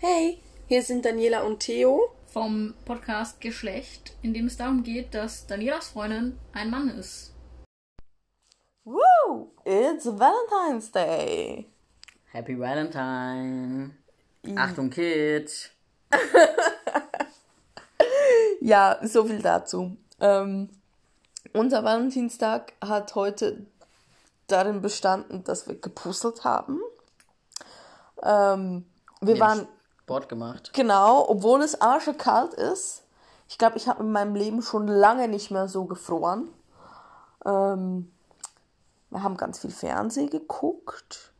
Hey, 0.00 0.40
hier 0.68 0.84
sind 0.84 1.04
Daniela 1.04 1.42
und 1.42 1.58
Theo. 1.58 2.14
vom 2.32 2.74
Podcast 2.84 3.40
Geschlecht, 3.40 4.14
in 4.22 4.32
dem 4.32 4.46
es 4.46 4.56
darum 4.56 4.84
geht, 4.84 5.12
dass 5.12 5.48
Danielas 5.48 5.88
Freundin 5.88 6.38
ein 6.52 6.70
Mann 6.70 6.88
ist. 6.90 7.34
Woo! 8.84 9.50
It's 9.64 10.06
Valentine's 10.06 10.92
Day. 10.92 11.66
Happy 12.26 12.56
Valentine. 12.56 13.90
Achtung, 14.54 14.88
Kids. 14.88 15.70
Ja, 18.60 19.00
so 19.02 19.24
viel 19.24 19.42
dazu. 19.42 19.96
Ähm, 20.20 20.68
unser 21.54 21.82
Valentinstag 21.82 22.72
hat 22.80 23.16
heute 23.16 23.66
darin 24.46 24.80
bestanden, 24.80 25.42
dass 25.42 25.66
wir 25.66 25.74
gepuzzelt 25.74 26.44
haben. 26.44 26.80
Ähm, 28.22 28.84
wir 29.20 29.34
Wir 29.34 29.44
haben 29.44 29.60
waren 29.60 29.68
Sport 30.08 30.30
gemacht. 30.30 30.70
Genau, 30.72 31.28
obwohl 31.28 31.60
es 31.60 31.82
arschekalt 31.82 32.54
ist. 32.54 33.02
Ich 33.46 33.58
glaube, 33.58 33.76
ich 33.76 33.88
habe 33.88 34.02
in 34.02 34.10
meinem 34.10 34.34
Leben 34.34 34.62
schon 34.62 34.88
lange 34.88 35.28
nicht 35.28 35.50
mehr 35.50 35.68
so 35.68 35.84
gefroren. 35.84 36.48
Ähm, 37.44 38.10
wir 39.10 39.22
haben 39.22 39.36
ganz 39.36 39.58
viel 39.58 39.70
Fernsehen 39.70 40.30
geguckt. 40.30 41.32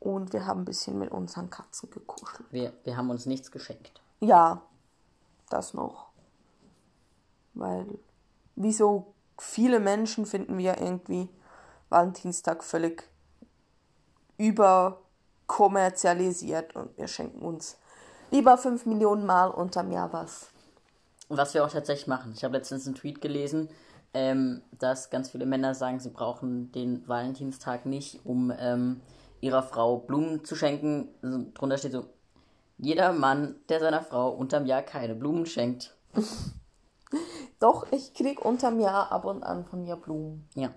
Und 0.00 0.32
wir 0.32 0.46
haben 0.46 0.62
ein 0.62 0.64
bisschen 0.64 0.98
mit 0.98 1.10
unseren 1.10 1.50
Katzen 1.50 1.90
gekuschelt. 1.90 2.50
Wir, 2.50 2.72
wir 2.84 2.96
haben 2.96 3.10
uns 3.10 3.26
nichts 3.26 3.50
geschenkt. 3.50 4.00
Ja, 4.20 4.62
das 5.50 5.74
noch. 5.74 6.08
Weil, 7.52 7.86
wie 8.56 8.72
so 8.72 9.12
viele 9.38 9.78
Menschen 9.78 10.24
finden 10.24 10.56
wir 10.56 10.80
irgendwie 10.80 11.28
Valentinstag 11.90 12.64
völlig 12.64 13.08
überkommerzialisiert 15.52 16.74
und 16.74 16.96
wir 16.96 17.08
schenken 17.08 17.40
uns 17.40 17.76
lieber 18.30 18.56
5 18.56 18.86
Millionen 18.86 19.26
Mal 19.26 19.48
unterm 19.48 19.92
Jahr 19.92 20.12
was. 20.12 20.48
Was 21.28 21.54
wir 21.54 21.64
auch 21.64 21.70
tatsächlich 21.70 22.06
machen. 22.06 22.32
Ich 22.34 22.44
habe 22.44 22.56
letztens 22.56 22.86
einen 22.86 22.94
Tweet 22.94 23.20
gelesen, 23.20 23.68
ähm, 24.14 24.62
dass 24.78 25.10
ganz 25.10 25.30
viele 25.30 25.46
Männer 25.46 25.74
sagen, 25.74 26.00
sie 26.00 26.10
brauchen 26.10 26.70
den 26.72 27.06
Valentinstag 27.08 27.86
nicht, 27.86 28.20
um 28.24 28.52
ähm, 28.58 29.00
ihrer 29.40 29.62
Frau 29.62 29.98
Blumen 29.98 30.44
zu 30.44 30.56
schenken. 30.56 31.08
Also, 31.22 31.46
drunter 31.54 31.78
steht 31.78 31.92
so, 31.92 32.04
jeder 32.78 33.12
Mann, 33.12 33.56
der 33.68 33.80
seiner 33.80 34.02
Frau 34.02 34.30
unterm 34.30 34.66
Jahr 34.66 34.82
keine 34.82 35.14
Blumen 35.14 35.46
schenkt. 35.46 35.96
Doch, 37.58 37.86
ich 37.92 38.12
krieg 38.12 38.44
unterm 38.44 38.80
Jahr 38.80 39.12
ab 39.12 39.24
und 39.24 39.42
an 39.42 39.64
von 39.64 39.84
dir 39.84 39.96
Blumen. 39.96 40.48
Ja. 40.54 40.70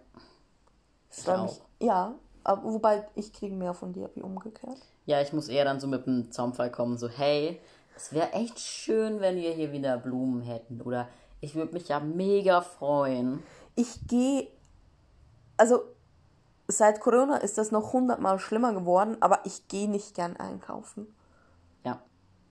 Ich 1.12 1.28
auch. 1.28 1.44
mich. 1.44 1.62
Ja, 1.80 2.14
wobei 2.46 3.08
ich 3.16 3.34
kriege 3.34 3.56
mehr 3.56 3.74
von 3.74 3.94
dir 3.94 4.10
wie 4.16 4.22
umgekehrt. 4.22 4.78
Ja, 5.06 5.22
ich 5.22 5.34
muss 5.34 5.48
eher 5.50 5.66
dann 5.66 5.80
so 5.80 5.88
mit 5.88 6.08
einem 6.08 6.32
Zaunfall 6.32 6.72
kommen, 6.72 6.98
so, 6.98 7.08
hey, 7.08 7.60
es 7.96 8.14
wäre 8.14 8.32
echt 8.34 8.60
schön, 8.60 9.20
wenn 9.22 9.36
wir 9.38 9.52
hier 9.54 9.72
wieder 9.72 9.98
Blumen 9.98 10.42
hätten. 10.42 10.82
Oder 10.82 11.08
ich 11.42 11.56
würde 11.56 11.74
mich 11.74 11.88
ja 11.88 12.00
mega 12.00 12.62
freuen. 12.62 13.42
Ich 13.76 14.08
gehe, 14.08 14.48
also 15.58 15.84
seit 16.68 17.00
Corona 17.00 17.38
ist 17.38 17.58
das 17.58 17.72
noch 17.72 17.94
hundertmal 17.94 18.40
schlimmer 18.40 18.74
geworden, 18.74 19.18
aber 19.22 19.40
ich 19.46 19.68
gehe 19.68 19.90
nicht 19.90 20.16
gern 20.16 20.36
einkaufen. 20.38 21.08
Ja. 21.84 22.02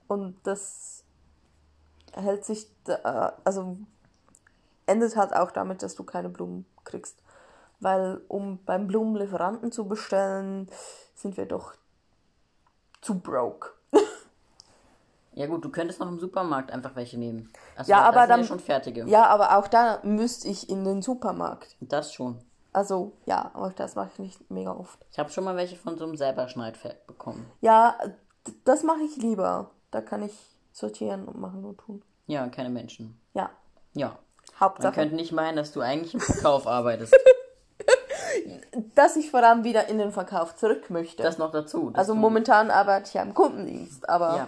Und 0.07 0.35
das 0.43 1.03
hält 2.13 2.45
sich, 2.45 2.67
da- 2.85 3.33
also 3.43 3.77
endet 4.85 5.15
halt 5.15 5.35
auch 5.35 5.51
damit, 5.51 5.83
dass 5.83 5.95
du 5.95 6.03
keine 6.03 6.29
Blumen 6.29 6.65
kriegst. 6.85 7.17
Weil 7.79 8.21
um 8.27 8.59
beim 8.65 8.87
Blumenlieferanten 8.87 9.71
zu 9.71 9.87
bestellen, 9.87 10.69
sind 11.15 11.37
wir 11.37 11.45
doch 11.45 11.73
zu 13.01 13.19
broke. 13.19 13.69
Ja 15.37 15.47
gut, 15.47 15.65
du 15.65 15.69
könntest 15.69 15.99
noch 15.99 16.07
im 16.07 16.17
Supermarkt 16.17 16.71
einfach 16.71 16.95
welche 16.95 17.17
nehmen. 17.19 17.51
Also, 17.75 17.91
Ja, 17.91 18.03
aber 18.03 18.25
dann- 18.25 18.39
Ja 18.39 18.45
schon 18.45 18.61
fertige. 18.61 19.03
Ja, 19.05 19.25
aber 19.25 19.57
auch 19.57 19.67
da 19.67 19.99
müsste 20.03 20.47
ich 20.47 20.69
in 20.69 20.85
den 20.85 21.01
Supermarkt. 21.01 21.75
Das 21.81 22.13
schon. 22.13 22.39
Also 22.71 23.11
ja, 23.25 23.51
aber 23.53 23.71
das 23.71 23.95
mache 23.95 24.11
ich 24.13 24.19
nicht 24.19 24.49
mega 24.49 24.71
oft. 24.73 24.97
Ich 25.11 25.19
habe 25.19 25.29
schon 25.29 25.43
mal 25.43 25.57
welche 25.57 25.75
von 25.75 25.97
so 25.97 26.05
einem 26.05 26.15
selber 26.15 26.47
Schneidfeld 26.47 27.05
bekommen. 27.05 27.45
Ja, 27.59 27.97
das 28.63 28.83
mache 28.83 29.01
ich 29.01 29.17
lieber. 29.17 29.71
Da 29.91 29.99
kann 29.99 30.23
ich 30.23 30.33
sortieren 30.71 31.25
und 31.25 31.37
machen 31.39 31.65
und 31.65 31.79
tun. 31.79 32.01
Ja, 32.27 32.47
keine 32.47 32.69
Menschen. 32.69 33.19
Ja, 33.33 33.49
Ja. 33.93 34.07
Man 34.07 34.59
Hauptsache, 34.61 34.93
könnte 34.93 35.15
nicht 35.15 35.33
meinen, 35.33 35.57
dass 35.57 35.73
du 35.73 35.81
eigentlich 35.81 36.13
im 36.13 36.21
Verkauf 36.21 36.65
arbeitest. 36.67 37.13
Dass 38.95 39.15
ich 39.15 39.31
vor 39.31 39.43
allem 39.43 39.63
wieder 39.63 39.87
in 39.87 39.97
den 39.97 40.11
Verkauf 40.11 40.55
zurück 40.55 40.89
möchte. 40.89 41.23
Das 41.23 41.37
noch 41.37 41.51
dazu. 41.51 41.89
dass 41.91 41.99
also 41.99 42.15
momentan 42.15 42.71
arbeite 42.71 43.07
ich 43.07 43.13
ja 43.13 43.21
im 43.23 43.33
Kundendienst, 43.33 44.07
aber 44.09 44.35
Ja. 44.37 44.47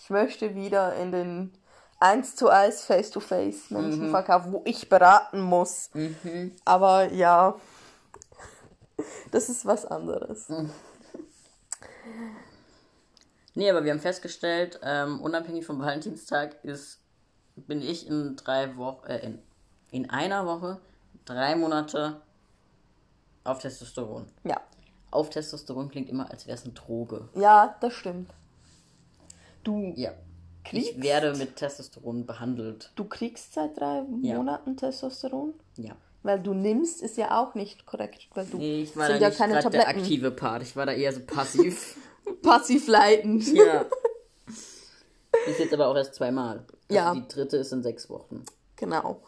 ich 0.00 0.10
möchte 0.10 0.54
wieder 0.54 0.94
in 0.96 1.12
den 1.12 1.52
1 2.00 2.36
zu 2.36 2.48
1 2.48 2.82
Face-to-Face 2.84 3.70
Menschenverkauf, 3.70 4.44
wo 4.52 4.62
ich 4.64 4.88
beraten 4.88 5.40
muss. 5.40 5.90
Aber 6.64 7.12
ja, 7.12 7.56
das 9.32 9.48
ist 9.48 9.66
was 9.66 9.84
anderes. 9.84 10.48
Nee, 13.54 13.70
aber 13.70 13.82
wir 13.84 13.90
haben 13.92 14.00
festgestellt, 14.00 14.78
ähm, 14.84 15.20
unabhängig 15.20 15.66
vom 15.66 15.80
Valentinstag 15.80 16.62
ist, 16.64 17.00
bin 17.56 17.82
ich 17.82 18.06
in 18.06 18.36
drei 18.36 18.76
Wochen, 18.76 19.06
äh, 19.06 19.18
in, 19.18 19.42
in 19.90 20.10
einer 20.10 20.46
Woche 20.46 20.80
drei 21.24 21.56
Monate 21.56 22.20
auf 23.48 23.58
Testosteron. 23.60 24.26
Ja, 24.44 24.60
Auf 25.10 25.30
Testosteron 25.30 25.88
klingt 25.90 26.08
immer, 26.10 26.30
als 26.30 26.46
wäre 26.46 26.56
es 26.56 26.64
eine 26.64 26.74
Droge. 26.74 27.28
ja, 27.34 27.74
das 27.80 27.92
stimmt. 27.94 28.30
Du, 29.64 29.92
Ja. 29.96 30.12
Kriegst? 30.64 30.90
Ich 30.90 31.02
werde 31.02 31.34
mit 31.36 31.56
Testosteron 31.56 32.26
behandelt. 32.26 32.92
du 32.94 33.04
kriegst 33.04 33.54
seit 33.54 33.78
drei 33.78 34.02
Ja. 34.20 34.36
Monaten 34.36 34.76
Testosteron? 34.76 35.54
Ja. 35.76 35.96
Weil 36.22 36.40
du 36.40 36.52
nimmst, 36.52 37.00
ist 37.00 37.16
ja 37.16 37.40
auch 37.40 37.54
nicht 37.54 37.86
korrekt, 37.86 38.28
weil 38.34 38.44
du 38.44 38.58
Nee, 38.58 38.82
ich 38.82 38.94
war 38.96 39.06
sind 39.06 39.16
da 39.16 39.20
ja 39.22 39.28
nicht 39.28 39.38
keine 39.38 39.60
der 39.70 39.88
aktive 39.88 40.30
Part. 40.30 40.62
Ich 40.62 40.76
war 40.76 40.84
da 40.84 40.92
eher 40.92 41.12
so 41.12 41.20
passiv. 41.20 41.96
Passiv 42.42 42.86
leitend. 42.88 43.46
ja. 43.54 43.86
Ist 45.46 45.58
jetzt 45.60 45.72
aber 45.72 45.86
auch 45.86 45.96
erst 45.96 46.14
zweimal. 46.16 46.58
Also 46.58 46.74
Ja. 46.90 47.14
Die 47.14 47.26
dritte 47.28 47.56
ist 47.56 47.72
in 47.72 47.82
sechs 47.82 48.10
Wochen. 48.10 48.44
Genau. 48.76 49.22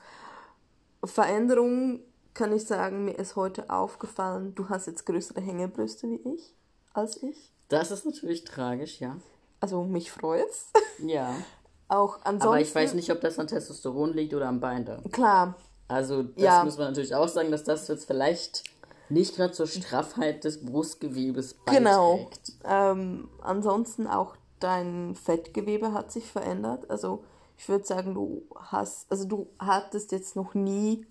Veränderung 1.04 2.00
kann 2.34 2.52
ich 2.52 2.64
sagen, 2.66 3.04
mir 3.04 3.18
ist 3.18 3.36
heute 3.36 3.70
aufgefallen, 3.70 4.54
du 4.54 4.68
hast 4.68 4.86
jetzt 4.86 5.06
größere 5.06 5.41
Hängebrüste 5.41 6.08
wie 6.08 6.20
ich, 6.34 6.54
als 6.92 7.22
ich. 7.22 7.52
Das 7.68 7.91
ist 7.91 8.04
natürlich 8.06 8.44
tragisch, 8.44 9.00
ja. 9.00 9.16
Also 9.60 9.84
mich 9.84 10.10
freut's. 10.10 10.70
Ja. 10.98 11.34
Auch 11.88 12.19
ansonsten. 12.22 12.48
Aber 12.48 12.60
ich 12.60 12.74
weiß 12.74 12.94
nicht, 12.94 13.10
ob 13.10 13.20
das 13.20 13.38
an 13.38 13.48
Testosteron 13.48 14.12
liegt 14.14 14.32
oder 14.34 14.46
am 14.48 14.60
Bein 14.60 14.84
da. 14.84 15.02
Klar, 15.10 15.54
Also, 15.88 16.22
das 16.22 16.42
Ja. 16.42 16.64
muss 16.64 16.78
man 16.78 16.86
natürlich 16.88 17.16
auch 17.16 17.26
sagen, 17.26 17.50
dass 17.50 17.64
das 17.64 17.88
jetzt 17.88 18.04
vielleicht 18.06 18.62
nicht 19.08 19.34
gerade 19.34 19.52
zur 19.52 19.66
Straffheit 19.66 20.44
des 20.44 20.64
Brustgewebes 20.64 21.54
beiträgt. 21.54 21.76
genau. 21.78 22.30
Ähm, 22.64 23.28
ansonsten 23.42 24.06
auch 24.06 24.36
dein 24.60 25.16
Fettgewebe 25.16 25.92
hat 25.92 26.12
sich 26.12 26.30
verändert. 26.30 26.88
Also 26.90 27.24
ich 27.58 27.69
würde 27.69 27.84
sagen, 27.84 28.14
du 28.14 28.42
hast, 28.54 29.10
also 29.10 29.24
du 29.26 29.48
hattest 29.58 30.12
jetzt 30.12 30.36
noch 30.36 30.54
nie 30.54 31.06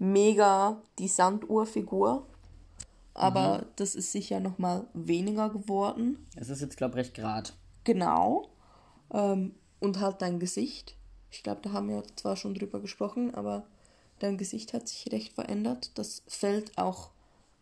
mega 0.00 0.82
die 0.98 1.06
Sanduhrfigur. 1.08 2.26
Aber 3.14 3.58
Mhm. 3.58 3.66
das 3.76 3.94
ist 3.94 4.10
sicher 4.12 4.40
noch 4.40 4.58
mal 4.58 4.86
weniger 4.94 5.50
geworden. 5.50 6.26
Es 6.36 6.48
ist 6.48 6.60
jetzt, 6.62 6.76
glaube 6.76 6.94
ich, 6.94 7.06
recht 7.06 7.14
grad. 7.14 7.52
Genau. 7.84 8.48
Ähm, 9.12 9.54
und 9.78 10.00
halt 10.00 10.22
dein 10.22 10.40
Gesicht. 10.40 10.96
Ich 11.30 11.42
glaube, 11.42 11.60
da 11.62 11.72
haben 11.72 11.88
wir 11.88 12.02
zwar 12.16 12.36
schon 12.36 12.54
drüber 12.54 12.80
gesprochen, 12.80 13.34
aber 13.34 13.64
dein 14.20 14.38
Gesicht 14.38 14.72
hat 14.72 14.88
sich 14.88 15.12
recht 15.12 15.34
verändert. 15.34 15.90
Das 15.96 16.22
fällt 16.28 16.76
auch 16.78 17.10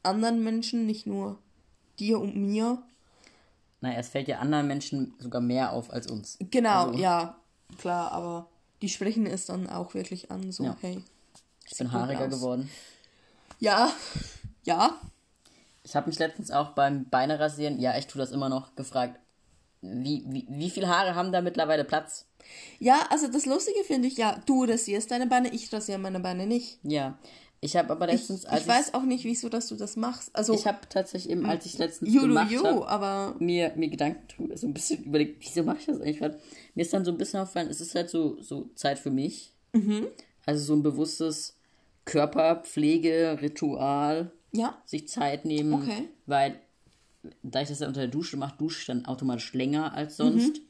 anderen 0.03 0.43
Menschen, 0.45 0.87
nicht 0.87 1.07
nur 1.07 1.39
dir 1.99 2.21
und 2.21 2.37
mir. 2.37 2.83
Naja, 3.81 3.99
es 3.99 4.09
fällt 4.09 4.29
ja 4.29 4.39
anderen 4.39 4.67
Menschen 4.67 5.15
sogar 5.19 5.41
mehr 5.41 5.73
auf 5.73 5.93
als 5.93 6.07
uns. 6.11 6.37
Genau, 6.51 6.87
Also- 6.89 6.99
ja, 6.99 7.37
klar, 7.79 8.13
aber 8.13 8.49
die 8.83 8.89
sprechen 8.89 9.27
es 9.27 9.47
dann 9.47 9.69
auch 9.69 9.95
wirklich 9.95 10.31
an, 10.31 10.53
so, 10.53 10.65
Ja. 10.65 10.77
hey. 10.81 11.03
Ich 11.71 11.77
bin 11.79 11.93
haariger 11.93 12.29
geworden. 12.29 12.71
Ja, 13.61 13.93
ja, 14.65 14.99
Ich 15.83 15.97
habe 15.97 16.09
mich 16.09 16.19
letztens 16.19 16.51
auch 16.51 16.71
beim 16.71 17.09
Beine 17.09 17.41
rasieren, 17.41 17.81
ja, 17.81 17.97
ich 17.97 18.07
tue 18.07 18.21
das 18.21 18.31
immer 18.31 18.49
noch, 18.49 18.75
gefragt, 18.77 19.19
wie, 19.81 20.25
wie, 20.29 20.47
wie 20.49 20.71
viele 20.71 20.89
Haare 20.89 21.15
haben 21.15 21.33
da 21.33 21.41
mittlerweile 21.41 21.85
Platz? 21.85 22.27
ja, 22.79 23.07
also 23.11 23.29
das 23.29 23.47
Lustige 23.47 23.85
finde 23.85 24.09
ich 24.09 24.17
ja, 24.17 24.41
du 24.47 24.65
rasierst 24.65 25.11
deine 25.11 25.27
Beine, 25.27 25.53
ich 25.53 25.73
rasiere 25.73 25.99
meine 25.99 26.21
Beine 26.21 26.47
nicht. 26.47 26.79
Ja. 26.83 27.19
Ich 27.61 27.77
habe 27.77 27.91
aber 27.91 28.07
Ich, 28.07 28.21
letztens, 28.21 28.45
als 28.45 28.63
ich 28.63 28.69
weiß 28.69 28.95
auch 28.95 29.03
nicht, 29.03 29.25
wieso, 29.25 29.49
dass 29.49 29.67
du 29.67 29.75
das 29.75 29.97
machst. 29.97 30.31
Also, 30.33 30.55
ich 30.55 30.67
habe 30.67 30.79
tatsächlich 30.89 31.33
eben, 31.33 31.45
als 31.45 31.67
ich 31.67 31.77
letztens 31.77 32.15
you 32.15 32.21
gemacht 32.23 32.55
habe, 32.63 32.89
aber 32.89 33.35
mir, 33.41 33.73
mir 33.75 33.89
Gedanken 33.89 34.57
so 34.57 34.69
ein 34.69 34.75
bisschen 34.75 35.03
überlegt, 35.05 35.45
wieso 35.45 35.65
mache 35.65 35.79
ich 35.81 35.87
das 35.87 36.01
eigentlich? 36.01 36.21
Weil 36.21 36.39
mir 36.75 36.83
ist 36.83 36.93
dann 36.93 37.05
so 37.05 37.11
ein 37.11 37.19
bisschen 37.19 37.41
aufgefallen, 37.41 37.69
es 37.69 37.81
ist 37.81 37.95
halt 37.97 38.11
so, 38.11 38.41
so 38.41 38.71
Zeit 38.77 38.99
für 39.01 39.11
mich. 39.11 39.53
Also 40.47 40.65
so 40.65 40.75
ein 40.75 40.83
bewusstes 40.85 41.58
Körperpflege, 42.09 43.39
Ritual, 43.41 44.33
ja, 44.53 44.81
sich 44.87 45.09
Zeit 45.09 45.45
nehmen, 45.45 45.75
Okay. 45.75 46.09
weil 46.27 46.59
da 47.43 47.61
ich 47.61 47.69
das 47.69 47.81
ja 47.81 47.87
unter 47.89 48.01
der 48.01 48.09
Dusche 48.09 48.37
mache, 48.37 48.57
dusche 48.59 48.81
ich 48.81 48.87
dann 48.87 49.05
automatisch 49.07 49.53
länger 49.53 49.93
als 49.95 50.17
sonst. 50.17 50.61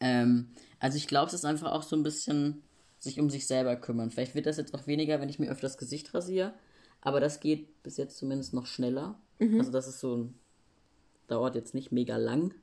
Ähm, 0.00 0.48
also 0.80 0.96
ich 0.96 1.06
glaube, 1.06 1.28
es 1.28 1.34
ist 1.34 1.44
einfach 1.44 1.72
auch 1.72 1.82
so 1.82 1.94
ein 1.96 2.02
bisschen 2.02 2.62
sich 2.98 3.20
um 3.20 3.28
sich 3.28 3.46
selber 3.46 3.76
kümmern. 3.76 4.10
Vielleicht 4.10 4.34
wird 4.34 4.46
das 4.46 4.56
jetzt 4.56 4.74
auch 4.74 4.86
weniger, 4.86 5.20
wenn 5.20 5.28
ich 5.28 5.38
mir 5.38 5.50
öfter 5.50 5.66
das 5.66 5.76
Gesicht 5.78 6.14
rasiere. 6.14 6.54
Aber 7.02 7.20
das 7.20 7.40
geht 7.40 7.82
bis 7.82 7.98
jetzt 7.98 8.16
zumindest 8.16 8.54
noch 8.54 8.66
schneller. 8.66 9.20
Also 9.58 9.70
das 9.70 9.86
ist 9.86 10.00
so 10.00 10.16
ein, 10.16 10.34
dauert 11.28 11.54
jetzt 11.54 11.74
nicht 11.74 11.92
mega 11.92 12.16
lang. 12.16 12.54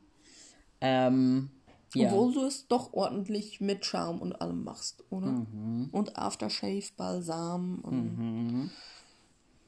Ähm, 0.82 1.52
ja. 1.96 2.08
Obwohl 2.08 2.34
du 2.34 2.46
es 2.46 2.68
doch 2.68 2.94
ordentlich 2.94 3.62
mit 3.62 3.86
Schaum 3.86 4.22
und 4.22 4.34
allem 4.42 4.64
machst, 4.64 5.04
oder? 5.10 5.46
Und 5.92 6.18
Aftershave, 6.18 6.86
Balsam 6.98 7.80
und 7.84 8.72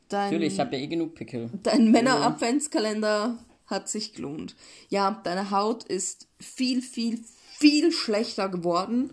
dein, 0.09 0.31
Natürlich, 0.31 0.53
ich 0.53 0.59
habe 0.59 0.75
ja 0.75 0.83
eh 0.83 0.87
genug 0.87 1.15
Pickel. 1.15 1.49
dein 1.63 1.91
Männer-Adventskalender 1.91 3.37
hat 3.67 3.89
sich 3.89 4.13
gelohnt. 4.13 4.55
Ja, 4.89 5.21
deine 5.23 5.51
Haut 5.51 5.83
ist 5.83 6.27
viel, 6.39 6.81
viel, 6.81 7.19
viel 7.57 7.91
schlechter 7.91 8.49
geworden. 8.49 9.11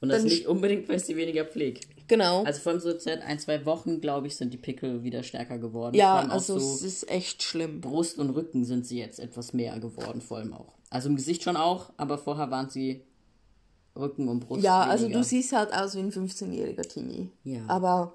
Und 0.00 0.10
das 0.10 0.22
Dann 0.22 0.28
nicht 0.28 0.46
unbedingt, 0.46 0.88
weil 0.88 0.98
sie 0.98 1.16
weniger 1.16 1.44
pflege. 1.44 1.80
Genau. 2.08 2.44
Also 2.44 2.60
vor 2.60 2.72
allem 2.72 2.80
so 2.80 2.96
seit 2.98 3.22
ein, 3.22 3.38
zwei 3.38 3.64
Wochen, 3.66 4.00
glaube 4.00 4.28
ich, 4.28 4.36
sind 4.36 4.52
die 4.52 4.58
Pickel 4.58 5.02
wieder 5.02 5.22
stärker 5.22 5.58
geworden. 5.58 5.96
Ja, 5.96 6.20
also 6.28 6.58
so 6.58 6.74
es 6.74 6.82
ist 6.82 7.10
echt 7.10 7.42
schlimm. 7.42 7.80
Brust 7.80 8.18
und 8.18 8.30
Rücken 8.30 8.64
sind 8.64 8.86
sie 8.86 8.98
jetzt 8.98 9.18
etwas 9.18 9.52
mehr 9.52 9.78
geworden, 9.80 10.20
vor 10.20 10.38
allem 10.38 10.52
auch. 10.52 10.75
Also 10.90 11.08
im 11.08 11.16
Gesicht 11.16 11.42
schon 11.42 11.56
auch, 11.56 11.92
aber 11.96 12.18
vorher 12.18 12.50
waren 12.50 12.70
sie 12.70 13.02
Rücken 13.96 14.28
und 14.28 14.40
Brust. 14.40 14.62
Ja, 14.62 14.82
also 14.82 15.04
weniger. 15.04 15.20
du 15.20 15.24
siehst 15.24 15.52
halt 15.52 15.72
aus 15.72 15.94
wie 15.94 16.00
ein 16.00 16.12
15-jähriger 16.12 16.86
Teenie. 16.86 17.30
Ja. 17.44 17.66
Aber 17.66 18.14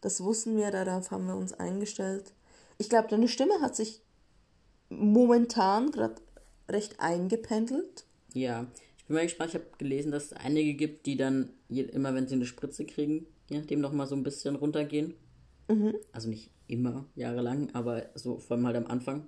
das 0.00 0.22
wussten 0.22 0.56
wir, 0.56 0.70
darauf 0.70 1.10
haben 1.10 1.26
wir 1.26 1.36
uns 1.36 1.52
eingestellt. 1.52 2.32
Ich 2.78 2.88
glaube, 2.88 3.08
deine 3.08 3.28
Stimme 3.28 3.60
hat 3.60 3.74
sich 3.74 4.00
momentan 4.88 5.90
gerade 5.90 6.14
recht 6.68 7.00
eingependelt. 7.00 8.04
Ja, 8.32 8.66
ich 8.96 9.04
bin 9.06 9.16
mal 9.16 9.24
gespannt. 9.24 9.50
Ich 9.50 9.54
habe 9.54 9.66
gelesen, 9.78 10.12
dass 10.12 10.26
es 10.26 10.32
einige 10.32 10.74
gibt, 10.74 11.06
die 11.06 11.16
dann 11.16 11.50
je, 11.68 11.82
immer, 11.82 12.14
wenn 12.14 12.28
sie 12.28 12.34
eine 12.34 12.46
Spritze 12.46 12.84
kriegen, 12.86 13.26
je 13.48 13.58
nachdem 13.58 13.80
noch 13.80 13.92
mal 13.92 14.06
so 14.06 14.14
ein 14.14 14.22
bisschen 14.22 14.54
runtergehen. 14.54 15.14
Mhm. 15.68 15.94
Also 16.12 16.28
nicht 16.28 16.50
immer 16.68 17.06
jahrelang, 17.14 17.70
aber 17.74 18.06
so 18.14 18.38
vor 18.38 18.56
allem 18.56 18.66
halt 18.66 18.76
am 18.76 18.86
Anfang. 18.86 19.26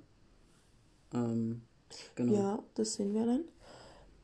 Ähm, 1.13 1.63
genau. 2.15 2.35
Ja, 2.35 2.59
das 2.75 2.95
sehen 2.95 3.15
wir 3.15 3.27
dann. 3.27 3.45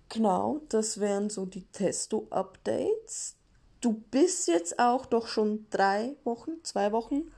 Genau, 0.08 0.60
das 0.68 1.00
wären 1.00 1.30
so 1.30 1.46
die 1.46 1.64
Testo-Updates. 1.66 3.34
Du 3.80 4.02
bist 4.10 4.48
jetzt 4.48 4.78
auch 4.78 5.06
doch 5.06 5.26
schon 5.26 5.66
drei 5.70 6.16
Wochen, 6.24 6.52
zwei 6.62 6.92
Wochen 6.92 7.32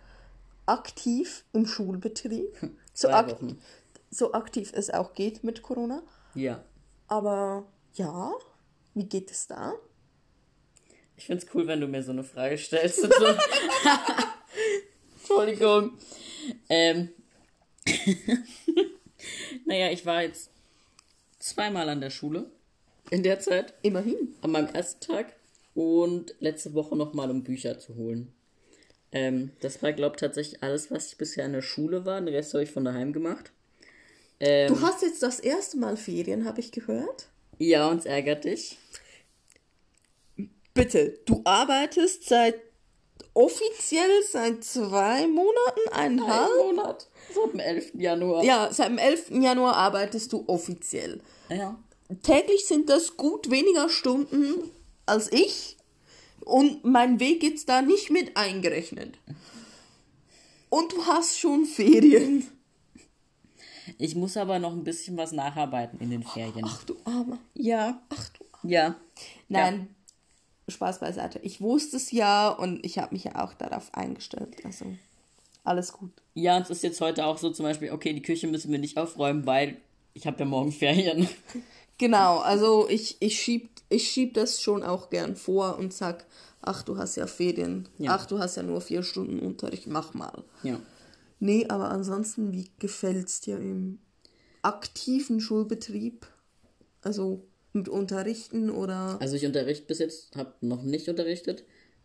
aktiv 0.67 1.45
im 1.53 1.67
Schulbetrieb. 1.67 2.55
So, 2.93 3.09
Zwei 3.09 3.15
ak 3.15 3.31
Wochen. 3.33 3.59
so 4.11 4.33
aktiv 4.33 4.73
es 4.75 4.91
auch 4.91 5.15
geht 5.15 5.45
mit 5.45 5.63
Corona. 5.63 6.03
Ja. 6.35 6.63
Aber 7.07 7.65
ja, 7.95 8.33
wie 8.95 9.05
geht 9.05 9.31
es 9.31 9.47
da? 9.47 9.75
Ich 11.17 11.27
find's 11.27 11.47
cool, 11.55 11.67
wenn 11.67 11.81
du 11.81 11.89
mir 11.89 12.03
so 12.03 12.13
eine 12.13 12.23
Frage 12.23 12.59
stellst. 12.59 13.01
So. 13.03 13.09
Entschuldigung. 15.19 15.93
Ähm. 16.69 17.11
naja, 19.67 19.91
ich 19.91 20.05
war 20.07 20.23
jetzt 20.23 20.51
zweimal 21.39 21.89
an 21.89 22.01
der 22.01 22.11
Schule 22.11 22.51
in 23.11 23.23
der 23.23 23.41
Zeit. 23.41 23.75
Immerhin. 23.83 24.35
An 24.43 24.51
meinem 24.51 24.69
ersten 24.75 25.01
Tag. 25.01 25.35
Und 25.75 26.35
letzte 26.41 26.75
Woche 26.75 26.97
nochmal, 26.97 27.31
um 27.31 27.43
Bücher 27.45 27.79
zu 27.79 27.95
holen. 27.97 28.33
Ähm, 29.13 29.53
das 29.61 29.83
war, 29.83 29.93
glaube 29.93 30.17
ich, 30.17 30.21
tatsächlich 30.21 30.63
alles, 30.63 30.91
was 30.91 31.07
ich 31.13 31.17
bisher 31.19 31.47
in 31.47 31.53
der 31.53 31.63
Schule 31.63 32.05
war. 32.05 32.21
Den 32.21 32.35
Rest 32.35 32.53
habe 32.53 32.65
ich 32.65 32.71
von 32.71 32.85
daheim 32.85 33.13
gemacht. 33.13 33.53
Ähm, 34.41 34.69
Du 34.69 34.81
hast 34.83 35.03
jetzt 35.03 35.23
das 35.23 35.41
erste 35.41 35.79
Mal 35.79 35.97
Ferien, 35.97 36.45
habe 36.45 36.61
ich 36.61 36.73
gehört. 36.73 37.29
ja, 37.59 37.89
uns 37.89 38.05
ärgert 38.05 38.45
dich. 38.45 38.77
Bitte, 40.75 41.19
du 41.27 41.41
arbeitest 41.45 42.29
seit 42.29 42.55
offiziell 43.39 44.23
seit 44.29 44.65
zwei 44.65 45.29
Monaten, 45.29 45.89
eineinhalb? 45.93 46.51
Ein 46.51 46.67
Monat. 46.77 47.09
So 47.33 47.45
am 47.45 47.59
11. 47.59 47.93
Januar. 47.95 48.43
Ja, 48.43 48.73
seit 48.73 48.89
dem 48.89 48.99
11. 48.99 49.31
Januar 49.31 49.77
arbeitest 49.77 50.33
du 50.33 50.45
offiziell. 50.47 51.21
ja. 51.49 51.77
Täglich 52.23 52.65
sind 52.67 52.89
das 52.89 53.19
gut 53.19 53.51
weniger 53.51 53.91
Stunden 53.91 54.71
als 55.05 55.31
ich 55.31 55.77
und 56.41 56.83
mein 56.83 57.21
Weg 57.21 57.43
jetzt 57.43 57.69
da 57.69 57.83
nicht 57.83 58.09
mit 58.11 58.35
eingerechnet. 58.35 59.19
Und 60.71 60.93
du 60.93 61.05
hast 61.05 61.39
schon 61.39 61.67
Ferien. 61.67 62.47
Ich 63.99 64.15
muss 64.15 64.39
aber 64.39 64.59
noch 64.59 64.73
ein 64.73 64.85
bisschen 64.85 65.19
was 65.19 65.33
nacharbeiten 65.33 66.01
in 66.01 66.11
den 66.11 66.23
Ferien. 66.23 66.65
Ach 66.67 66.83
du 66.85 66.97
Armer. 67.05 67.39
Ja. 67.53 68.01
Ach 68.09 68.31
du 68.31 68.45
Ja. 68.67 68.97
Nein, 69.49 69.95
Spaß 70.69 71.01
beiseite. 71.01 71.39
Ich 71.43 71.61
wusste 71.61 71.97
es 71.97 72.11
ja 72.13 72.49
und 72.49 72.85
ich 72.85 72.99
habe 72.99 73.15
mich 73.15 73.25
ja 73.25 73.45
auch 73.45 73.55
darauf 73.55 73.93
eingestellt. 73.95 74.57
Also 74.65 74.87
alles 75.65 75.93
gut. 75.93 76.11
Ja, 76.35 76.57
und 76.57 76.63
es 76.63 76.71
ist 76.71 76.83
jetzt 76.83 77.01
heute 77.01 77.27
auch 77.27 77.39
so 77.39 77.51
zum 77.51 77.65
Beispiel, 77.65 77.91
okay, 77.93 78.13
die 78.13 78.23
Küche 78.23 78.47
müssen 78.47 78.71
wir 78.71 78.79
nicht 78.79 78.97
aufräumen, 78.97 79.47
weil 79.47 79.77
ich 80.15 80.27
habe 80.27 80.39
ja 80.39 80.45
morgen 80.45 80.73
Ferien. 80.73 81.29
Genau, 82.01 82.39
also 82.39 82.89
ich, 82.89 83.17
ich 83.19 83.41
schieb, 83.41 83.71
ich 83.89 84.09
schieb 84.09 84.35
das 84.35 84.63
schon 84.63 84.85
auch 84.85 85.11
gern 85.11 85.35
vor 85.35 85.77
und 85.79 85.93
sag, 85.93 86.27
ach, 86.63 86.85
du 86.85 86.97
hast 86.97 87.17
ja 87.17 87.27
Ferien. 87.27 87.89
Ja. 87.99 88.15
Ach, 88.15 88.25
du 88.25 88.39
hast 88.39 88.57
ja 88.57 88.63
nur 88.63 88.81
vier 88.81 89.03
Stunden 89.03 89.41
Unterricht, 89.41 89.89
mach 89.89 90.15
mal. 90.15 90.45
Ja. 90.63 90.79
Nee, 91.41 91.67
aber 91.69 91.91
ansonsten, 91.91 92.53
wie 92.53 92.71
gefällt's 92.79 93.41
dir 93.41 93.57
im 93.57 93.99
aktiven 94.63 95.41
Schulbetrieb? 95.41 96.25
Also 97.03 97.43
mit 97.79 97.89
Unterrichten 97.89 98.71
oder. 98.71 99.17
Also 99.21 99.37
ich 99.37 99.47
unterrichte 99.47 99.87
bis 99.87 99.99
jetzt, 99.99 100.37
habe 100.37 100.55
noch 100.61 100.83
nicht 100.83 101.09
unterrichtet. 101.09 101.65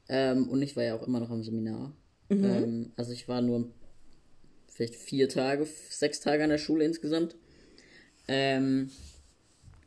Ähm, 0.10 0.50
und 0.50 0.62
ich 0.62 0.76
war 0.76 0.84
ja 0.84 0.96
auch 0.96 1.06
immer 1.06 1.20
noch 1.20 1.30
am 1.30 1.44
Seminar. 1.44 1.94
Ähm, 2.30 2.92
also 2.96 3.12
ich 3.12 3.28
war 3.28 3.42
nur 3.42 3.72
vielleicht 4.68 4.96
vier 4.96 5.30
Tage, 5.30 5.68
sechs 5.90 6.20
Tage 6.20 6.44
an 6.44 6.50
der 6.50 6.58
Schule 6.58 6.86
insgesamt. 6.86 7.36
Ähm, 8.28 8.90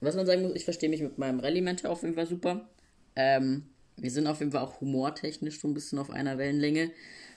was 0.00 0.14
man 0.14 0.26
sagen 0.26 0.42
muss, 0.42 0.54
ich 0.54 0.64
verstehe 0.64 0.88
mich 0.88 1.00
mit 1.00 1.18
meinem 1.18 1.40
Rallye-Mentor 1.40 1.90
auf 1.90 2.02
jeden 2.02 2.14
Fall 2.14 2.26
super. 2.26 2.68
Ähm, 3.16 3.66
wir 3.96 4.10
sind 4.10 4.26
auf 4.26 4.40
jeden 4.40 4.52
Fall 4.52 4.62
auch 4.62 4.80
humortechnisch 4.80 5.60
so 5.60 5.68
ein 5.68 5.74
bisschen 5.74 5.98
auf 5.98 6.10
einer 6.10 6.38
Wellenlänge 6.38 6.90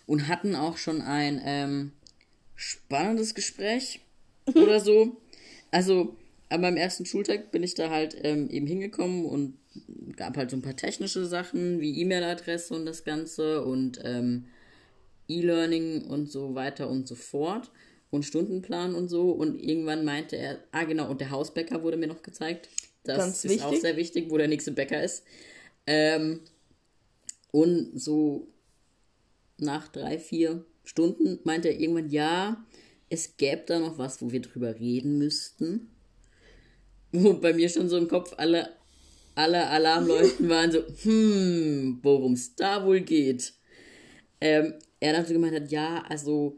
und 0.06 0.28
hatten 0.28 0.56
auch 0.56 0.78
schon 0.78 1.02
ein 1.02 1.42
ähm, 1.44 1.92
spannendes 2.56 3.34
Gespräch 3.34 4.02
oder 4.54 4.80
so. 4.80 5.18
Also 5.72 6.18
an 6.50 6.62
meinem 6.62 6.78
ersten 6.78 7.06
Schultag 7.06 7.52
bin 7.52 7.64
ich 7.64 7.76
da 7.76 7.90
halt 7.90 8.18
ähm, 8.24 8.50
eben 8.50 8.66
hingekommen 8.66 9.26
und 9.26 9.58
gab 10.16 10.36
halt 10.36 10.50
so 10.50 10.58
ein 10.58 10.62
paar 10.62 10.76
technische 10.76 11.26
Sachen 11.26 11.80
wie 11.80 12.02
E-Mail-Adresse 12.02 12.74
und 12.74 12.86
das 12.86 13.04
Ganze 13.04 13.64
und 13.64 14.00
ähm, 14.04 14.46
E-Learning 15.28 16.06
und 16.06 16.32
so 16.32 16.56
weiter 16.56 16.90
und 16.90 17.08
so 17.08 17.16
fort 17.16 17.72
und 18.10 18.26
Stundenplan 18.26 18.96
und 18.96 19.10
so 19.10 19.32
und 19.32 19.60
irgendwann 19.60 20.04
meinte 20.04 20.36
er, 20.36 20.60
ah 20.72 20.84
genau, 20.86 21.10
und 21.10 21.22
der 21.22 21.30
Hausbäcker 21.30 21.84
wurde 21.84 21.98
mir 21.98 22.08
noch 22.08 22.24
gezeigt. 22.24 22.68
Das 23.04 23.18
Ganz 23.18 23.46
ist 23.46 23.62
auch 23.62 23.68
wichtig. 23.68 23.82
sehr 23.82 23.98
wichtig, 23.98 24.30
wo 24.30 24.38
der 24.38 24.48
nächste 24.48 24.72
Bäcker 24.72 25.04
ist. 25.04 25.24
Ähm, 25.86 26.42
und 27.52 28.00
so 28.00 28.48
nach 29.58 29.88
drei, 29.88 30.18
vier 30.18 30.66
Stunden 30.84 31.40
meinte 31.44 31.70
er 31.70 31.80
irgendwann, 31.80 32.10
ja, 32.10 32.66
es 33.10 33.38
gäbe 33.38 33.64
da 33.68 33.80
noch 33.80 33.98
was, 33.98 34.22
wo 34.22 34.32
wir 34.32 34.42
drüber 34.42 34.80
reden 34.80 35.18
müssten. 35.18 35.90
Wo 37.12 37.34
bei 37.34 37.54
mir 37.54 37.70
schon 37.70 37.90
so 37.90 37.98
im 37.98 38.08
Kopf 38.08 38.34
alle, 38.38 38.70
alle 39.36 39.68
Alarmleuchten 39.68 40.50
waren, 40.50 40.72
so, 40.72 40.84
hm, 41.04 42.00
worum 42.04 42.34
es 42.34 42.56
da 42.56 42.86
wohl 42.86 43.02
geht. 43.02 43.54
Ähm, 44.42 44.74
er 45.00 45.14
dann 45.14 45.26
so 45.26 45.34
gemeint 45.34 45.56
hat, 45.56 45.72
ja, 45.72 46.04
also 46.08 46.58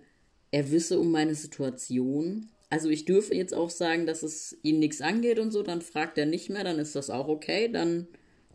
er 0.51 0.71
wisse 0.71 0.99
um 0.99 1.11
meine 1.11 1.35
Situation. 1.35 2.49
Also 2.69 2.89
ich 2.89 3.05
dürfe 3.05 3.35
jetzt 3.35 3.53
auch 3.53 3.69
sagen, 3.69 4.05
dass 4.05 4.23
es 4.23 4.57
ihn 4.63 4.79
nichts 4.79 5.01
angeht 5.01 5.39
und 5.39 5.51
so, 5.51 5.63
dann 5.63 5.81
fragt 5.81 6.17
er 6.17 6.25
nicht 6.25 6.49
mehr, 6.49 6.63
dann 6.63 6.79
ist 6.79 6.95
das 6.95 7.09
auch 7.09 7.27
okay, 7.27 7.67
dann 7.67 8.07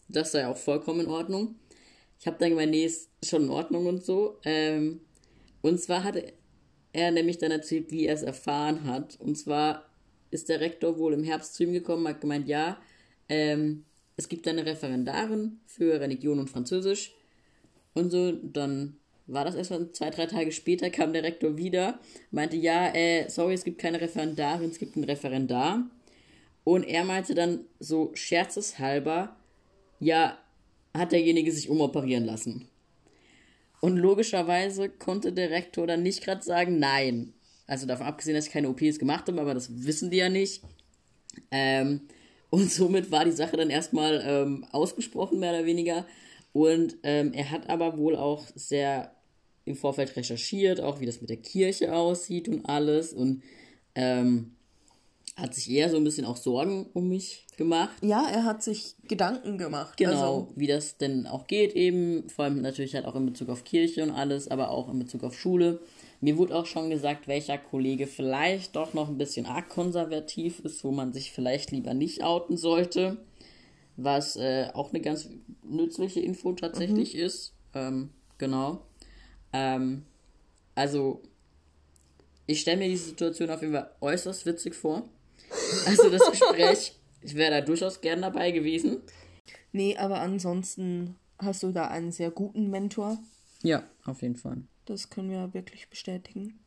das 0.08 0.32
sei 0.32 0.46
auch 0.46 0.56
vollkommen 0.56 1.00
in 1.00 1.08
Ordnung. 1.08 1.56
Ich 2.18 2.26
habe 2.26 2.38
dann 2.38 2.50
gemeint, 2.50 2.70
nee, 2.70 2.84
ist 2.84 3.10
schon 3.24 3.44
in 3.44 3.50
Ordnung 3.50 3.86
und 3.86 4.04
so. 4.04 4.38
Ähm, 4.44 5.00
und 5.62 5.80
zwar 5.80 6.04
hatte 6.04 6.32
er 6.92 7.10
nämlich 7.10 7.38
dann 7.38 7.50
erzählt, 7.50 7.90
wie 7.90 8.06
er 8.06 8.14
es 8.14 8.22
erfahren 8.22 8.84
hat. 8.84 9.18
Und 9.20 9.36
zwar 9.36 9.84
ist 10.30 10.48
der 10.48 10.60
Rektor 10.60 10.98
wohl 10.98 11.12
im 11.12 11.24
Herbst 11.24 11.54
zu 11.54 11.64
ihm 11.64 11.72
gekommen, 11.72 12.08
hat 12.08 12.20
gemeint, 12.20 12.48
ja, 12.48 12.80
ähm, 13.28 13.84
es 14.16 14.28
gibt 14.28 14.48
eine 14.48 14.64
Referendarin 14.64 15.60
für 15.66 16.00
Religion 16.00 16.38
und 16.38 16.50
Französisch. 16.50 17.14
Und 17.94 18.10
so, 18.10 18.32
dann 18.32 18.96
war 19.26 19.44
das 19.44 19.54
erstmal 19.54 19.90
zwei, 19.92 20.10
drei 20.10 20.26
Tage 20.26 20.52
später, 20.52 20.90
kam 20.90 21.12
der 21.12 21.22
Rektor 21.22 21.56
wieder, 21.56 21.98
meinte, 22.30 22.56
ja, 22.56 22.94
äh, 22.94 23.28
sorry, 23.28 23.54
es 23.54 23.64
gibt 23.64 23.78
keine 23.78 24.00
Referendarin, 24.00 24.70
es 24.70 24.78
gibt 24.78 24.96
einen 24.96 25.04
Referendar. 25.04 25.90
Und 26.64 26.84
er 26.84 27.04
meinte 27.04 27.34
dann 27.34 27.64
so 27.78 28.10
scherzeshalber, 28.14 29.36
ja, 30.00 30.38
hat 30.94 31.12
derjenige 31.12 31.52
sich 31.52 31.68
umoperieren 31.68 32.24
lassen. 32.24 32.68
Und 33.80 33.96
logischerweise 33.96 34.88
konnte 34.88 35.32
der 35.32 35.50
Rektor 35.50 35.86
dann 35.86 36.02
nicht 36.02 36.24
gerade 36.24 36.42
sagen, 36.42 36.78
nein. 36.78 37.34
Also 37.66 37.86
davon 37.86 38.06
abgesehen, 38.06 38.34
dass 38.34 38.46
ich 38.46 38.52
keine 38.52 38.68
OPs 38.68 38.98
gemacht 38.98 39.26
habe, 39.28 39.40
aber 39.40 39.54
das 39.54 39.84
wissen 39.84 40.10
die 40.10 40.18
ja 40.18 40.28
nicht. 40.28 40.62
Ähm, 41.50 42.02
und 42.50 42.70
somit 42.70 43.10
war 43.10 43.24
die 43.24 43.32
Sache 43.32 43.56
dann 43.56 43.70
erstmal 43.70 44.22
ähm, 44.24 44.64
ausgesprochen, 44.70 45.38
mehr 45.40 45.52
oder 45.52 45.66
weniger. 45.66 46.06
Und 46.52 46.96
ähm, 47.02 47.32
er 47.32 47.50
hat 47.50 47.68
aber 47.68 47.98
wohl 47.98 48.16
auch 48.16 48.46
sehr 48.54 49.12
im 49.64 49.76
Vorfeld 49.76 50.16
recherchiert, 50.16 50.80
auch 50.80 51.00
wie 51.00 51.06
das 51.06 51.20
mit 51.20 51.28
der 51.28 51.36
Kirche 51.36 51.94
aussieht 51.94 52.48
und 52.48 52.66
alles. 52.66 53.12
Und 53.12 53.42
ähm, 53.94 54.52
hat 55.36 55.54
sich 55.54 55.70
eher 55.70 55.90
so 55.90 55.98
ein 55.98 56.04
bisschen 56.04 56.24
auch 56.24 56.36
Sorgen 56.36 56.86
um 56.94 57.08
mich 57.08 57.46
gemacht. 57.58 57.96
Ja, 58.00 58.26
er 58.26 58.44
hat 58.44 58.62
sich 58.62 58.94
Gedanken 59.06 59.58
gemacht. 59.58 59.96
Genau, 59.98 60.10
Also, 60.10 60.48
wie 60.56 60.66
das 60.66 60.96
denn 60.96 61.26
auch 61.26 61.46
geht 61.46 61.74
eben, 61.74 62.28
vor 62.30 62.46
allem 62.46 62.62
natürlich 62.62 62.94
halt 62.94 63.04
auch 63.04 63.14
in 63.16 63.26
Bezug 63.26 63.50
auf 63.50 63.64
Kirche 63.64 64.02
und 64.02 64.10
alles, 64.10 64.48
aber 64.48 64.70
auch 64.70 64.90
in 64.90 64.98
Bezug 64.98 65.24
auf 65.24 65.38
Schule. 65.38 65.80
Mir 66.20 66.38
wurde 66.38 66.54
auch 66.54 66.66
schon 66.66 66.90
gesagt, 66.90 67.28
welcher 67.28 67.58
Kollege 67.58 68.06
vielleicht 68.06 68.76
doch 68.76 68.94
noch 68.94 69.08
ein 69.08 69.18
bisschen 69.18 69.46
arg 69.46 69.68
konservativ 69.68 70.60
ist, 70.60 70.82
wo 70.84 70.90
man 70.90 71.12
sich 71.12 71.32
vielleicht 71.32 71.70
lieber 71.70 71.94
nicht 71.94 72.22
outen 72.22 72.56
sollte, 72.56 73.18
was 73.96 74.36
äh, 74.36 74.70
auch 74.72 74.92
eine 74.92 75.00
ganz 75.00 75.28
nützliche 75.62 76.20
Info 76.20 76.52
tatsächlich 76.52 77.14
ist. 77.14 77.54
Ähm, 77.74 78.10
genau. 78.38 78.86
Ähm, 79.52 80.04
also, 80.74 81.22
ich 82.46 82.60
stelle 82.60 82.78
mir 82.78 82.88
diese 82.88 83.08
Situation 83.08 83.50
auf 83.50 83.60
jeden 83.60 83.74
Fall 83.74 83.90
äußerst 84.00 84.46
witzig 84.46 84.74
vor. 84.74 85.08
Also 85.86 86.10
das 86.10 86.30
Gespräch, 86.30 86.92
ich 87.22 87.34
wäre 87.34 87.50
da 87.50 87.60
durchaus 87.60 88.00
gern 88.00 88.22
dabei 88.22 88.50
gewesen. 88.50 89.02
nee, 89.72 89.96
aber 89.96 90.20
ansonsten 90.20 91.16
hast 91.38 91.62
du 91.62 91.72
da 91.72 91.88
einen 91.88 92.12
sehr 92.12 92.30
guten 92.30 92.70
Mentor. 92.70 93.18
Ja, 93.62 93.82
auf 94.04 94.22
jeden 94.22 94.36
Fall. 94.36 94.62
Das 94.86 95.10
können 95.10 95.30
wir 95.30 95.52
wirklich 95.54 95.90
bestätigen. 95.90 96.58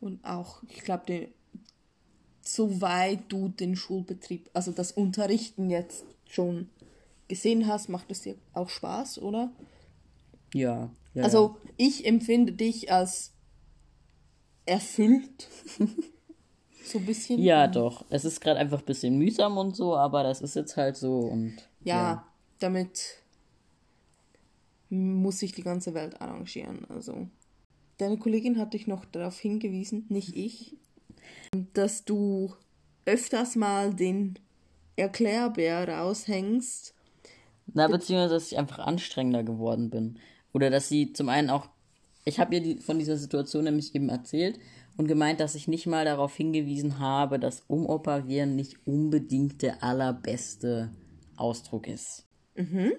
Und 0.00 0.24
auch, 0.24 0.62
ich 0.68 0.82
glaube, 0.82 1.28
soweit 2.42 3.20
du 3.28 3.48
den 3.48 3.76
Schulbetrieb, 3.76 4.50
also 4.52 4.72
das 4.72 4.92
Unterrichten 4.92 5.70
jetzt 5.70 6.04
schon 6.28 6.70
gesehen 7.28 7.66
hast, 7.66 7.88
macht 7.88 8.10
es 8.10 8.22
dir 8.22 8.34
auch 8.52 8.68
Spaß, 8.68 9.20
oder? 9.20 9.52
Ja. 10.54 10.90
ja 11.14 11.22
Also 11.22 11.56
ich 11.76 12.06
empfinde 12.06 12.52
dich 12.52 12.92
als 12.92 13.32
erfüllt. 14.66 15.48
so 16.84 16.98
ein 16.98 17.06
bisschen. 17.06 17.40
Ja, 17.40 17.66
doch. 17.68 18.04
Es 18.10 18.24
ist 18.24 18.40
gerade 18.40 18.58
einfach 18.58 18.80
ein 18.80 18.86
bisschen 18.86 19.16
mühsam 19.16 19.58
und 19.58 19.76
so, 19.76 19.96
aber 19.96 20.22
das 20.22 20.40
ist 20.40 20.56
jetzt 20.56 20.76
halt 20.76 20.96
so 20.96 21.20
und. 21.20 21.56
Ja, 21.82 22.26
damit 22.58 23.22
muss 24.90 25.38
sich 25.38 25.52
die 25.52 25.62
ganze 25.62 25.94
Welt 25.94 26.20
arrangieren. 26.20 26.84
Also, 26.88 27.28
deine 27.98 28.18
Kollegin 28.18 28.58
hat 28.58 28.74
dich 28.74 28.86
noch 28.86 29.04
darauf 29.04 29.38
hingewiesen, 29.38 30.06
nicht 30.08 30.36
ich, 30.36 30.76
dass 31.74 32.04
du 32.04 32.52
öfters 33.04 33.56
mal 33.56 33.94
den 33.94 34.38
Erklärbär 34.96 35.88
raushängst. 35.88 36.94
Na, 37.72 37.88
beziehungsweise, 37.88 38.34
dass 38.34 38.52
ich 38.52 38.58
einfach 38.58 38.80
anstrengender 38.80 39.42
geworden 39.42 39.90
bin. 39.90 40.18
Oder 40.52 40.70
dass 40.70 40.88
sie 40.88 41.12
zum 41.12 41.28
einen 41.28 41.50
auch. 41.50 41.68
Ich 42.24 42.40
habe 42.40 42.56
ihr 42.56 42.60
die, 42.60 42.78
von 42.78 42.98
dieser 42.98 43.16
Situation 43.16 43.64
nämlich 43.64 43.94
eben 43.94 44.08
erzählt 44.08 44.58
und 44.96 45.06
gemeint, 45.06 45.40
dass 45.40 45.54
ich 45.54 45.68
nicht 45.68 45.86
mal 45.86 46.04
darauf 46.04 46.34
hingewiesen 46.36 46.98
habe, 46.98 47.38
dass 47.38 47.62
Umoperieren 47.68 48.56
nicht 48.56 48.76
unbedingt 48.86 49.62
der 49.62 49.82
allerbeste 49.82 50.90
Ausdruck 51.36 51.86
ist. 51.86 52.26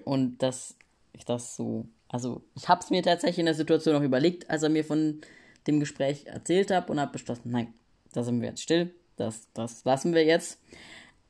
Und 0.04 0.42
dass 0.42 0.76
ich 1.12 1.24
das 1.24 1.56
so. 1.56 1.86
Also, 2.08 2.42
ich 2.54 2.68
habe 2.68 2.80
es 2.82 2.90
mir 2.90 3.02
tatsächlich 3.02 3.38
in 3.38 3.46
der 3.46 3.54
Situation 3.54 3.96
auch 3.96 4.02
überlegt, 4.02 4.50
als 4.50 4.62
er 4.62 4.68
mir 4.68 4.84
von 4.84 5.20
dem 5.66 5.80
Gespräch 5.80 6.26
erzählt 6.26 6.70
hat 6.70 6.90
und 6.90 7.00
habe 7.00 7.12
beschlossen, 7.12 7.50
nein, 7.50 7.72
da 8.12 8.22
sind 8.22 8.40
wir 8.40 8.48
jetzt 8.48 8.62
still, 8.62 8.94
das, 9.16 9.48
das 9.54 9.84
lassen 9.84 10.14
wir 10.14 10.24
jetzt. 10.24 10.60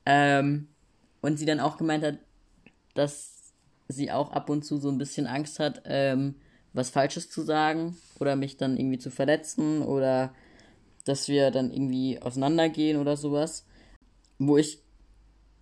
Ähm, 0.06 0.68
und 1.20 1.38
sie 1.38 1.46
dann 1.46 1.60
auch 1.60 1.76
gemeint 1.76 2.04
hat, 2.04 2.18
dass 2.94 3.52
sie 3.88 4.10
auch 4.10 4.32
ab 4.32 4.50
und 4.50 4.64
zu 4.64 4.78
so 4.78 4.88
ein 4.88 4.98
bisschen 4.98 5.26
Angst 5.26 5.58
hat, 5.58 5.82
ähm, 5.84 6.36
was 6.72 6.90
Falsches 6.90 7.30
zu 7.30 7.42
sagen 7.42 7.96
oder 8.18 8.36
mich 8.36 8.56
dann 8.56 8.76
irgendwie 8.76 8.98
zu 8.98 9.10
verletzen 9.10 9.82
oder 9.82 10.34
dass 11.04 11.28
wir 11.28 11.50
dann 11.50 11.70
irgendwie 11.70 12.20
auseinandergehen 12.20 12.98
oder 12.98 13.16
sowas. 13.16 13.66
Wo 14.38 14.56
ich, 14.56 14.80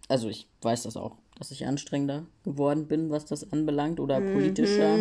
also 0.09 0.29
ich 0.29 0.49
weiß 0.62 0.85
das 0.85 0.97
auch, 0.97 1.17
dass 1.40 1.50
ich 1.50 1.66
anstrengender 1.66 2.26
geworden 2.44 2.87
bin, 2.87 3.11
was 3.11 3.25
das 3.25 3.50
anbelangt 3.50 3.99
oder 3.99 4.20
politischer. 4.20 4.99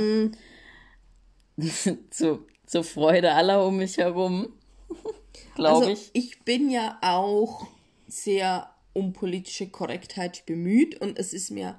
zu, 2.10 2.48
zur 2.66 2.84
Freude 2.86 3.34
aller 3.34 3.68
um 3.68 3.76
mich 3.76 3.98
herum, 3.98 4.48
glaube 5.56 5.88
Also, 5.88 5.90
ich. 5.90 6.10
ich 6.14 6.40
bin 6.46 6.70
ja 6.70 6.98
auch 7.02 7.68
sehr 8.08 8.74
um 8.94 9.12
politische 9.12 9.68
Korrektheit 9.68 10.46
bemüht 10.46 11.00
und 11.02 11.20
es 11.20 11.34
ist 11.34 11.52
mir 11.52 11.78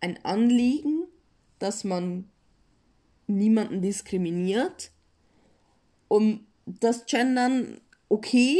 ein 0.00 0.24
Anliegen, 0.24 1.08
dass 1.58 1.82
man 1.82 2.30
niemanden 3.26 3.82
diskriminiert. 3.82 4.92
Und 6.06 6.46
das 6.64 7.06
Gendern 7.06 7.80
okay 8.08 8.58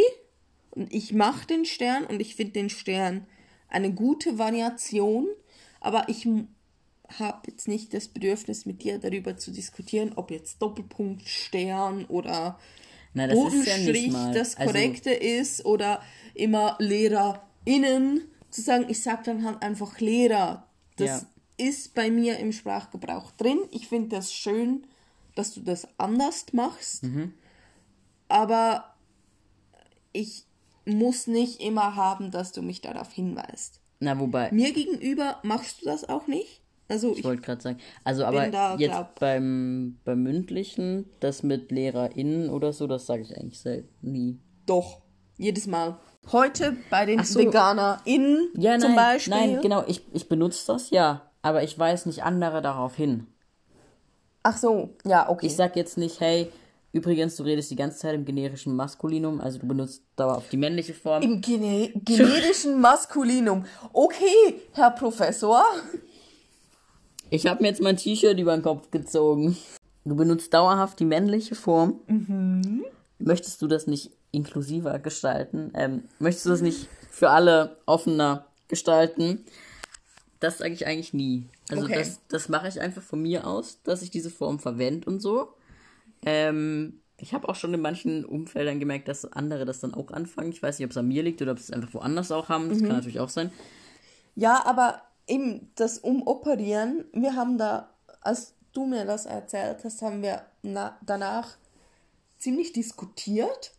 und 0.71 0.93
ich 0.93 1.13
mache 1.13 1.47
den 1.47 1.65
Stern 1.65 2.05
und 2.05 2.19
ich 2.21 2.35
finde 2.35 2.55
den 2.55 2.71
Stern 2.71 3.29
eine 3.71 3.93
gute 3.93 4.39
Variation, 4.39 5.29
aber 5.81 6.09
ich 6.09 6.27
habe 7.19 7.43
jetzt 7.51 7.67
nicht 7.69 7.93
das 7.95 8.09
Bedürfnis 8.09 8.67
mit 8.67 8.83
dir 8.83 8.99
darüber 8.99 9.37
zu 9.37 9.51
diskutieren, 9.51 10.13
ob 10.17 10.31
jetzt 10.31 10.61
Doppelpunkt 10.63 11.27
Stern 11.27 12.05
oder 12.07 12.59
Na, 13.15 13.27
das 13.27 13.37
ja 13.37 13.43
Bodenstrich 13.45 14.13
mal. 14.13 14.33
das 14.33 14.57
also, 14.57 14.73
Korrekte 14.73 15.11
ist 15.11 15.65
oder 15.65 16.03
immer 16.35 16.77
LehrerInnen 16.79 18.23
zu 18.51 18.63
sagen, 18.63 18.87
ich 18.89 19.03
sag 19.03 19.25
dann 19.25 19.45
halt 19.45 19.63
einfach 19.63 19.99
Lehrer. 20.01 20.67
Das 20.97 21.23
Ja. 21.23 21.67
ist 21.69 21.95
bei 21.95 22.11
mir 22.11 22.39
im 22.39 22.53
Sprachgebrauch 22.53 23.31
drin. 23.33 23.61
Ich 23.71 23.89
finde 23.89 24.09
das 24.09 24.33
schön, 24.33 24.87
dass 25.35 25.55
du 25.55 25.61
das 25.61 25.87
anders 25.99 26.47
machst. 26.53 27.05
Mhm. 27.05 27.35
Aber 28.29 28.95
ich 30.13 30.45
muss 30.85 31.27
nicht 31.27 31.61
immer 31.61 31.97
haben, 31.97 32.31
dass 32.31 32.53
du 32.53 32.63
mich 32.63 32.81
darauf 32.81 33.13
hinweist. 33.13 33.81
Na, 34.01 34.19
wobei, 34.19 34.51
Mir 34.53 34.73
gegenüber 34.73 35.39
machst 35.43 35.83
du 35.83 35.87
das 35.87 36.09
auch 36.09 36.27
nicht. 36.27 36.63
Also 36.89 37.13
ich 37.13 37.19
ich, 37.19 37.25
wollte 37.25 37.43
gerade 37.43 37.63
sagen, 37.63 37.79
also 38.03 38.25
aber 38.25 38.49
da, 38.49 38.75
jetzt 38.77 38.91
glaub- 38.93 39.21
beim, 39.21 39.99
beim 40.05 40.23
mündlichen, 40.23 41.05
das 41.21 41.43
mit 41.45 41.71
LehrerInnen 41.71 42.51
oder 42.51 42.73
so, 42.73 42.87
das 42.89 43.07
sage 43.07 43.23
ich 43.23 43.37
eigentlich 43.37 43.61
selten 43.61 44.11
nie. 44.11 44.41
doch 44.67 45.03
jedes 45.39 45.67
Mal. 45.67 45.99
Heute 46.33 46.77
bei 46.91 47.07
den 47.07 47.23
so. 47.25 47.39
VeganerInnen 47.39 48.49
Ja, 48.57 48.73
nein, 48.73 48.81
zum 48.81 48.95
Beispiel. 48.97 49.35
nein, 49.35 49.61
genau, 49.63 49.85
ich, 49.87 50.03
ich 50.13 50.29
benutze 50.29 50.67
das, 50.67 50.91
ja, 50.91 51.31
aber 51.43 51.63
ich 51.63 51.79
weise 51.79 52.09
nicht 52.09 52.25
andere 52.25 52.61
darauf 52.61 52.95
hin. 52.97 53.27
Ach 54.43 54.57
so, 54.57 54.91
ja, 55.05 55.29
okay. 55.29 55.47
Ich 55.47 55.57
sag 55.57 55.77
jetzt 55.77 55.97
nicht, 55.99 56.21
hey, 56.21 56.51
übrigens, 56.93 57.37
du 57.37 57.43
redest 57.45 57.71
die 57.71 57.77
ganze 57.77 57.99
Zeit 57.99 58.15
im 58.15 58.25
generischen 58.25 58.75
Maskulinum, 58.77 59.41
also 59.41 59.59
du 59.59 59.67
benutzt 59.67 60.03
dauerhaft 60.17 60.51
die 60.53 60.57
männliche 60.57 60.95
Form. 60.95 61.23
Im 61.23 61.41
gene 61.41 61.89
generischen 62.05 62.81
Maskulinum. 62.81 63.65
Okay, 63.93 64.61
Herr 64.73 64.91
Professor. 64.91 65.63
Ich 67.31 67.47
habe 67.47 67.63
mir 67.63 67.69
jetzt 67.69 67.81
mein 67.83 67.97
T-Shirt 67.97 68.39
über 68.39 68.57
den 68.57 68.63
Kopf 68.63 68.91
gezogen. 68.91 69.57
Du 70.05 70.17
benutzt 70.17 70.53
dauerhaft 70.53 70.99
die 70.99 71.05
männliche 71.05 71.55
Form. 71.55 72.01
Möchtest 73.19 73.63
du 73.63 73.67
das 73.69 73.87
nicht 73.87 74.11
inklusiver 74.33 74.99
gestalten? 74.99 75.73
Ähm, 75.75 76.05
möchtest 76.19 76.47
du 76.47 76.51
das 76.51 76.61
nicht 76.63 76.89
für 77.11 77.31
alle 77.31 77.77
offener 77.87 78.47
gestalten? 78.69 79.45
Das 80.41 80.59
sage 80.59 80.73
ich 80.73 80.87
eigentlich 80.87 81.13
nie. 81.13 81.45
Also 81.71 81.85
Okay. 81.85 81.95
das, 81.99 82.21
das 82.29 82.49
mache 82.49 82.67
ich 82.69 82.81
einfach 82.81 83.03
von 83.03 83.21
mir 83.21 83.47
aus, 83.47 83.81
dass 83.85 84.03
ich 84.03 84.11
diese 84.11 84.31
Form 84.31 84.59
verwende 84.59 85.09
und 85.09 85.21
so. 85.21 85.49
Ähm, 86.25 87.01
ich 87.17 87.35
habe 87.35 87.49
auch 87.49 87.55
schon 87.55 87.75
in 87.75 87.81
manchen 87.81 88.25
Umfeldern 88.25 88.81
gemerkt, 88.81 89.09
dass 89.09 89.31
andere 89.31 89.65
das 89.65 89.81
dann 89.81 89.95
auch 89.95 90.11
anfangen. 90.11 90.51
Ich 90.51 90.63
weiß 90.63 90.79
nicht, 90.79 90.87
ob 90.87 90.91
es 90.93 90.97
an 90.97 91.09
mir 91.09 91.23
liegt 91.23 91.43
oder 91.43 91.53
ob 91.53 91.59
es 91.59 91.71
einfach 91.71 91.95
woanders 91.95 92.33
auch 92.33 92.49
haben. 92.49 92.69
Das 92.69 92.79
kann 92.79 92.89
natürlich 92.89 93.21
auch 93.21 93.29
sein. 93.29 93.53
Ja, 94.35 94.65
aber 94.65 95.03
eben 95.27 95.71
das 95.75 95.99
Umoperieren, 95.99 97.05
wir 97.13 97.37
haben 97.37 97.59
da, 97.59 97.95
als 98.23 98.55
du 98.73 98.87
mir 98.87 99.05
das 99.05 99.27
erzählt 99.27 99.85
hast, 99.85 100.03
haben 100.03 100.23
wir 100.23 100.43
na 100.63 100.99
danach 101.05 101.57
ziemlich 102.39 102.73
diskutiert, 102.73 103.73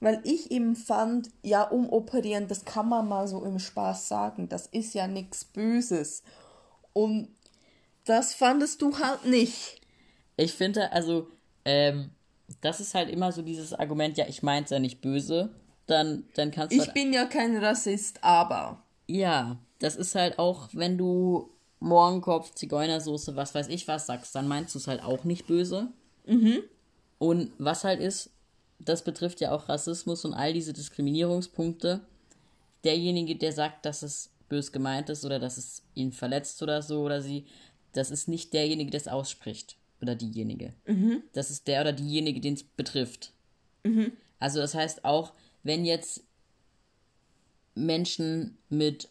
weil 0.00 0.20
ich 0.24 0.50
eben 0.50 0.76
fand, 0.76 1.30
ja, 1.42 1.62
umoperieren, 1.62 2.48
das 2.48 2.64
kann 2.64 2.88
man 2.88 3.08
mal 3.08 3.28
so 3.28 3.44
im 3.44 3.58
Spaß 3.58 4.08
sagen, 4.08 4.48
das 4.48 4.66
ist 4.66 4.94
ja 4.94 5.06
nichts 5.06 5.44
Böses. 5.44 6.22
Und 6.92 7.28
das 8.04 8.34
fandest 8.34 8.82
du 8.82 8.98
halt 8.98 9.24
nicht. 9.24 9.80
Ich 10.36 10.54
finde, 10.54 10.92
also, 10.92 11.28
ähm, 11.68 12.10
das 12.62 12.80
ist 12.80 12.94
halt 12.94 13.10
immer 13.10 13.30
so 13.30 13.42
dieses 13.42 13.74
Argument, 13.74 14.16
ja, 14.16 14.24
ich 14.26 14.42
meinte 14.42 14.74
ja 14.74 14.80
nicht 14.80 15.02
böse. 15.02 15.50
Dann, 15.86 16.24
dann 16.34 16.50
kannst 16.50 16.72
du. 16.72 16.76
Ich 16.76 16.86
halt, 16.86 16.94
bin 16.94 17.12
ja 17.12 17.26
kein 17.26 17.56
Rassist, 17.56 18.24
aber. 18.24 18.82
ja, 19.06 19.58
das 19.78 19.96
ist 19.96 20.14
halt 20.14 20.38
auch, 20.38 20.70
wenn 20.72 20.98
du 20.98 21.50
Mohrenkopf, 21.80 22.54
Zigeunersoße, 22.54 23.36
was 23.36 23.54
weiß 23.54 23.68
ich 23.68 23.86
was 23.86 24.06
sagst, 24.06 24.34
dann 24.34 24.48
meinst 24.48 24.74
du 24.74 24.78
es 24.78 24.86
halt 24.86 25.02
auch 25.02 25.24
nicht 25.24 25.46
böse. 25.46 25.88
Mhm. 26.26 26.62
Und 27.18 27.52
was 27.58 27.84
halt 27.84 28.00
ist, 28.00 28.30
das 28.78 29.04
betrifft 29.04 29.40
ja 29.40 29.52
auch 29.52 29.68
Rassismus 29.68 30.24
und 30.24 30.34
all 30.34 30.52
diese 30.52 30.72
Diskriminierungspunkte. 30.72 32.00
Derjenige, 32.84 33.36
der 33.36 33.52
sagt, 33.52 33.84
dass 33.84 34.02
es 34.02 34.30
bös 34.48 34.72
gemeint 34.72 35.10
ist 35.10 35.24
oder 35.24 35.38
dass 35.38 35.58
es 35.58 35.82
ihn 35.94 36.12
verletzt 36.12 36.62
oder 36.62 36.80
so 36.80 37.02
oder 37.02 37.20
sie, 37.20 37.44
das 37.92 38.10
ist 38.10 38.28
nicht 38.28 38.54
derjenige, 38.54 38.90
der 38.90 39.00
es 39.00 39.08
ausspricht 39.08 39.77
oder 40.00 40.14
diejenige. 40.14 40.74
Das 41.32 41.50
ist 41.50 41.66
der 41.68 41.80
oder 41.82 41.92
diejenige, 41.92 42.40
den 42.40 42.54
es 42.54 42.62
betrifft. 42.62 43.32
Also 44.38 44.60
das 44.60 44.74
heißt 44.74 45.04
auch, 45.04 45.32
wenn 45.62 45.84
jetzt 45.84 46.22
Menschen 47.74 48.58
mit 48.68 49.08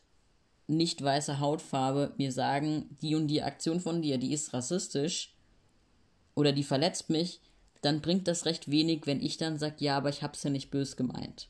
nicht 0.68 1.02
weißer 1.02 1.40
Hautfarbe 1.40 2.14
mir 2.18 2.32
sagen, 2.32 2.98
die 3.02 3.16
und 3.16 3.28
die 3.28 3.42
Aktion 3.42 3.80
von 3.80 4.02
dir, 4.02 4.18
die 4.18 4.34
ist 4.34 4.54
rassistisch 4.54 5.34
oder 6.36 6.52
die 6.52 6.64
verletzt 6.64 7.10
mich, 7.10 7.42
dann 7.82 8.02
bringt 8.02 8.28
das 8.28 8.46
recht 8.46 8.70
wenig, 8.70 9.06
wenn 9.06 9.22
ich 9.22 9.38
dann 9.38 9.58
sage, 9.58 9.76
ja, 9.80 9.98
aber 9.98 10.10
ich 10.10 10.24
hab's 10.24 10.44
ja 10.44 10.50
nicht 10.50 10.70
bös 10.70 10.98
gemeint. 10.98 11.48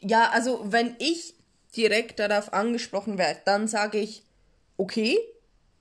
Ja, 0.00 0.30
also 0.30 0.60
wenn 0.64 0.96
ich 0.98 1.34
direkt 1.76 2.18
darauf 2.18 2.52
angesprochen 2.52 3.18
werde, 3.18 3.40
dann 3.44 3.68
sage 3.68 3.98
ich, 3.98 4.22
okay, 4.76 5.18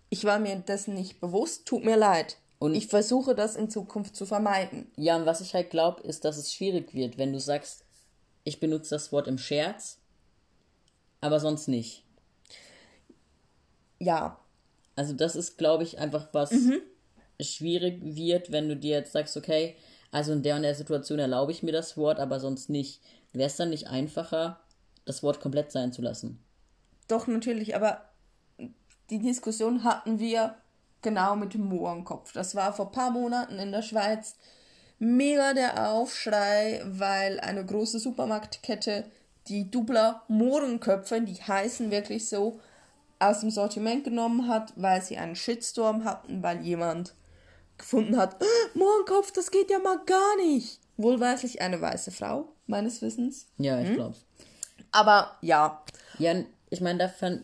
ich 0.10 0.25
war 0.25 0.40
mir 0.40 0.56
dessen 0.58 0.94
nicht 0.96 1.22
bewusst, 1.22 1.66
tut 1.66 1.86
mir 1.86 1.96
leid. 1.96 2.38
Und- 2.59 2.74
ich 2.75 2.88
versuche 2.88 3.35
das 3.35 3.55
in 3.55 3.69
Zukunft 3.69 4.15
zu 4.15 4.25
vermeiden. 4.25 4.91
Ja, 4.95 5.15
und 5.17 5.25
was 5.25 5.41
ich 5.41 5.53
halt 5.53 5.69
glaube, 5.69 6.01
ist, 6.01 6.25
dass 6.25 6.38
es 6.38 6.53
schwierig 6.53 6.93
wird, 6.93 7.17
wenn 7.17 7.33
du 7.33 7.39
sagst, 7.39 7.83
ich 8.43 8.59
benutze 8.59 8.91
das 8.95 9.12
Wort 9.12 9.27
im 9.27 9.38
Scherz, 9.38 9.97
aber 11.21 11.39
sonst 11.39 11.67
nicht. 11.67 12.03
Ja, 14.00 14.39
Also 14.97 15.12
das 15.13 15.35
ist, 15.35 15.57
glaube 15.57 15.83
ich, 15.83 16.00
einfach 16.00 16.29
was 16.31 16.53
schwierig 17.41 18.00
wird, 18.01 18.51
wenn 18.51 18.69
du 18.69 18.77
dir 18.77 18.97
jetzt 18.97 19.12
sagst, 19.12 19.35
okay, 19.35 19.75
also 20.12 20.31
in 20.31 20.41
der 20.41 20.55
und 20.55 20.62
der 20.62 20.75
Situation 20.75 21.19
erlaube 21.19 21.51
ich 21.51 21.63
mir 21.63 21.74
das 21.74 21.97
Wort, 21.97 22.19
aber 22.19 22.39
sonst 22.39 22.69
nicht. 22.69 23.01
Wäre 23.33 23.47
es 23.47 23.57
dann 23.57 23.71
nicht 23.71 23.88
einfacher, 23.88 24.62
das 25.03 25.21
Wort 25.24 25.41
komplett 25.41 25.71
sein 25.71 25.91
zu 25.91 26.01
lassen? 26.01 26.39
doch 27.07 27.27
natürlich, 27.27 27.75
aber 27.75 28.09
die 29.12 29.19
Diskussion 29.19 29.83
hatten 29.83 30.17
wir 30.17 30.55
genau 31.05 31.38
mit 31.38 31.53
dem 31.53 31.69
Mohrenkopf. 31.69 32.33
Das 32.33 32.55
war 32.55 32.74
vor 32.74 32.88
ein 32.88 32.91
paar 32.91 33.12
Monaten 33.12 33.57
in 33.59 33.71
der 33.71 33.81
Schweiz 33.81 34.35
mega 35.00 35.53
der 35.53 35.89
Aufschrei, 35.89 36.81
weil 36.85 37.39
eine 37.39 37.65
große 37.65 38.00
Supermarktkette 38.00 39.05
die 39.47 39.69
Dubler 39.71 40.24
Mohrenköpfe, 40.27 41.21
die 41.21 41.35
heißen 41.35 41.91
wirklich 41.91 42.27
so, 42.27 42.59
aus 43.19 43.39
dem 43.41 43.51
Sortiment 43.51 44.03
genommen 44.03 44.47
hat, 44.50 44.74
weil 44.75 45.01
sie 45.01 45.17
einen 45.17 45.35
Shitstorm 45.35 46.03
hatten, 46.03 46.43
weil 46.43 46.62
jemand 46.62 47.13
gefunden 47.77 48.17
hat, 48.17 48.35
"Ah, 48.41 48.69
Mohrenkopf, 48.74 49.31
das 49.31 49.51
geht 49.51 49.69
ja 49.69 49.79
mal 49.79 50.00
gar 50.05 50.35
nicht. 50.38 50.79
Wohlweislich 50.97 51.62
eine 51.62 51.79
weiße 51.79 52.12
Frau, 52.12 52.50
meines 52.67 53.01
Wissens. 53.01 53.47
Ja, 53.57 53.79
ich 53.79 53.93
glaub's. 53.93 54.25
Aber 54.91 55.38
ja, 55.41 55.83
Ja, 56.17 56.33
ich 56.69 56.81
meine, 56.81 57.00
da 57.00 57.07
fand. 57.09 57.43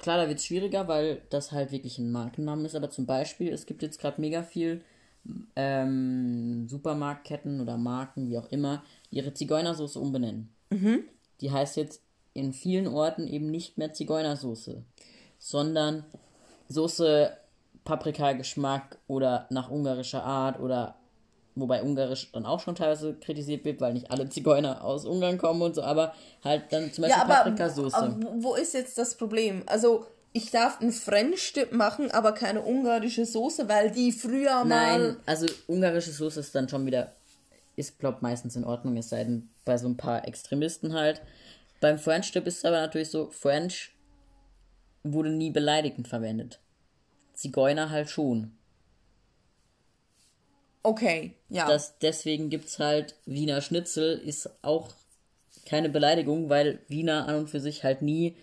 Klar, 0.00 0.16
da 0.16 0.28
wird 0.28 0.38
es 0.38 0.46
schwieriger, 0.46 0.88
weil 0.88 1.20
das 1.28 1.52
halt 1.52 1.72
wirklich 1.72 1.98
ein 1.98 2.10
Markennamen 2.10 2.64
ist, 2.64 2.74
aber 2.74 2.90
zum 2.90 3.04
Beispiel, 3.04 3.52
es 3.52 3.66
gibt 3.66 3.82
jetzt 3.82 4.00
gerade 4.00 4.20
mega 4.20 4.42
viel 4.42 4.82
ähm, 5.54 6.66
Supermarktketten 6.68 7.60
oder 7.60 7.76
Marken, 7.76 8.28
wie 8.30 8.38
auch 8.38 8.50
immer, 8.50 8.82
die 9.10 9.16
ihre 9.16 9.34
Zigeunersoße 9.34 9.98
umbenennen. 9.98 10.54
Die 11.42 11.50
heißt 11.50 11.76
jetzt 11.76 12.02
in 12.32 12.54
vielen 12.54 12.86
Orten 12.86 13.26
eben 13.26 13.50
nicht 13.50 13.76
mehr 13.76 13.92
Zigeunersoße, 13.92 14.82
sondern 15.38 16.04
Soße 16.68 17.36
Paprika-Geschmack 17.84 18.98
oder 19.06 19.48
nach 19.50 19.70
ungarischer 19.70 20.22
Art 20.22 20.60
oder 20.60 20.99
wobei 21.54 21.82
Ungarisch 21.82 22.30
dann 22.32 22.46
auch 22.46 22.60
schon 22.60 22.74
teilweise 22.74 23.14
kritisiert 23.14 23.64
wird, 23.64 23.80
weil 23.80 23.92
nicht 23.94 24.10
alle 24.10 24.28
Zigeuner 24.28 24.84
aus 24.84 25.04
Ungarn 25.04 25.38
kommen 25.38 25.62
und 25.62 25.74
so, 25.74 25.82
aber 25.82 26.14
halt 26.44 26.64
dann 26.70 26.92
zum 26.92 27.02
Beispiel 27.02 27.10
Ja, 27.10 27.22
aber 27.22 27.44
wo- 28.42 28.54
ist 28.54 28.74
jetzt 28.74 28.96
das 28.98 29.16
Problem? 29.16 29.62
Also, 29.66 30.06
ich 30.32 30.50
darf 30.50 30.80
ein 30.80 30.92
French 30.92 31.52
Dip 31.54 31.72
machen, 31.72 32.10
aber 32.12 32.32
keine 32.32 32.62
ungarische 32.62 33.26
Soße, 33.26 33.68
weil 33.68 33.90
die 33.90 34.12
früher 34.12 34.64
mal. 34.64 34.98
Nein, 34.98 35.16
also 35.26 35.46
ungarische 35.66 36.12
Soße 36.12 36.40
ist 36.40 36.54
dann 36.54 36.68
schon 36.68 36.86
wieder, 36.86 37.12
ist 37.76 37.98
glaub 37.98 38.22
meistens 38.22 38.54
in 38.56 38.64
Ordnung, 38.64 38.96
es 38.96 39.08
sei 39.08 39.24
denn 39.24 39.48
bei 39.64 39.76
so 39.76 39.88
ein 39.88 39.96
paar 39.96 40.26
Extremisten 40.28 40.94
halt. 40.94 41.20
Beim 41.80 41.98
French 41.98 42.30
Dip 42.32 42.46
ist 42.46 42.58
es 42.58 42.64
aber 42.64 42.80
natürlich 42.80 43.10
so, 43.10 43.30
French 43.30 43.92
wurde 45.02 45.30
nie 45.30 45.50
beleidigend 45.50 46.06
verwendet. 46.08 46.60
Zigeuner 47.32 47.90
halt 47.90 48.10
schon. 48.10 48.52
Okay, 50.82 51.34
ja. 51.48 51.66
Das, 51.66 51.98
deswegen 51.98 52.48
gibt's 52.48 52.78
halt 52.78 53.14
Wiener 53.26 53.60
Schnitzel, 53.60 54.18
ist 54.18 54.48
auch 54.62 54.88
keine 55.66 55.88
Beleidigung, 55.88 56.48
weil 56.48 56.80
Wiener 56.88 57.28
an 57.28 57.36
und 57.36 57.50
für 57.50 57.60
sich 57.60 57.84
halt 57.84 58.02
nie 58.02 58.36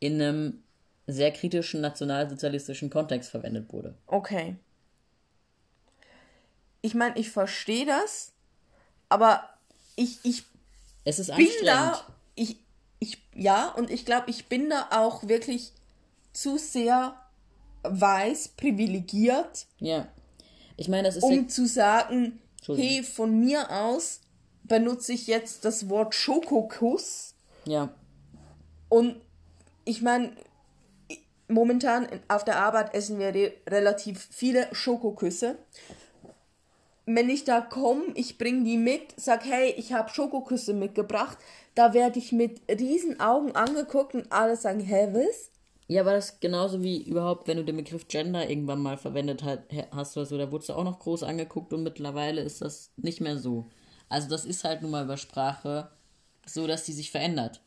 in 0.00 0.20
einem 0.20 0.62
sehr 1.06 1.30
kritischen 1.32 1.80
nationalsozialistischen 1.80 2.90
Kontext 2.90 3.30
verwendet 3.30 3.72
wurde. 3.72 3.94
Okay. 4.06 4.56
Ich 6.82 6.94
meine, 6.94 7.16
ich 7.18 7.30
verstehe 7.30 7.86
das, 7.86 8.32
aber 9.08 9.48
ich, 9.96 10.18
ich 10.24 10.44
Es 11.04 11.18
ist 11.18 11.34
bin 11.36 11.48
da. 11.64 12.00
Ich, 12.34 12.56
ich, 12.98 13.18
ja, 13.34 13.68
und 13.70 13.90
ich 13.90 14.04
glaube, 14.04 14.30
ich 14.30 14.46
bin 14.46 14.68
da 14.68 14.88
auch 14.90 15.28
wirklich 15.28 15.72
zu 16.32 16.58
sehr 16.58 17.14
weiß, 17.84 18.48
privilegiert, 18.48 19.66
Ja. 19.78 20.08
Ich 20.76 20.88
meine, 20.88 21.04
das 21.04 21.16
ist 21.16 21.22
ja, 21.22 21.28
um 21.28 21.48
zu 21.48 21.66
sagen, 21.66 22.40
hey, 22.66 23.02
von 23.02 23.38
mir 23.38 23.70
aus 23.70 24.20
benutze 24.64 25.12
ich 25.12 25.26
jetzt 25.26 25.64
das 25.64 25.88
Wort 25.88 26.14
Schokokuss. 26.14 27.34
ja, 27.64 27.90
Und 28.88 29.20
ich 29.84 30.02
meine, 30.02 30.32
momentan 31.48 32.08
auf 32.28 32.44
der 32.44 32.58
Arbeit 32.58 32.94
essen 32.94 33.18
wir 33.18 33.34
re 33.34 33.52
relativ 33.68 34.26
viele 34.30 34.68
Schokoküsse. 34.72 35.58
Wenn 37.06 37.28
ich 37.28 37.44
da 37.44 37.60
komme, 37.60 38.04
ich 38.14 38.38
bringe 38.38 38.64
die 38.64 38.78
mit, 38.78 39.12
sag, 39.16 39.44
hey, 39.44 39.74
ich 39.76 39.92
habe 39.92 40.08
Schokoküsse 40.08 40.72
mitgebracht, 40.72 41.36
da 41.74 41.92
werde 41.92 42.18
ich 42.18 42.32
mit 42.32 42.62
riesen 42.70 43.20
Augen 43.20 43.54
angeguckt 43.54 44.14
und 44.14 44.32
alle 44.32 44.56
sagen, 44.56 44.80
hä, 44.80 45.10
was? 45.12 45.50
Ja, 45.86 46.00
aber 46.00 46.12
das 46.12 46.30
ist 46.30 46.40
genauso 46.40 46.82
wie 46.82 47.02
überhaupt, 47.02 47.46
wenn 47.46 47.58
du 47.58 47.64
den 47.64 47.76
Begriff 47.76 48.08
Gender 48.08 48.48
irgendwann 48.48 48.80
mal 48.80 48.96
verwendet 48.96 49.42
hat, 49.42 49.64
hast 49.90 50.16
oder 50.16 50.26
so, 50.26 50.38
da 50.38 50.50
wurdest 50.50 50.70
du 50.70 50.74
auch 50.74 50.84
noch 50.84 50.98
groß 50.98 51.22
angeguckt 51.24 51.72
und 51.72 51.82
mittlerweile 51.82 52.40
ist 52.40 52.62
das 52.62 52.90
nicht 52.96 53.20
mehr 53.20 53.38
so. 53.38 53.66
Also 54.08 54.28
das 54.28 54.44
ist 54.44 54.64
halt 54.64 54.80
nun 54.82 54.90
mal 54.92 55.04
über 55.04 55.16
Sprache 55.16 55.90
so, 56.46 56.66
dass 56.66 56.84
die 56.84 56.92
sich 56.92 57.10
verändert. 57.10 57.60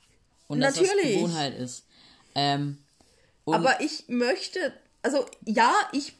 Und 0.48 0.62
dass 0.62 0.76
das 0.76 0.88
Natürlich. 0.88 1.16
Gewohnheit 1.16 1.58
ist. 1.58 1.86
Ähm, 2.34 2.78
Aber 3.46 3.82
ich 3.82 4.06
möchte, 4.08 4.74
also 5.04 5.26
ja, 5.46 5.74
ich 5.92 6.14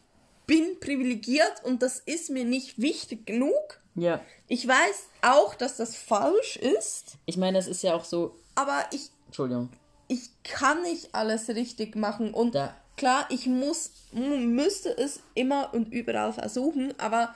bin 0.46 0.80
privilegiert 0.80 1.64
und 1.64 1.82
das 1.82 2.00
ist 2.00 2.30
mir 2.30 2.46
nicht 2.46 2.80
wichtig 2.82 3.26
genug. 3.26 3.82
ja, 3.96 4.22
Ich 4.48 4.68
weiß 4.68 5.08
auch, 5.22 5.56
dass 5.56 5.78
das 5.78 5.96
falsch 5.96 6.58
ist, 6.58 7.18
ich 7.26 7.38
meine, 7.38 7.58
es 7.58 7.68
ist 7.68 7.84
ja 7.84 7.96
auch 7.96 8.06
so, 8.06 8.36
aber 8.56 8.86
ich 8.92 9.10
Entschuldigung, 9.26 9.70
ich 10.08 10.30
kann 10.44 10.82
nicht 10.84 11.14
alles 11.14 11.50
richtig 11.50 11.96
machen 11.96 12.34
und 12.34 12.56
Da- 12.56 12.76
klar, 12.96 13.26
ich 13.30 13.46
muss 13.48 13.92
müsste 14.12 14.98
es 14.98 15.20
immer 15.36 15.74
und 15.74 15.92
überall 15.94 16.34
versuchen, 16.34 16.94
aber 17.00 17.36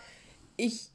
ich 0.57 0.87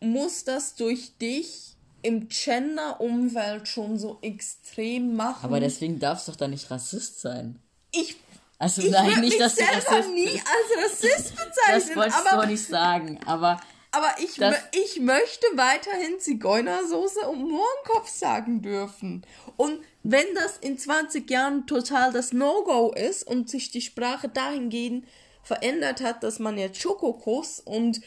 muss 0.00 0.44
das 0.44 0.74
durch 0.76 1.16
dich 1.18 1.74
im 2.02 2.28
Gender-Umfeld 2.28 3.66
schon 3.68 3.98
so 3.98 4.18
extrem 4.22 5.16
machen. 5.16 5.44
aber 5.44 5.60
deswegen 5.60 5.98
darfst 5.98 6.28
du 6.28 6.32
doch 6.32 6.38
da 6.38 6.48
nicht 6.48 6.70
Rassist 6.70 7.20
sein. 7.20 7.60
ich 7.92 8.16
Also 8.58 8.82
ich 8.82 8.90
nein, 8.90 9.06
nicht, 9.06 9.20
mich 9.20 9.38
dass 9.38 9.54
du 9.56 9.64
selber 9.64 9.76
Rassist 9.90 10.10
nie 10.10 10.28
als 10.30 10.84
Rassist 10.84 11.32
Das 11.36 11.46
bezeichnen, 11.46 11.96
wolltest 11.96 12.18
du 12.24 12.28
aber, 12.30 12.42
doch 12.42 12.48
nicht 12.50 12.66
sagen, 12.66 13.20
aber 13.26 13.60
aber 13.92 14.14
ich, 14.22 14.34
das- 14.34 14.56
ich 14.72 15.00
möchte 15.00 15.46
weiterhin 15.54 16.20
Zigeunersoße 16.20 17.20
und 17.28 17.48
Mohrenkopf 17.48 18.08
sagen 18.10 18.60
dürfen. 18.60 19.24
Und 19.56 19.80
wenn 20.08 20.34
das 20.36 20.58
in 20.58 20.78
20 20.78 21.28
Jahren 21.28 21.66
total 21.66 22.12
das 22.12 22.32
No-Go 22.32 22.92
ist 22.92 23.26
und 23.26 23.50
sich 23.50 23.72
die 23.72 23.80
Sprache 23.80 24.28
dahingehend 24.28 25.04
verändert 25.42 26.00
hat, 26.00 26.22
dass 26.22 26.38
man 26.38 26.58
jetzt 26.58 26.80
Schokokuss 26.80 27.58
und 27.58 28.00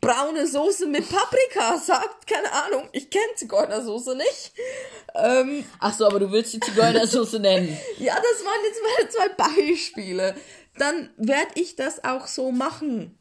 braune 0.00 0.48
Soße 0.48 0.86
mit 0.86 1.08
Paprika 1.08 1.78
sagt, 1.84 2.26
keine 2.26 2.52
Ahnung, 2.52 2.88
ich 2.90 3.08
kenne 3.08 3.34
Zigeunersoße 3.36 4.16
nicht. 4.16 4.52
Ähm, 5.14 5.64
ach 5.78 5.94
so, 5.94 6.06
aber 6.06 6.18
du 6.18 6.32
willst 6.32 6.54
die 6.54 6.60
Zigeunersoße 6.60 7.38
nennen. 7.38 7.68
ja, 7.98 8.16
das 8.16 8.44
waren 8.44 8.64
jetzt 8.64 8.80
meine 8.82 9.08
zwei 9.10 9.28
Beispiele. 9.28 10.34
Dann 10.76 11.10
werde 11.18 11.52
ich 11.54 11.76
das 11.76 12.02
auch 12.02 12.26
so 12.26 12.50
machen. 12.50 13.16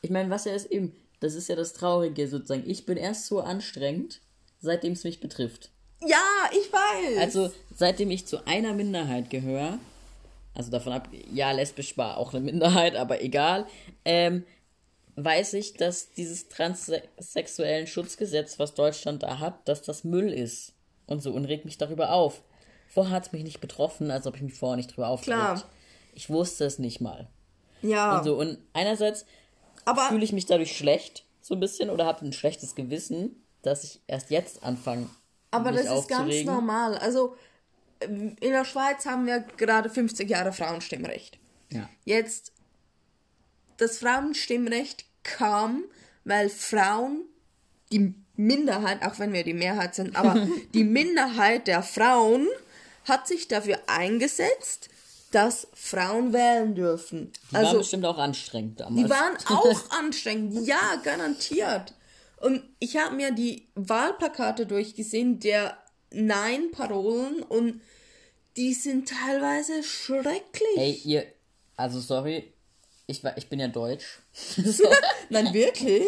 Ich 0.00 0.08
meine, 0.08 0.30
was 0.30 0.46
ja 0.46 0.54
ist 0.54 0.70
eben, 0.70 0.96
das 1.20 1.34
ist 1.34 1.48
ja 1.48 1.56
das 1.56 1.74
Traurige 1.74 2.26
sozusagen. 2.26 2.64
Ich 2.66 2.86
bin 2.86 2.96
erst 2.96 3.26
so 3.26 3.40
anstrengend, 3.40 4.22
seitdem 4.60 4.94
es 4.94 5.04
mich 5.04 5.20
betrifft. 5.20 5.72
Ja, 6.06 6.50
ich 6.52 6.72
weiß. 6.72 7.18
Also, 7.18 7.50
seitdem 7.74 8.10
ich 8.10 8.26
zu 8.26 8.46
einer 8.46 8.72
Minderheit 8.72 9.30
gehöre, 9.30 9.78
also 10.54 10.70
davon 10.70 10.92
ab, 10.92 11.08
ja, 11.32 11.50
lesbisch 11.52 11.96
war 11.96 12.18
auch 12.18 12.32
eine 12.32 12.40
Minderheit, 12.40 12.96
aber 12.96 13.22
egal, 13.22 13.66
ähm, 14.04 14.44
weiß 15.16 15.54
ich, 15.54 15.74
dass 15.74 16.12
dieses 16.12 16.48
transsexuellen 16.48 17.86
Schutzgesetz, 17.86 18.58
was 18.58 18.74
Deutschland 18.74 19.22
da 19.22 19.40
hat, 19.40 19.68
dass 19.68 19.82
das 19.82 20.04
Müll 20.04 20.32
ist. 20.32 20.74
Und 21.06 21.22
so 21.22 21.32
und 21.32 21.46
regt 21.46 21.64
mich 21.64 21.78
darüber 21.78 22.12
auf. 22.12 22.42
Vorher 22.86 23.16
hat 23.16 23.26
es 23.26 23.32
mich 23.32 23.42
nicht 23.42 23.60
betroffen, 23.60 24.10
als 24.10 24.26
ob 24.26 24.36
ich 24.36 24.42
mich 24.42 24.54
vorher 24.54 24.76
nicht 24.76 24.94
drüber 24.94 25.08
aufgeregt. 25.08 25.40
Klar. 25.40 25.64
Ich 26.14 26.28
wusste 26.30 26.64
es 26.64 26.78
nicht 26.78 27.00
mal. 27.00 27.28
Ja. 27.82 28.18
Und 28.18 28.24
so 28.24 28.36
und 28.38 28.58
einerseits 28.72 29.24
aber 29.84 30.02
fühle 30.08 30.24
ich 30.24 30.32
mich 30.32 30.46
dadurch 30.46 30.76
schlecht, 30.76 31.24
so 31.40 31.54
ein 31.54 31.60
bisschen, 31.60 31.90
oder 31.90 32.04
habe 32.04 32.24
ein 32.24 32.32
schlechtes 32.32 32.74
Gewissen, 32.74 33.42
dass 33.62 33.84
ich 33.84 34.00
erst 34.06 34.30
jetzt 34.30 34.62
anfange, 34.62 35.08
Aber 35.50 35.72
das 35.72 35.86
ist 35.86 36.08
ganz 36.08 36.44
normal. 36.44 36.96
Also 36.98 37.36
in 38.00 38.36
der 38.40 38.64
Schweiz 38.64 39.06
haben 39.06 39.26
wir 39.26 39.40
gerade 39.40 39.90
50 39.90 40.28
Jahre 40.28 40.52
Frauenstimmrecht. 40.52 41.38
Ja. 41.70 41.88
Jetzt, 42.04 42.52
das 43.76 43.98
Frauenstimmrecht 43.98 45.04
kam, 45.22 45.84
weil 46.24 46.48
Frauen, 46.48 47.22
die 47.92 48.14
Minderheit, 48.36 49.02
auch 49.02 49.18
wenn 49.18 49.32
wir 49.32 49.44
die 49.44 49.54
Mehrheit 49.54 49.94
sind, 49.94 50.16
aber 50.16 50.46
die 50.74 50.84
Minderheit 50.84 51.66
der 51.66 51.82
Frauen 51.82 52.46
hat 53.04 53.26
sich 53.26 53.48
dafür 53.48 53.78
eingesetzt, 53.86 54.90
dass 55.30 55.66
Frauen 55.74 56.32
wählen 56.32 56.74
dürfen. 56.74 57.32
Die 57.50 57.54
waren 57.54 57.66
Also 57.66 57.78
bestimmt 57.78 58.04
auch 58.06 58.18
anstrengend 58.18 58.80
damals. 58.80 58.96
die 58.96 59.10
waren 59.10 59.36
auch 59.46 59.90
anstrengend, 59.90 60.66
ja, 60.66 60.96
garantiert. 61.02 61.94
Und 62.40 62.62
ich 62.78 62.96
habe 62.96 63.16
mir 63.16 63.32
die 63.32 63.68
Wahlplakate 63.74 64.66
durchgesehen, 64.66 65.40
der 65.40 65.76
Nein-Parolen 66.10 67.42
und 67.42 67.80
die 68.56 68.74
sind 68.74 69.08
teilweise 69.08 69.82
schrecklich. 69.82 70.76
Ey, 70.76 71.00
ihr, 71.04 71.26
also 71.76 72.00
sorry, 72.00 72.52
ich, 73.06 73.24
war, 73.24 73.36
ich 73.36 73.48
bin 73.48 73.60
ja 73.60 73.68
deutsch. 73.68 74.20
Nein, 75.30 75.52
wirklich? 75.52 76.04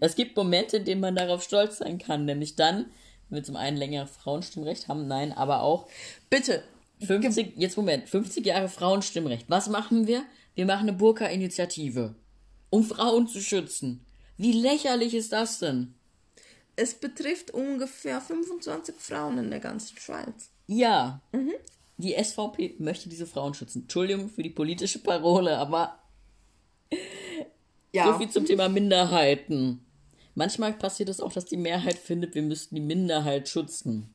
Es 0.00 0.14
gibt 0.14 0.36
Momente, 0.36 0.78
in 0.78 0.84
denen 0.84 1.00
man 1.00 1.16
darauf 1.16 1.42
stolz 1.42 1.78
sein 1.78 1.98
kann, 1.98 2.24
nämlich 2.24 2.56
dann, 2.56 2.86
wenn 3.28 3.36
wir 3.36 3.42
zum 3.42 3.56
einen 3.56 3.76
länger 3.76 4.06
Frauenstimmrecht 4.06 4.88
haben, 4.88 5.08
nein, 5.08 5.32
aber 5.32 5.62
auch 5.62 5.88
Bitte. 6.30 6.62
50, 7.00 7.54
jetzt 7.56 7.76
Moment, 7.76 8.08
50 8.08 8.46
Jahre 8.46 8.68
Frauenstimmrecht. 8.68 9.46
Was 9.48 9.68
machen 9.68 10.06
wir? 10.06 10.24
Wir 10.54 10.66
machen 10.66 10.88
eine 10.88 10.96
Burka-Initiative, 10.96 12.14
um 12.70 12.84
Frauen 12.84 13.26
zu 13.26 13.40
schützen. 13.40 14.03
Wie 14.36 14.52
lächerlich 14.52 15.14
ist 15.14 15.32
das 15.32 15.58
denn? 15.58 15.94
Es 16.76 16.94
betrifft 16.94 17.52
ungefähr 17.52 18.20
25 18.20 18.96
Frauen 18.98 19.38
in 19.38 19.50
der 19.50 19.60
ganzen 19.60 19.96
Schweiz. 19.96 20.50
Ja, 20.66 21.20
die 21.98 22.14
SVP 22.14 22.74
möchte 22.78 23.08
diese 23.08 23.26
Frauen 23.26 23.54
schützen. 23.54 23.82
Entschuldigung 23.82 24.28
für 24.28 24.42
die 24.42 24.50
politische 24.50 24.98
Parole, 24.98 25.56
aber 25.58 26.00
Ja. 27.92 28.06
So 28.12 28.18
viel 28.18 28.28
zum 28.28 28.44
Thema 28.44 28.68
Minderheiten. 28.68 29.84
Manchmal 30.34 30.72
passiert 30.72 31.08
es 31.08 31.20
auch, 31.20 31.32
dass 31.32 31.44
die 31.44 31.56
Mehrheit 31.56 31.96
findet, 31.96 32.34
wir 32.34 32.42
müssten 32.42 32.74
die 32.74 32.80
Minderheit 32.80 33.48
schützen. 33.48 34.12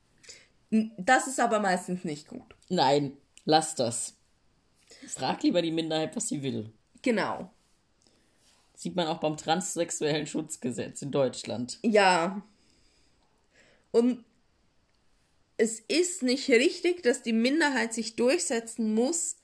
Das 0.97 1.27
ist 1.27 1.39
aber 1.39 1.61
meistens 1.61 2.03
nicht 2.03 2.27
gut. 2.27 2.55
Nein, 2.67 3.13
lass 3.45 3.75
das. 3.75 4.15
Frag 5.07 5.41
lieber 5.43 5.61
die 5.61 5.71
Minderheit, 5.71 6.13
was 6.15 6.27
sie 6.27 6.43
will. 6.43 6.73
Genau. 7.01 7.49
Sieht 8.81 8.95
man 8.95 9.07
auch 9.07 9.17
beim 9.19 9.35
transsexuellen 9.35 10.25
Schutzgesetz 10.25 11.01
in 11.01 11.11
Deutschland. 11.11 11.79
Ja. 11.83 12.41
Und 13.91 14.23
es 15.57 15.81
ist 15.81 16.23
nicht 16.23 16.47
richtig, 16.49 17.03
dass 17.03 17.21
die 17.21 17.33
Minderheit 17.33 17.93
sich 17.93 18.15
durchsetzen 18.15 18.93
muss, 18.93 19.35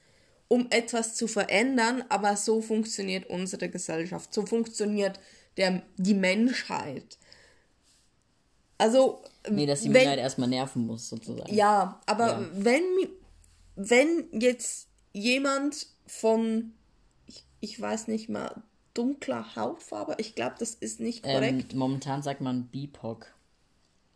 um 0.48 0.68
etwas 0.70 1.16
zu 1.16 1.28
verändern, 1.28 2.06
aber 2.08 2.38
so 2.38 2.62
funktioniert 2.62 3.30
unsere 3.30 3.68
Gesellschaft, 3.68 4.34
so 4.34 4.46
funktioniert 4.46 5.20
der, 5.58 5.82
die 5.98 6.14
Menschheit. 6.14 7.18
Also, 8.78 9.22
Nee, 9.50 9.66
dass 9.66 9.82
die 9.82 9.88
wenn- 9.88 9.94
Minderheit 9.96 10.20
erstmal 10.20 10.48
nerven 10.48 10.86
muss, 10.86 11.10
sozusagen. 11.10 11.54
ja, 11.54 12.00
aber 12.06 12.28
Ja. 12.28 12.50
wenn 12.54 12.84
wenn 13.76 14.30
jetzt 14.32 14.88
jemand 15.12 15.88
von 16.08 16.72
ich, 17.28 17.44
ich 17.60 17.82
weiß 17.82 18.08
nicht 18.08 18.30
mal 18.30 18.64
dunkler 18.96 19.56
Hautfarbe, 19.56 20.16
ich 20.18 20.34
glaube, 20.34 20.56
das 20.58 20.74
ist 20.74 21.00
nicht 21.00 21.22
korrekt. 21.24 21.74
ähm, 21.74 21.78
momentan 21.80 22.24
sagt 22.24 22.42
man 22.42 22.66
BIPOC. 22.70 23.28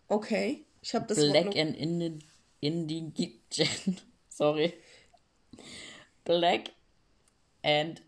okay, 0.08 0.65
ich 0.82 0.96
habe 0.96 1.06
das 1.08 1.18
Black 1.20 1.46
Wort 1.48 1.58
and 1.58 1.76
Indi 1.78 2.20
Indigen. 2.62 3.13
Sorry. 4.30 4.74
Black 6.26 6.72
and 7.63 8.02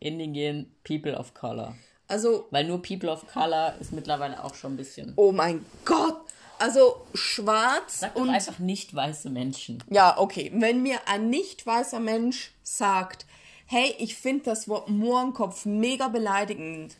Indigen 0.00 0.74
People 0.84 1.16
of 1.16 1.34
Color. 1.34 1.76
also 2.08 2.46
Weil 2.50 2.64
nur 2.66 2.82
People 2.82 3.10
of 3.10 3.26
Color 3.32 3.76
ist 3.80 3.92
mittlerweile 3.92 4.42
auch 4.42 4.54
schon 4.54 4.74
ein 4.74 4.76
bisschen. 4.76 5.12
oh 5.16 5.32
mein 5.32 5.64
Gott, 5.84 6.20
also 6.58 7.06
schwarz 7.14 8.00
Sag 8.00 8.16
und 8.16 8.30
einfach 8.30 8.58
nicht 8.58 8.94
weiße 8.94 9.30
Menschen. 9.30 9.82
ja, 9.90 10.18
okay, 10.18 10.50
wenn 10.54 10.82
mir 10.82 10.98
ein 11.06 11.30
nicht 11.30 11.66
weißer 11.66 12.00
Mensch 12.00 12.52
sagt, 12.62 13.26
hey, 13.66 13.94
ich 13.98 14.16
finde 14.16 14.44
das 14.44 14.68
Wort 14.68 14.88
Mohrenkopf 14.88 15.66
mega 15.66 16.08
beleidigend, 16.08 16.96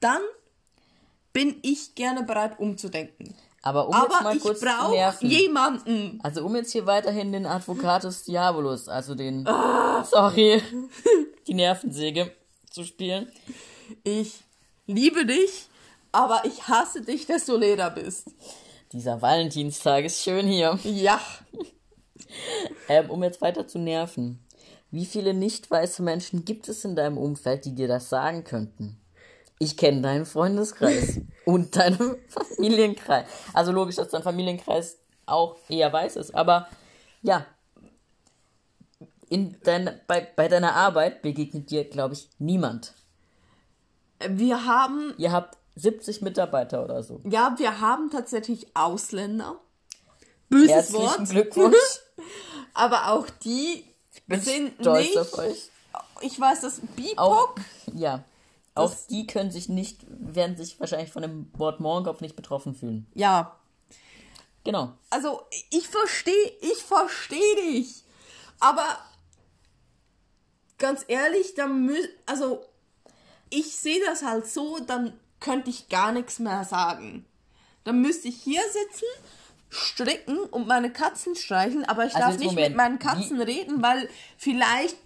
dann 0.00 0.20
bin 1.32 1.56
ich 1.62 1.94
gerne 1.94 2.22
bereit 2.22 2.58
umzudenken. 2.58 3.34
Aber 3.62 3.88
um 3.88 3.94
jetzt 3.94 4.14
Aber 4.14 4.22
mal 4.22 4.36
ich 4.36 4.42
kurz 4.42 4.60
zu 4.60 4.64
nerven. 4.64 5.28
jemanden. 5.28 6.20
Also 6.22 6.44
um 6.46 6.54
jetzt 6.54 6.70
hier 6.70 6.86
weiterhin 6.86 7.32
den 7.32 7.46
Advocatus 7.46 8.22
Diabolus, 8.22 8.88
also 8.88 9.16
den, 9.16 9.44
sorry, 9.44 10.62
die 11.48 11.54
Nervensäge 11.54 12.32
zu 12.70 12.84
spielen. 12.84 13.30
Ich 14.04 14.44
liebe 14.86 15.26
dich, 15.26 15.66
aber 16.12 16.44
ich 16.44 16.68
hasse 16.68 17.02
dich, 17.02 17.26
dass 17.26 17.46
du 17.46 17.56
Leder 17.56 17.90
bist. 17.90 18.28
Dieser 18.92 19.20
Valentinstag 19.20 20.04
ist 20.04 20.22
schön 20.22 20.46
hier. 20.46 20.78
Ja. 20.84 21.20
Ähm, 22.88 23.10
um 23.10 23.22
jetzt 23.24 23.40
weiter 23.40 23.66
zu 23.66 23.78
nerven. 23.78 24.38
Wie 24.90 25.06
viele 25.06 25.34
nicht 25.34 25.70
weiße 25.70 26.02
Menschen 26.02 26.44
gibt 26.44 26.68
es 26.68 26.84
in 26.84 26.96
deinem 26.96 27.18
Umfeld, 27.18 27.64
die 27.64 27.74
dir 27.74 27.88
das 27.88 28.08
sagen 28.08 28.44
könnten? 28.44 29.00
Ich 29.58 29.76
kenne 29.76 30.02
deinen 30.02 30.26
Freundeskreis 30.26 31.20
und 31.44 31.76
deinen 31.76 32.16
Familienkreis. 32.28 33.26
Also 33.52 33.72
logisch, 33.72 33.96
dass 33.96 34.10
dein 34.10 34.22
Familienkreis 34.22 34.98
auch 35.24 35.56
eher 35.68 35.92
weiß 35.92 36.16
ist, 36.16 36.34
aber 36.34 36.68
ja. 37.22 37.46
In 39.28 39.56
dein, 39.64 40.00
bei, 40.06 40.28
bei 40.36 40.46
deiner 40.46 40.74
Arbeit 40.74 41.22
begegnet 41.22 41.70
dir, 41.70 41.84
glaube 41.84 42.14
ich, 42.14 42.28
niemand. 42.38 42.94
Wir 44.28 44.64
haben, 44.66 45.14
Ihr 45.18 45.32
habt 45.32 45.58
70 45.74 46.22
Mitarbeiter 46.22 46.84
oder 46.84 47.02
so. 47.02 47.20
ja, 47.24 47.54
wir 47.58 47.80
haben 47.80 48.10
tatsächlich 48.10 48.68
Ausländer. 48.74 49.60
Böses 50.48 50.70
Herzlichen 50.70 51.02
Wort. 51.02 51.28
Glückwunsch. 51.28 51.76
Aber 52.74 53.08
auch 53.12 53.28
die 53.42 53.84
Bin 54.26 54.40
sind 54.40 54.74
stolz 54.80 55.06
nicht. 55.06 55.18
auf 55.18 55.38
euch. 55.38 55.70
Ich 56.20 56.38
weiß, 56.40 56.60
dass 56.62 56.80
BIPOC. 56.96 57.60
ja. 57.94 58.24
Auch 58.74 58.90
Das- 58.90 59.06
die 59.06 59.26
können 59.26 59.50
sich 59.50 59.68
nicht, 59.70 60.00
werden 60.08 60.56
sich 60.56 60.78
wahrscheinlich 60.80 61.10
von 61.10 61.22
dem 61.22 61.50
Wort 61.56 61.80
Mohrenkopf 61.80 62.20
nicht 62.20 62.36
betroffen 62.36 62.74
fühlen. 62.74 63.06
Ja. 63.14 63.56
Genau. 64.64 64.92
Also, 65.10 65.42
ich 65.70 65.86
verstehe, 65.88 66.52
ich 66.60 66.82
verstehe 66.82 67.56
dich. 67.56 68.02
Aber 68.60 68.98
ganz 70.78 71.04
ehrlich, 71.08 71.54
dann 71.54 71.84
mü 71.86 71.96
also 72.26 72.64
ich 73.48 73.76
sehe 73.76 74.04
das 74.04 74.22
halt 74.24 74.46
so, 74.48 74.78
dann 74.80 75.18
könnte 75.40 75.70
ich 75.70 75.88
gar 75.88 76.10
nichts 76.12 76.38
mehr 76.38 76.64
sagen. 76.64 77.24
Dann 77.84 78.00
müsste 78.02 78.28
ich 78.28 78.42
hier 78.42 78.62
sitzen, 78.72 79.04
stricken 79.68 80.38
und 80.38 80.66
meine 80.66 80.92
Katzen 80.92 81.34
streicheln, 81.34 81.84
aber 81.84 82.06
ich 82.06 82.14
Also 82.14 82.28
darf 82.28 82.38
nicht 82.38 82.46
Moment. 82.50 82.68
mit 82.68 82.76
meinen 82.76 82.98
Katzen 82.98 83.40
reden, 83.40 83.82
weil 83.82 84.08
vielleicht 84.36 84.96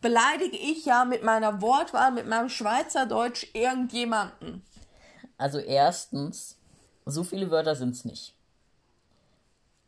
beleidige 0.00 0.56
ich 0.56 0.84
ja 0.84 1.04
mit 1.04 1.22
meiner 1.22 1.60
Wortwahl, 1.62 2.12
mit 2.12 2.26
meinem 2.26 2.48
Schweizerdeutsch 2.48 3.46
irgendjemanden. 3.54 4.62
Also 5.38 5.58
erstens, 5.58 6.58
so 7.04 7.24
viele 7.24 7.50
Wörter 7.50 7.74
sind 7.74 7.90
es 7.90 8.04
nicht. 8.04 8.34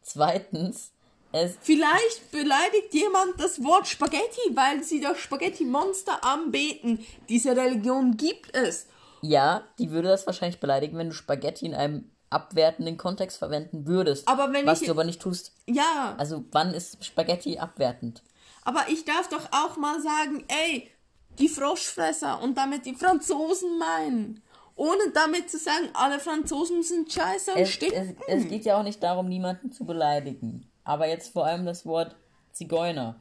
Zweitens, 0.02 0.92
es, 1.32 1.56
Vielleicht 1.60 2.30
beleidigt 2.32 2.92
jemand 2.94 3.38
das 3.38 3.62
Wort 3.62 3.86
Spaghetti, 3.86 4.40
weil 4.54 4.82
sie 4.82 5.00
das 5.00 5.18
Spaghetti-Monster 5.18 6.24
anbeten. 6.24 7.04
Diese 7.28 7.54
Religion 7.54 8.16
gibt 8.16 8.56
es. 8.56 8.86
ja, 9.20 9.62
die 9.78 9.90
würde 9.90 10.08
das 10.08 10.26
wahrscheinlich 10.26 10.58
beleidigen, 10.60 10.96
wenn 10.96 11.10
du 11.10 11.14
Spaghetti 11.14 11.66
in 11.66 11.74
einem 11.74 12.10
abwertenden 12.30 12.96
Kontext 12.96 13.38
verwenden 13.38 13.86
würdest. 13.86 14.28
Aber 14.28 14.52
wenn 14.52 14.66
was 14.66 14.80
ich- 14.82 14.86
du 14.86 14.92
aber 14.92 15.04
nicht 15.04 15.20
tust. 15.20 15.52
Ja, 15.66 16.14
Also 16.18 16.44
wann 16.52 16.74
ist 16.74 17.04
Spaghetti 17.04 17.58
abwertend? 17.58 18.22
aber 18.64 18.84
ich 18.88 19.04
darf 19.04 19.28
doch 19.28 19.48
auch 19.52 19.76
mal 19.78 20.00
sagen, 20.02 20.44
ey, 20.48 20.90
die 21.38 21.48
Froschfresser 21.48 22.42
und 22.42 22.58
damit 22.58 22.84
die 22.84 22.94
Franzosen 22.94 23.78
meinen. 23.78 24.42
Ohne 24.76 25.10
damit 25.14 25.50
zu 25.50 25.58
sagen, 25.58 25.88
alle 25.94 26.20
Franzosen 26.20 26.82
sind 26.82 27.10
scheiße 27.12 27.52
und 27.52 27.58
Es, 27.58 27.68
es, 27.70 27.74
stinken. 27.74 28.16
es 28.28 28.48
geht 28.48 28.64
ja 28.64 28.78
auch 28.78 28.82
nicht 28.82 29.02
darum, 29.02 29.28
niemanden 29.28 29.72
zu 29.72 29.84
beleidigen. 29.84 30.70
Aber 30.84 31.08
jetzt 31.08 31.32
vor 31.32 31.46
allem 31.46 31.64
das 31.66 31.84
Wort 31.86 32.14
Zigeuner. 32.52 33.16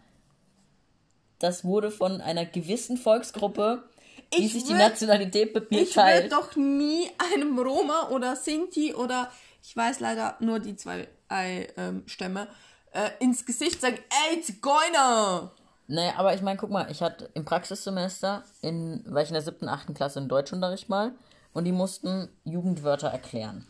Das 1.39 1.63
wurde 1.63 1.91
von 1.91 2.22
einer 2.22 2.46
gewissen 2.46 2.98
Volksgruppe 2.98 3.84
wie 4.32 4.46
Ich 4.46 4.54
sich 4.54 4.63
die 4.66 4.74
Nationalität 4.74 5.54
mir 5.72 5.82
Ich 5.82 5.96
würde 5.96 6.30
doch 6.30 6.56
nie 6.56 7.10
einem 7.34 7.58
Roma 7.60 8.10
oder 8.10 8.36
Sinti 8.36 8.94
oder 8.94 9.32
ich 9.63 9.76
weiß 9.76 10.00
leider 10.00 10.38
nur 10.40 10.60
die 10.60 10.76
zwei 10.76 11.08
äh, 11.30 11.63
ähm, 11.78 12.04
Stämme 12.06 12.48
äh, 12.94 13.10
ins 13.20 13.46
Gesicht 13.46 13.82
sagen, 13.82 13.98
ey, 14.30 14.42
Zigeuner! 14.42 15.52
Naja, 15.88 16.13
aber 16.18 16.34
ich 16.34 16.42
meine, 16.42 16.58
guck 16.58 16.70
mal, 16.70 16.90
ich 16.92 17.02
hatte 17.02 17.30
im 17.34 17.46
Praxissemester, 17.46 18.44
in, 18.62 19.04
war 19.08 19.22
ich 19.22 19.30
in 19.30 19.34
der 19.34 19.42
siebten, 19.42 19.70
achten 19.70 19.94
Klasse 19.94 20.20
in 20.20 20.28
Deutschunterricht 20.28 20.90
mal 20.90 21.13
und 21.54 21.63
die 21.63 21.72
mussten 21.72 22.30
Jugendwörter 22.44 23.08
erklären. 23.08 23.66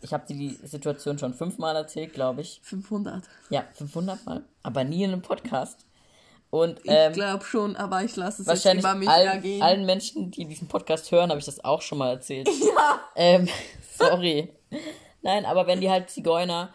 Ich 0.00 0.12
habe 0.12 0.26
dir 0.26 0.36
die 0.36 0.58
Situation 0.66 1.18
schon 1.18 1.34
fünfmal 1.34 1.74
erzählt, 1.74 2.14
glaube 2.14 2.40
ich. 2.40 2.60
500. 2.62 3.24
Ja, 3.50 3.64
500 3.74 4.26
Mal, 4.26 4.44
aber 4.62 4.84
nie 4.84 5.02
in 5.02 5.12
einem 5.12 5.22
Podcast. 5.22 5.84
Und 6.50 6.78
Ich 6.80 6.90
ähm, 6.90 7.12
glaube 7.12 7.44
schon, 7.44 7.76
aber 7.76 8.04
ich 8.04 8.16
lasse 8.16 8.42
es 8.42 8.48
jetzt 8.48 8.64
wahrscheinlich 8.64 8.84
über 8.84 8.94
mich 8.94 9.08
allen, 9.08 9.28
ergehen. 9.28 9.62
allen 9.62 9.84
Menschen, 9.84 10.30
die 10.30 10.46
diesen 10.46 10.66
Podcast 10.68 11.10
hören, 11.10 11.28
habe 11.30 11.38
ich 11.38 11.46
das 11.46 11.62
auch 11.64 11.82
schon 11.82 11.98
mal 11.98 12.10
erzählt. 12.10 12.48
Ja. 12.68 13.00
Ähm, 13.16 13.48
sorry. 13.98 14.52
Nein, 15.22 15.44
aber 15.44 15.66
wenn 15.66 15.80
die 15.80 15.90
halt 15.90 16.10
Zigeuner, 16.10 16.72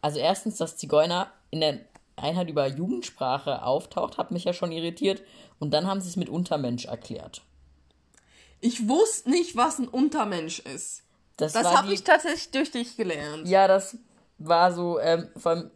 also 0.00 0.18
erstens, 0.18 0.56
dass 0.56 0.76
Zigeuner 0.76 1.30
in 1.50 1.60
der 1.60 1.80
Einheit 2.16 2.48
über 2.48 2.66
Jugendsprache 2.66 3.62
auftaucht, 3.62 4.18
hat 4.18 4.30
mich 4.30 4.44
ja 4.44 4.52
schon 4.52 4.72
irritiert. 4.72 5.22
Und 5.58 5.72
dann 5.72 5.86
haben 5.86 6.00
sie 6.00 6.08
es 6.08 6.16
mit 6.16 6.28
Untermensch 6.28 6.86
erklärt. 6.86 7.42
Ich 8.60 8.88
wusste 8.88 9.30
nicht, 9.30 9.56
was 9.56 9.78
ein 9.78 9.88
Untermensch 9.88 10.60
ist. 10.60 11.02
Das, 11.36 11.52
Das 11.52 11.66
habe 11.76 11.92
ich 11.92 12.02
tatsächlich 12.04 12.50
durch 12.50 12.70
dich 12.70 12.96
gelernt. 12.96 13.46
Ja, 13.48 13.68
das 13.68 13.98
war 14.38 14.72
so, 14.72 14.98
ähm, 15.00 15.28
vor 15.36 15.52
allem 15.52 15.70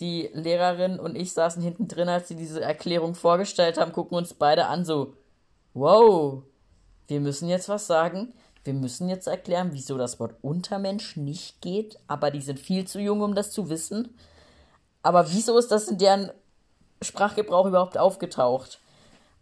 die 0.00 0.30
Lehrerin 0.32 0.98
und 0.98 1.16
ich 1.16 1.32
saßen 1.32 1.62
hinten 1.62 1.88
drin, 1.88 2.08
als 2.08 2.28
sie 2.28 2.36
diese 2.36 2.60
Erklärung 2.60 3.14
vorgestellt 3.14 3.78
haben, 3.78 3.92
gucken 3.92 4.18
uns 4.18 4.34
beide 4.34 4.66
an, 4.66 4.84
so, 4.84 5.14
wow, 5.74 6.42
wir 7.06 7.20
müssen 7.20 7.48
jetzt 7.48 7.68
was 7.68 7.86
sagen. 7.86 8.32
Wir 8.64 8.74
müssen 8.74 9.08
jetzt 9.08 9.28
erklären, 9.28 9.70
wieso 9.72 9.96
das 9.96 10.18
Wort 10.18 10.34
Untermensch 10.42 11.16
nicht 11.16 11.60
geht, 11.60 11.98
aber 12.08 12.32
die 12.32 12.40
sind 12.40 12.58
viel 12.58 12.84
zu 12.84 13.00
jung, 13.00 13.20
um 13.20 13.34
das 13.34 13.52
zu 13.52 13.70
wissen. 13.70 14.16
Aber 15.02 15.30
wieso 15.30 15.56
ist 15.56 15.70
das 15.70 15.86
in 15.86 15.98
deren 15.98 16.32
Sprachgebrauch 17.00 17.66
überhaupt 17.66 17.96
aufgetaucht? 17.96 18.80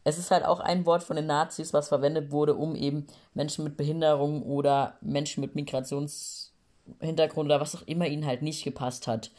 Es 0.04 0.18
ist 0.18 0.30
halt 0.30 0.44
auch 0.44 0.60
ein 0.60 0.84
Wort 0.84 1.02
von 1.02 1.16
den 1.16 1.26
Nazis, 1.26 1.72
was 1.72 1.88
verwendet 1.88 2.30
wurde, 2.30 2.54
um 2.54 2.76
eben 2.76 3.06
Menschen 3.32 3.64
mit 3.64 3.78
Behinderung 3.78 4.42
oder 4.42 4.98
Menschen 5.00 5.40
mit 5.40 5.54
Migrationshintergrund 5.54 7.46
oder 7.46 7.60
was 7.60 7.74
auch 7.74 7.86
immer 7.86 8.06
ihnen 8.06 8.26
halt 8.26 8.42
nicht 8.42 8.62
gepasst 8.62 9.06
hat, 9.06 9.30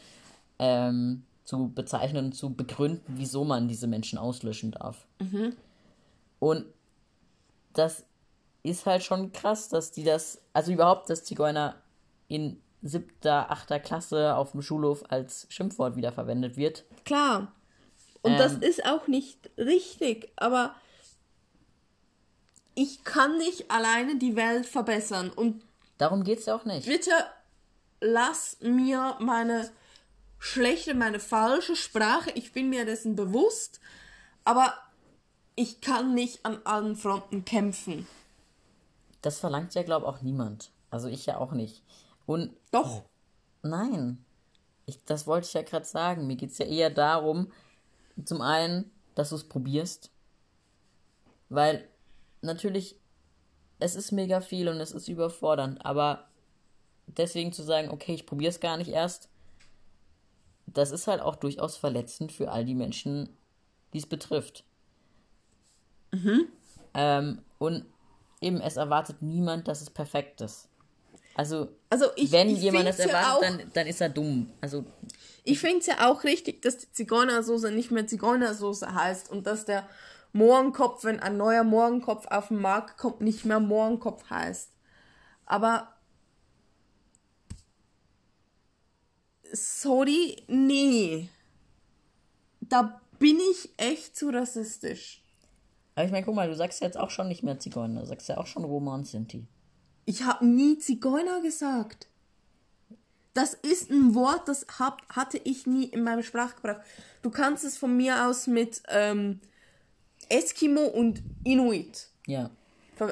ähm, 0.58 1.24
zu 1.44 1.68
bezeichnen 1.72 2.26
und 2.26 2.32
zu 2.32 2.54
begründen, 2.54 3.14
wieso 3.16 3.44
man 3.44 3.68
diese 3.68 3.86
Menschen 3.86 4.18
auslöschen 4.18 4.72
darf. 4.72 5.06
Und 6.38 6.66
das 7.72 8.04
ist 8.62 8.84
halt 8.86 9.04
schon 9.04 9.32
krass, 9.32 9.68
dass 9.68 9.92
die 9.92 10.02
das, 10.04 10.40
also 10.52 10.72
überhaupt, 10.72 11.08
dass 11.08 11.24
Zigeuner 11.24 11.76
in 12.28 12.60
siebter, 12.82 13.50
achter 13.50 13.78
Klasse 13.80 14.34
auf 14.36 14.52
dem 14.52 14.62
Schulhof 14.62 15.04
als 15.08 15.46
Schimpfwort 15.50 15.96
wiederverwendet 15.96 16.56
wird. 16.56 16.84
Klar. 17.04 17.52
Und 18.22 18.38
das 18.38 18.54
Ähm. 18.54 18.62
ist 18.62 18.84
auch 18.84 19.06
nicht 19.06 19.50
richtig, 19.56 20.32
aber 20.36 20.74
ich 22.74 23.04
kann 23.04 23.38
nicht 23.38 23.70
alleine 23.70 24.18
die 24.18 24.36
Welt 24.36 24.66
verbessern. 24.66 25.30
Und 25.30 25.62
Darum 25.98 26.24
geht's 26.24 26.46
ja 26.46 26.54
auch 26.56 26.64
nicht. 26.64 26.86
bitte 26.86 27.10
lass 28.00 28.58
mir 28.60 29.16
meine 29.20 29.70
schlechte, 30.38 30.94
meine 30.94 31.20
falsche 31.20 31.76
Sprache, 31.76 32.30
ich 32.34 32.52
bin 32.52 32.70
mir 32.70 32.84
dessen 32.84 33.16
bewusst, 33.16 33.80
aber 34.44 34.74
ich 35.54 35.80
kann 35.80 36.14
nicht 36.14 36.44
an 36.44 36.60
allen 36.64 36.96
Fronten 36.96 37.44
kämpfen. 37.44 38.06
Das 39.22 39.38
verlangt 39.40 39.74
ja, 39.74 39.82
glaube 39.82 40.06
auch 40.06 40.20
niemand. 40.20 40.70
Also 40.90 41.08
ich 41.08 41.26
ja 41.26 41.38
auch 41.38 41.52
nicht. 41.52 41.82
Und 42.26 42.54
Doch. 42.70 43.02
nein, 43.62 44.24
ich, 44.86 45.04
das 45.04 45.26
wollte 45.26 45.46
ich 45.46 45.54
ja 45.54 45.62
gerade 45.62 45.84
sagen. 45.84 46.26
Mir 46.26 46.36
geht's 46.36 46.58
ja 46.58 46.66
eher 46.66 46.90
darum, 46.90 47.50
zum 48.24 48.40
einen, 48.40 48.90
dass 49.14 49.30
du 49.30 49.36
es 49.36 49.48
probierst. 49.48 50.10
Weil 51.48 51.88
natürlich, 52.40 52.96
es 53.78 53.94
ist 53.94 54.12
mega 54.12 54.40
viel 54.40 54.68
und 54.68 54.80
es 54.80 54.92
ist 54.92 55.08
überfordernd, 55.08 55.84
aber 55.84 56.28
deswegen 57.06 57.52
zu 57.52 57.62
sagen, 57.62 57.90
okay, 57.90 58.14
ich 58.14 58.26
probiere 58.26 58.50
es 58.50 58.60
gar 58.60 58.76
nicht 58.76 58.90
erst, 58.90 59.28
das 60.66 60.90
ist 60.90 61.06
halt 61.06 61.20
auch 61.20 61.36
durchaus 61.36 61.76
verletzend 61.76 62.32
für 62.32 62.50
all 62.50 62.64
die 62.64 62.74
Menschen, 62.74 63.28
die 63.92 63.98
es 63.98 64.06
betrifft. 64.06 64.64
Ähm, 66.94 67.42
und 67.58 67.84
eben, 68.40 68.60
es 68.60 68.76
erwartet 68.76 69.22
niemand, 69.22 69.68
dass 69.68 69.80
es 69.80 69.90
perfekt 69.90 70.40
ist. 70.40 70.68
Also, 71.34 71.68
Also 71.90 72.06
ich, 72.16 72.32
wenn 72.32 72.48
ich 72.48 72.62
jemand 72.62 72.88
das 72.88 72.98
ja 72.98 73.06
erwartet, 73.06 73.30
auch, 73.30 73.40
dann, 73.40 73.70
dann 73.74 73.86
ist 73.86 74.00
er 74.00 74.08
dumm. 74.08 74.50
Also, 74.60 74.84
Ich 75.44 75.60
finde 75.60 75.78
es 75.78 75.86
ja 75.86 76.10
auch 76.10 76.24
richtig, 76.24 76.62
dass 76.62 76.78
die 76.78 76.90
Zigeunersoße 76.90 77.70
nicht 77.70 77.90
mehr 77.90 78.06
Zigeunersoße 78.06 78.94
heißt 78.94 79.30
und 79.30 79.46
dass 79.46 79.66
der 79.66 79.86
Mohrenkopf, 80.32 81.04
wenn 81.04 81.20
ein 81.20 81.36
neuer 81.36 81.64
Mohrenkopf 81.64 82.26
auf 82.26 82.48
den 82.48 82.60
Markt 82.60 82.96
kommt, 82.96 83.20
nicht 83.20 83.44
mehr 83.44 83.60
Mohrenkopf 83.60 84.28
heißt. 84.30 84.70
Aber 85.44 85.95
sorry, 89.52 90.42
nee. 90.48 91.28
Da 92.60 93.00
bin 93.18 93.38
ich 93.52 93.70
echt 93.76 94.16
zu 94.16 94.28
rassistisch. 94.30 95.22
aber 95.94 96.04
ich 96.04 96.12
meine, 96.12 96.24
guck 96.26 96.34
mal, 96.34 96.48
du 96.48 96.54
sagst 96.56 96.80
ja 96.80 96.86
jetzt 96.86 96.98
auch 96.98 97.10
schon 97.10 97.28
nicht 97.28 97.42
mehr 97.42 97.58
Zigeuner, 97.58 98.00
du 98.00 98.06
sagst 98.06 98.28
ja 98.28 98.38
auch 98.38 98.46
schon 98.46 98.64
Roma 98.64 98.94
und 98.94 99.06
Sinti. 99.06 99.46
Ich 100.04 100.22
habe 100.24 100.46
nie 100.46 100.78
Zigeuner 100.78 101.40
gesagt. 101.40 102.08
Das 103.34 103.54
ist 103.54 103.90
ein 103.90 104.14
Wort, 104.14 104.48
das 104.48 104.66
hab, 104.78 105.02
hatte 105.10 105.38
ich 105.38 105.66
nie 105.66 105.84
in 105.84 106.02
meinem 106.02 106.22
Sprachgebrauch. 106.22 106.80
Du 107.22 107.30
kannst 107.30 107.64
es 107.64 107.76
von 107.76 107.96
mir 107.96 108.26
aus 108.26 108.46
mit 108.46 108.82
ähm, 108.88 109.40
Eskimo 110.28 110.82
und 110.86 111.22
Inuit. 111.44 112.08
Ja. 112.26 112.50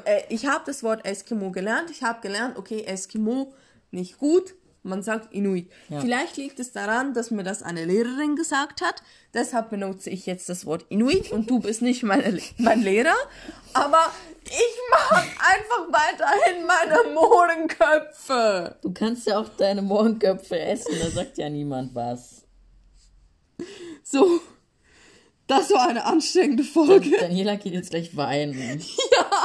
Äh, 0.06 0.22
Ich 0.30 0.46
habe 0.46 0.64
das 0.66 0.82
Wort 0.82 1.04
Eskimo 1.04 1.50
gelernt. 1.50 1.90
Ich 1.90 2.02
habe 2.02 2.20
gelernt, 2.22 2.56
okay, 2.56 2.84
Eskimo 2.84 3.52
nicht 3.90 4.16
gut. 4.18 4.54
Man 4.86 5.02
sagt 5.02 5.32
Inuit. 5.32 5.70
Ja. 5.88 6.00
Vielleicht 6.00 6.36
liegt 6.36 6.60
es 6.60 6.72
daran, 6.72 7.14
dass 7.14 7.30
mir 7.30 7.42
das 7.42 7.62
eine 7.62 7.86
Lehrerin 7.86 8.36
gesagt 8.36 8.82
hat. 8.82 9.02
Deshalb 9.32 9.70
benutze 9.70 10.10
ich 10.10 10.26
jetzt 10.26 10.50
das 10.50 10.66
Wort 10.66 10.84
Inuit 10.90 11.32
und 11.32 11.48
du 11.48 11.58
bist 11.58 11.80
nicht 11.80 12.02
meine, 12.02 12.38
mein 12.58 12.82
Lehrer. 12.82 13.16
Aber 13.72 14.12
ich 14.44 14.78
mag 14.90 15.24
einfach 15.38 15.88
weiterhin 15.90 16.66
meine 16.66 17.14
Mohrenköpfe. 17.14 18.76
Du 18.82 18.92
kannst 18.92 19.26
ja 19.26 19.38
auch 19.38 19.48
deine 19.48 19.80
Mohrenköpfe 19.80 20.58
essen, 20.60 20.94
da 21.00 21.08
sagt 21.08 21.38
ja 21.38 21.48
niemand 21.48 21.94
was. 21.94 22.44
So, 24.02 24.40
das 25.46 25.70
war 25.70 25.88
eine 25.88 26.04
anstrengende 26.04 26.64
Folge. 26.64 27.10
Daniela 27.18 27.56
geht 27.56 27.74
jetzt 27.74 27.90
gleich 27.90 28.16
weinen. 28.16 28.80
Ja! 28.80 29.30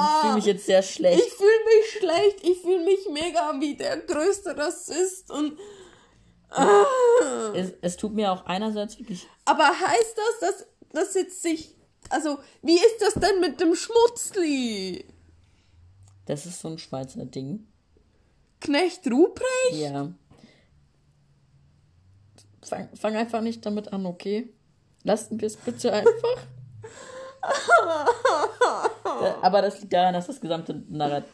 Ich 0.00 0.20
fühle 0.22 0.34
mich 0.34 0.44
jetzt 0.44 0.66
sehr 0.66 0.82
schlecht. 0.82 1.22
Ich 1.22 1.32
fühle 1.32 1.50
mich 1.66 1.98
schlecht. 1.98 2.48
Ich 2.48 2.60
fühle 2.60 2.84
mich 2.84 3.00
mega 3.12 3.54
wie 3.60 3.74
der 3.74 3.98
größte 3.98 4.56
Rassist 4.56 5.30
und 5.30 5.58
Es, 7.54 7.72
es 7.80 7.96
tut 7.96 8.14
mir 8.14 8.32
auch 8.32 8.46
einerseits 8.46 8.98
wirklich. 8.98 9.26
Aber 9.44 9.68
heißt 9.68 10.16
das, 10.16 10.40
dass 10.40 10.66
das 10.92 11.14
jetzt 11.14 11.42
sich. 11.42 11.76
Also, 12.08 12.38
wie 12.62 12.74
ist 12.74 12.98
das 13.00 13.14
denn 13.14 13.40
mit 13.40 13.60
dem 13.60 13.74
Schmutzli? 13.74 15.04
Das 16.26 16.46
ist 16.46 16.60
so 16.60 16.68
ein 16.68 16.78
Schweizer 16.78 17.24
Ding. 17.24 17.66
Knecht 18.60 19.10
Ruprecht? 19.10 19.72
Ja. 19.72 20.12
Fang, 22.62 22.88
fang 22.94 23.16
einfach 23.16 23.40
nicht 23.40 23.64
damit 23.64 23.92
an, 23.92 24.06
okay? 24.06 24.52
Lassen 25.02 25.40
wir 25.40 25.46
es 25.46 25.56
bitte 25.56 25.92
einfach. 25.92 26.36
Aber 29.42 29.62
das 29.62 29.80
liegt 29.80 29.92
daran, 29.92 30.14
dass 30.14 30.26
das 30.26 30.40
gesamte 30.40 30.82
Narrat 30.88 31.24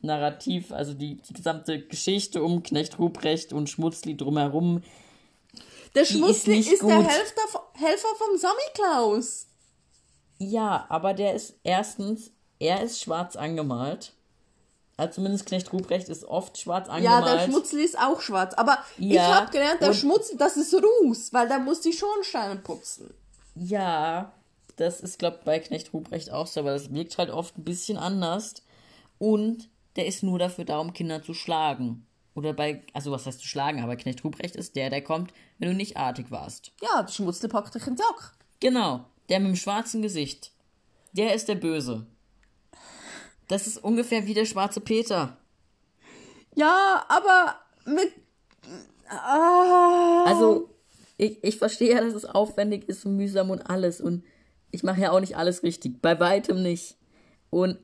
Narrativ, 0.00 0.70
also 0.70 0.94
die, 0.94 1.16
die 1.16 1.32
gesamte 1.32 1.84
Geschichte 1.84 2.40
um 2.42 2.62
Knecht 2.62 3.00
Ruprecht 3.00 3.52
und 3.52 3.68
Schmutzli 3.68 4.16
drumherum, 4.16 4.84
Der 5.94 6.02
ist 6.02 6.12
Schmutzli 6.12 6.58
nicht 6.58 6.72
ist, 6.72 6.82
der. 6.82 7.02
Helfer, 7.02 7.68
Helfer 7.74 8.08
vom 8.16 8.36
Samichlaus. 8.36 9.48
Ja, 10.38 10.86
aber 10.88 11.14
der 11.14 11.34
ist 11.34 11.58
erstens, 11.64 12.30
er 12.60 12.82
ist 12.82 13.02
schwarz 13.02 13.34
angemalt. 13.34 14.12
Also 14.98 15.14
zumindest 15.14 15.46
Knecht 15.46 15.72
Ruprecht 15.72 16.08
ist 16.08 16.24
oft 16.24 16.58
schwarz 16.58 16.88
Ja, 16.88 16.94
angemalt. 16.94 17.26
der 17.40 17.46
Schmutzli 17.46 17.82
ist 17.84 17.98
auch 17.98 18.20
schwarz. 18.20 18.52
Aber 18.54 18.78
ich 18.98 19.12
Ja, 19.12 19.36
habe 19.36 19.50
gelernt, 19.52 19.80
der 19.80 19.94
Schmutzli, 19.94 20.36
das 20.36 20.56
ist 20.56 20.74
Ruß, 20.74 21.32
weil 21.32 21.46
der 21.48 21.60
muss 21.60 21.80
die 21.80 21.92
Schornsteine 21.92 22.56
putzen. 22.56 23.14
Ja, 23.54 24.32
das 24.76 25.00
ist, 25.00 25.18
glaube 25.20 25.38
bei 25.44 25.60
Knecht 25.60 25.92
Ruprecht 25.92 26.30
auch 26.32 26.46
so, 26.48 26.60
aber 26.60 26.72
das 26.72 26.92
wirkt 26.92 27.16
halt 27.16 27.30
oft 27.30 27.56
ein 27.56 27.64
bisschen 27.64 27.96
anders. 27.96 28.54
Und 29.18 29.68
der 29.96 30.06
ist 30.06 30.22
nur 30.24 30.38
dafür 30.38 30.64
da, 30.64 30.78
um 30.78 30.92
Kinder 30.92 31.22
zu 31.22 31.32
schlagen. 31.32 32.04
Oder 32.34 32.52
bei, 32.52 32.82
also 32.92 33.10
was 33.12 33.26
heißt 33.26 33.40
zu 33.40 33.46
schlagen, 33.46 33.82
aber 33.82 33.94
Knecht 33.96 34.22
Ruprecht 34.24 34.56
ist 34.56 34.74
der, 34.76 34.90
der 34.90 35.02
kommt, 35.02 35.32
wenn 35.58 35.68
du 35.70 35.74
nicht 35.76 35.96
artig 35.96 36.30
warst. 36.32 36.72
Ja, 36.82 37.02
der 37.04 37.12
Schmutzli 37.12 37.48
packt 37.48 37.74
dich 37.74 37.86
in 37.86 37.94
den 37.94 37.98
Sack. 37.98 38.32
Genau, 38.60 39.04
der 39.28 39.38
mit 39.38 39.48
dem 39.50 39.56
schwarzen 39.56 40.02
Gesicht. 40.02 40.50
Der 41.12 41.34
ist 41.34 41.48
der 41.48 41.54
Böse. 41.56 42.06
Das 43.48 43.66
ist 43.66 43.78
ungefähr 43.78 44.26
wie 44.26 44.34
der 44.34 44.44
schwarze 44.44 44.80
Peter. 44.80 45.36
Ja, 46.54 47.04
aber 47.08 47.56
mit. 47.84 48.12
Ah. 49.08 50.24
Also, 50.26 50.74
ich, 51.16 51.42
ich 51.42 51.56
verstehe 51.56 51.94
ja, 51.94 52.00
dass 52.00 52.14
es 52.14 52.24
aufwendig 52.26 52.88
ist 52.88 53.04
und 53.06 53.16
mühsam 53.16 53.50
und 53.50 53.62
alles. 53.62 54.00
Und 54.00 54.24
ich 54.70 54.82
mache 54.82 55.00
ja 55.00 55.10
auch 55.12 55.20
nicht 55.20 55.36
alles 55.36 55.62
richtig. 55.62 56.02
Bei 56.02 56.20
weitem 56.20 56.62
nicht. 56.62 56.96
Und 57.50 57.78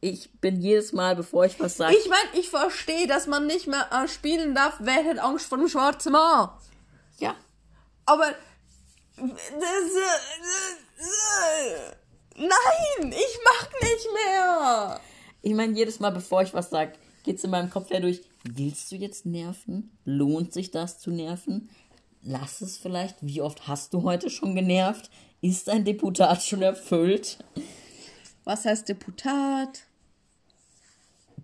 ich 0.00 0.40
bin 0.40 0.60
jedes 0.60 0.92
Mal, 0.92 1.16
bevor 1.16 1.44
ich 1.44 1.58
was 1.60 1.76
sage. 1.76 1.96
Ich 1.96 2.08
meine, 2.08 2.40
ich 2.40 2.50
verstehe, 2.50 3.06
dass 3.06 3.26
man 3.26 3.46
nicht 3.46 3.66
mehr 3.66 3.88
äh, 3.92 4.08
spielen 4.08 4.54
darf, 4.54 4.76
wer 4.80 5.04
hat 5.04 5.18
Angst 5.18 5.46
vor 5.46 5.58
dem 5.58 5.68
schwarzen 5.68 6.12
Mann. 6.12 6.50
Ja. 7.18 7.34
Aber. 8.06 8.32
Das, 9.16 9.26
äh, 9.26 9.34
äh, 10.98 11.96
nein, 12.38 13.12
ich 13.12 13.38
mach 13.44 13.68
nicht 13.82 14.08
mehr. 14.14 15.00
Ich 15.42 15.54
meine, 15.54 15.76
jedes 15.76 16.00
Mal, 16.00 16.10
bevor 16.10 16.42
ich 16.42 16.54
was 16.54 16.70
sage, 16.70 16.92
geht 17.24 17.36
es 17.36 17.44
in 17.44 17.50
meinem 17.50 17.70
Kopf 17.70 17.90
her 17.90 18.00
durch. 18.00 18.22
Willst 18.44 18.90
du 18.90 18.96
jetzt 18.96 19.26
nerven? 19.26 19.90
Lohnt 20.04 20.52
sich 20.52 20.70
das 20.70 20.98
zu 20.98 21.10
nerven? 21.10 21.68
Lass 22.22 22.60
es 22.60 22.78
vielleicht. 22.78 23.16
Wie 23.20 23.40
oft 23.40 23.68
hast 23.68 23.94
du 23.94 24.02
heute 24.02 24.30
schon 24.30 24.54
genervt? 24.54 25.10
Ist 25.40 25.68
dein 25.68 25.84
Deputat 25.84 26.42
schon 26.42 26.62
erfüllt? 26.62 27.44
Was 28.44 28.64
heißt 28.64 28.88
Deputat? 28.88 29.82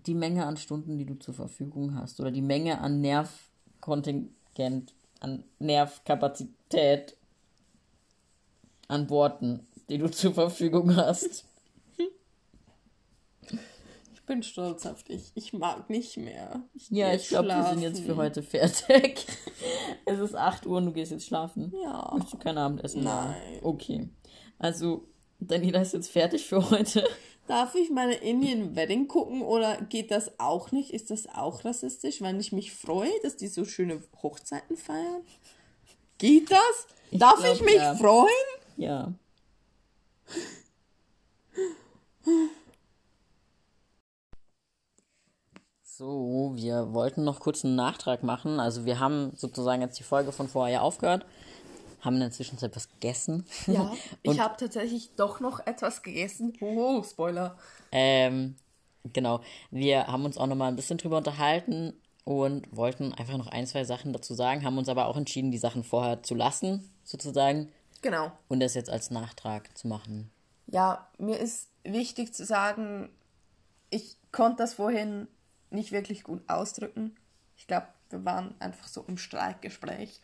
Die 0.05 0.13
Menge 0.13 0.45
an 0.45 0.57
Stunden, 0.57 0.97
die 0.97 1.05
du 1.05 1.15
zur 1.15 1.33
Verfügung 1.33 1.95
hast. 1.95 2.19
Oder 2.19 2.31
die 2.31 2.41
Menge 2.41 2.81
an 2.81 3.01
Nervkontingent, 3.01 4.93
an 5.19 5.43
Nervkapazität, 5.59 7.15
an 8.87 9.09
Worten, 9.09 9.65
die 9.89 9.97
du 9.97 10.09
zur 10.09 10.33
Verfügung 10.33 10.95
hast. 10.95 11.45
Ich 14.13 14.27
bin 14.27 14.41
stolz 14.41 14.87
auf 14.87 15.03
dich. 15.03 15.31
Ich 15.35 15.53
mag 15.53 15.87
nicht 15.87 16.17
mehr. 16.17 16.63
Ich 16.73 16.89
Ja, 16.89 17.13
ich 17.13 17.27
glaube, 17.27 17.49
wir 17.49 17.63
sind 17.65 17.81
jetzt 17.81 18.01
für 18.01 18.15
heute 18.15 18.41
fertig. 18.41 19.23
es 20.05 20.19
ist 20.19 20.35
8 20.35 20.65
Uhr 20.65 20.77
und 20.77 20.87
du 20.87 20.91
gehst 20.93 21.11
jetzt 21.11 21.27
schlafen. 21.27 21.71
Ja. 21.83 22.09
Möchtest 22.11 22.33
du 22.33 22.37
kein 22.39 22.57
Abendessen 22.57 23.03
machen? 23.03 23.35
Nein. 23.39 23.59
Okay. 23.61 24.09
Also, 24.57 25.07
Daniela 25.39 25.81
ist 25.81 25.93
jetzt 25.93 26.09
fertig 26.09 26.43
für 26.43 26.71
heute. 26.71 27.07
Darf 27.47 27.75
ich 27.75 27.91
meine 27.91 28.15
Indian 28.15 28.75
Wedding 28.75 29.07
gucken 29.07 29.43
oder 29.43 29.79
geht 29.81 30.09
das 30.09 30.39
auch 30.39 30.71
nicht? 30.71 30.89
Ist 30.89 31.11
das 31.11 31.27
auch 31.27 31.63
rassistisch, 31.63 32.21
wenn 32.21 32.39
ich 32.39 32.51
mich 32.51 32.73
freue, 32.73 33.11
dass 33.21 33.37
die 33.37 33.47
so 33.47 33.65
schöne 33.65 34.01
Hochzeiten 34.23 34.75
feiern? 34.75 35.21
Geht 36.17 36.49
das? 36.49 36.87
Ich 37.11 37.19
Darf 37.19 37.39
glaub, 37.39 37.53
ich 37.53 37.61
mich 37.61 37.75
ja. 37.75 37.93
freuen? 37.93 38.27
Ja. 38.77 39.13
So, 45.97 46.51
wir 46.55 46.93
wollten 46.93 47.23
noch 47.23 47.39
kurz 47.39 47.63
einen 47.63 47.75
Nachtrag 47.75 48.21
machen. 48.21 48.59
Also 48.59 48.85
wir 48.85 48.99
haben 48.99 49.31
sozusagen 49.37 49.81
jetzt 49.81 49.97
die 49.97 50.03
Folge 50.03 50.33
von 50.33 50.49
vorher 50.49 50.75
ja 50.75 50.81
aufgehört, 50.81 51.25
haben 52.01 52.15
in 52.15 52.19
der 52.21 52.31
Zwischenzeit 52.31 52.75
was 52.75 52.89
gegessen. 52.89 53.45
Ja, 53.65 53.93
ich 54.23 54.39
habe 54.41 54.57
tatsächlich 54.57 55.15
doch 55.15 55.39
noch 55.39 55.65
etwas 55.65 56.03
gegessen. 56.03 56.53
Oh, 56.59 57.01
Spoiler. 57.01 57.57
Ähm, 57.93 58.57
genau. 59.13 59.39
Wir 59.71 60.07
haben 60.07 60.25
uns 60.25 60.37
auch 60.37 60.47
nochmal 60.47 60.67
ein 60.67 60.75
bisschen 60.75 60.97
drüber 60.97 61.19
unterhalten 61.19 61.93
und 62.25 62.75
wollten 62.75 63.13
einfach 63.13 63.37
noch 63.37 63.47
ein, 63.47 63.65
zwei 63.65 63.85
Sachen 63.85 64.11
dazu 64.11 64.33
sagen, 64.33 64.65
haben 64.65 64.77
uns 64.77 64.89
aber 64.89 65.05
auch 65.05 65.15
entschieden, 65.15 65.51
die 65.51 65.57
Sachen 65.57 65.85
vorher 65.85 66.23
zu 66.23 66.35
lassen, 66.35 66.91
sozusagen, 67.05 67.71
Genau. 68.05 68.31
und 68.49 68.59
das 68.59 68.75
jetzt 68.75 68.91
als 68.91 69.09
Nachtrag 69.09 69.75
zu 69.75 69.87
machen. 69.87 70.29
Ja, 70.67 71.09
mir 71.17 71.39
ist 71.39 71.69
wichtig 71.83 72.35
zu 72.35 72.45
sagen, 72.45 73.09
ich 73.89 74.15
konnte 74.31 74.57
das 74.57 74.75
vorhin 74.75 75.27
nicht 75.71 75.91
wirklich 75.91 76.23
gut 76.23 76.47
ausdrücken. 76.47 77.15
Ich 77.57 77.65
glaube, 77.65 77.87
wir 78.11 78.23
waren 78.23 78.53
einfach 78.59 78.87
so 78.87 79.03
im 79.07 79.17
Streitgespräch. 79.17 80.21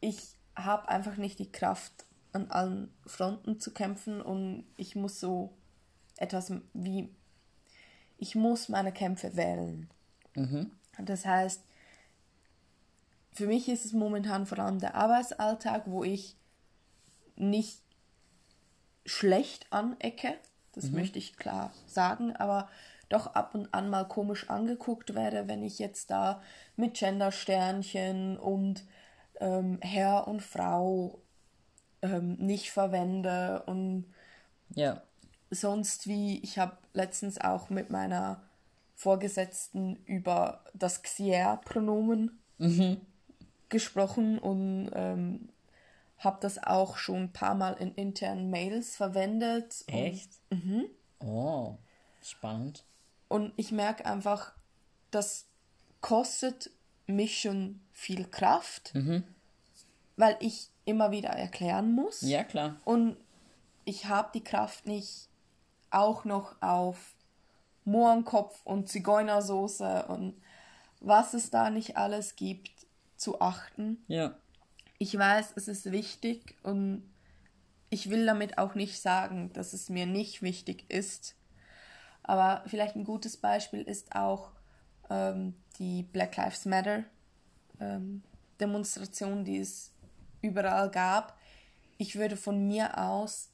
Ich 0.00 0.36
habe 0.56 0.88
einfach 0.88 1.18
nicht 1.18 1.38
die 1.38 1.52
Kraft, 1.52 1.92
an 2.32 2.50
allen 2.50 2.90
Fronten 3.04 3.60
zu 3.60 3.70
kämpfen 3.70 4.22
und 4.22 4.64
ich 4.78 4.96
muss 4.96 5.20
so 5.20 5.52
etwas 6.16 6.50
wie, 6.72 7.10
ich 8.16 8.34
muss 8.34 8.70
meine 8.70 8.92
Kämpfe 8.92 9.36
wählen. 9.36 9.90
Das 10.98 11.26
heißt, 11.26 11.62
für 13.38 13.46
mich 13.46 13.68
ist 13.68 13.84
es 13.84 13.92
momentan 13.92 14.46
vor 14.46 14.58
allem 14.58 14.80
der 14.80 14.96
Arbeitsalltag, 14.96 15.84
wo 15.86 16.02
ich 16.02 16.36
nicht 17.36 17.80
schlecht 19.06 19.72
anecke, 19.72 20.34
das 20.72 20.90
möchte 20.90 21.20
ich 21.20 21.36
klar 21.36 21.72
sagen, 21.86 22.34
aber 22.34 22.68
doch 23.08 23.36
ab 23.36 23.54
und 23.54 23.72
an 23.72 23.90
mal 23.90 24.08
komisch 24.08 24.50
angeguckt 24.50 25.14
werde, 25.14 25.46
wenn 25.46 25.62
ich 25.62 25.78
jetzt 25.78 26.10
da 26.10 26.42
mit 26.74 26.94
Gendersternchen 26.94 28.36
und 28.36 28.82
ähm, 29.40 29.78
Herr 29.82 30.26
und 30.26 30.42
Frau 30.42 31.20
ähm, 32.02 32.34
nicht 32.38 32.72
verwende 32.72 33.62
und 33.66 34.12
Ja. 34.74 35.00
sonst 35.50 36.08
wie, 36.08 36.38
ich 36.40 36.58
habe 36.58 36.76
letztens 36.92 37.40
auch 37.40 37.70
mit 37.70 37.88
meiner 37.90 38.42
Vorgesetzten 38.96 39.94
über 40.06 40.64
das 40.74 41.02
Xier-Pronomen 41.04 42.42
gesprochen 43.68 44.38
und 44.38 44.90
ähm, 44.94 45.48
habe 46.18 46.38
das 46.40 46.62
auch 46.62 46.96
schon 46.96 47.24
ein 47.24 47.32
paar 47.32 47.54
Mal 47.54 47.74
in 47.74 47.94
internen 47.94 48.50
Mails 48.50 48.96
verwendet. 48.96 49.84
Und, 49.88 49.94
Echt? 49.94 50.30
Oh, 51.20 51.76
spannend. 52.22 52.84
und 53.28 53.52
ich 53.56 53.72
merke 53.72 54.06
einfach, 54.06 54.52
das 55.10 55.46
kostet 56.00 56.70
mich 57.06 57.40
schon 57.40 57.80
viel 57.92 58.26
Kraft, 58.26 58.92
weil 60.16 60.36
ich 60.40 60.70
immer 60.84 61.10
wieder 61.10 61.30
erklären 61.30 61.92
muss. 61.94 62.20
Ja, 62.22 62.44
klar. 62.44 62.76
Und 62.84 63.16
ich 63.84 64.06
habe 64.06 64.30
die 64.34 64.44
Kraft 64.44 64.86
nicht 64.86 65.28
auch 65.90 66.24
noch 66.24 66.60
auf 66.60 67.14
Mohrenkopf 67.84 68.60
und 68.64 68.88
Zigeunersoße 68.88 70.04
und 70.08 70.34
was 71.00 71.32
es 71.32 71.50
da 71.50 71.70
nicht 71.70 71.96
alles 71.96 72.36
gibt 72.36 72.70
zu 73.18 73.40
achten. 73.40 74.02
Ja. 74.08 74.36
Ich 74.98 75.16
weiß, 75.16 75.52
es 75.56 75.68
ist 75.68 75.92
wichtig 75.92 76.56
und 76.62 77.02
ich 77.90 78.10
will 78.10 78.26
damit 78.26 78.58
auch 78.58 78.74
nicht 78.74 79.00
sagen, 79.00 79.52
dass 79.52 79.72
es 79.72 79.88
mir 79.88 80.06
nicht 80.06 80.42
wichtig 80.42 80.84
ist. 80.88 81.36
Aber 82.22 82.62
vielleicht 82.66 82.96
ein 82.96 83.04
gutes 83.04 83.36
Beispiel 83.36 83.82
ist 83.82 84.14
auch 84.14 84.50
ähm, 85.08 85.54
die 85.78 86.02
Black 86.02 86.36
Lives 86.36 86.66
Matter 86.66 87.04
ähm, 87.80 88.22
Demonstration, 88.60 89.44
die 89.44 89.58
es 89.58 89.92
überall 90.42 90.90
gab. 90.90 91.38
Ich 91.96 92.16
würde 92.16 92.36
von 92.36 92.66
mir 92.66 92.98
aus 92.98 93.50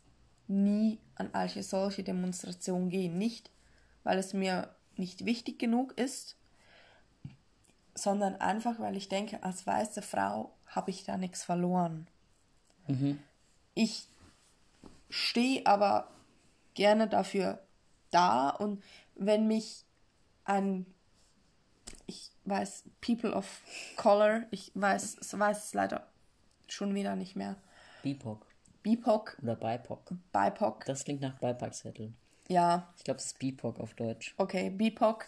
nie 0.48 0.98
an 1.14 1.32
eine 1.34 1.62
solche 1.62 2.02
Demonstration 2.02 2.88
gehen. 2.88 3.16
Nicht, 3.16 3.50
weil 4.02 4.18
es 4.18 4.34
mir 4.34 4.74
nicht 4.96 5.24
wichtig 5.24 5.58
genug 5.58 5.96
ist, 5.98 6.36
sondern 7.94 8.36
einfach, 8.36 8.78
weil 8.80 8.96
ich 8.96 9.08
denke, 9.08 9.42
als 9.42 9.66
weiße 9.66 10.02
Frau 10.02 10.52
habe 10.66 10.90
ich 10.90 11.04
da 11.04 11.16
nichts 11.16 11.44
verloren. 11.44 12.06
Ich 13.74 14.08
stehe 15.08 15.64
aber 15.66 16.08
gerne 16.74 17.08
dafür 17.08 17.62
da 18.10 18.50
und 18.50 18.82
wenn 19.14 19.46
mich 19.46 19.84
ein, 20.44 20.86
ich 22.06 22.30
weiß, 22.44 22.84
People 23.00 23.32
of 23.32 23.62
Color, 23.96 24.42
ich 24.50 24.70
weiß, 24.74 25.16
es 25.20 25.38
weiß 25.38 25.64
es 25.66 25.74
leider 25.74 26.06
schon 26.68 26.94
wieder 26.94 27.16
nicht 27.16 27.36
mehr, 27.36 27.56
BIPOC 28.02 28.44
BIPOC, 28.82 29.38
oder 29.42 29.56
BIPOC. 29.56 30.12
BIPOC, 30.32 30.84
Das 30.84 31.04
klingt 31.04 31.22
nach 31.22 31.38
Beipackzettel. 31.38 32.12
ja, 32.48 32.92
Ich 32.98 33.04
glaube, 33.04 33.18
es 33.18 33.26
ist 33.26 33.38
BIPOC 33.38 33.80
auf 33.80 33.94
Deutsch. 33.94 34.34
okay, 34.36 34.68
BIPOC, 34.68 35.26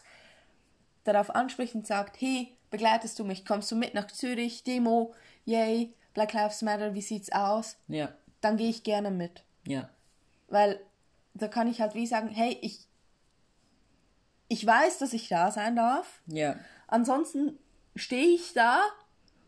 darauf 1.05 1.31
anspricht 1.35 1.75
und 1.75 1.87
sagt, 1.87 2.21
hey, 2.21 2.56
begleitest 2.71 3.19
du 3.19 3.25
mich, 3.25 3.45
kommst 3.45 3.71
du 3.71 3.77
mit 3.77 3.95
nach 3.95 4.07
Zürich, 4.09 4.65
Demo, 4.65 5.15
yay, 5.45 5.95
Black 6.15 6.33
Lives 6.33 6.63
Matter, 6.63 6.95
wie 6.95 7.03
sieht's 7.03 7.33
aus? 7.33 7.77
Ja. 7.89 8.13
Dann 8.41 8.57
gehe 8.57 8.71
ich 8.71 8.83
gerne 8.83 9.11
mit. 9.11 9.43
Ja. 9.67 9.89
Weil 10.49 10.81
da 11.35 11.49
kann 11.49 11.69
ich 11.69 11.81
halt 11.81 11.95
wie 11.95 12.07
sagen, 12.07 12.29
hey, 12.29 12.59
ich, 12.63 12.87
ich 14.49 14.67
weiß, 14.67 14.99
dass 14.99 15.13
ich 15.13 15.29
da 15.29 15.51
sein 15.51 15.77
darf. 15.77 16.21
Ja. 16.27 16.57
Ansonsten 16.87 17.59
stehe 17.95 18.29
ich 18.35 18.53
da 18.55 18.81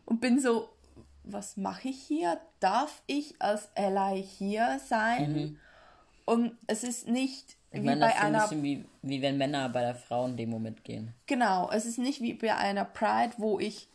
und 0.05 0.21
bin 0.21 0.39
so, 0.39 0.69
was 1.23 1.57
mache 1.57 1.89
ich 1.89 2.01
hier? 2.01 2.39
Darf 2.59 3.01
ich 3.07 3.41
als 3.41 3.69
Ally 3.75 4.23
hier 4.23 4.79
sein? 4.87 5.59
Und 6.25 6.57
es 6.67 6.83
ist 6.83 7.07
nicht 7.07 7.55
Mhm. 7.55 7.58
Ich 7.71 7.81
wie 7.81 7.85
meine, 7.85 8.01
bei 8.01 8.07
das 8.07 8.15
ist 8.15 8.23
ein 8.23 8.33
bisschen 8.33 8.63
wie, 8.63 8.85
wie 9.03 9.21
wenn 9.21 9.37
Männer 9.37 9.69
bei 9.69 9.81
der 9.81 9.95
Frauendemo 9.95 10.59
mitgehen. 10.59 11.13
Genau, 11.27 11.69
es 11.71 11.85
ist 11.85 11.99
nicht 11.99 12.21
wie 12.21 12.33
bei 12.33 12.55
einer 12.55 12.85
Pride, 12.85 13.33
wo 13.37 13.59
ich 13.59 13.87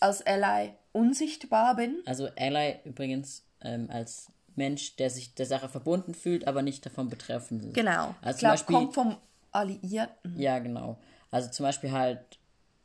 als 0.00 0.24
Ally 0.26 0.72
unsichtbar 0.92 1.76
bin. 1.76 2.02
Also 2.04 2.28
Ally 2.36 2.76
übrigens 2.84 3.44
ähm, 3.62 3.88
als 3.90 4.30
Mensch, 4.56 4.96
der 4.96 5.08
sich 5.08 5.34
der 5.34 5.46
Sache 5.46 5.68
verbunden 5.68 6.14
fühlt, 6.14 6.46
aber 6.46 6.60
nicht 6.62 6.84
davon 6.84 7.08
betroffen 7.08 7.60
ist. 7.60 7.74
Genau. 7.74 8.14
Also 8.20 8.30
ich 8.30 8.36
zum 8.36 8.38
glaube, 8.38 8.52
Beispiel, 8.52 8.76
kommt 8.76 8.94
vom 8.94 9.16
Alliierten. 9.52 10.38
ja, 10.38 10.58
genau. 10.58 10.98
Also 11.30 11.50
zum 11.50 11.64
Beispiel 11.64 11.92
halt 11.92 12.20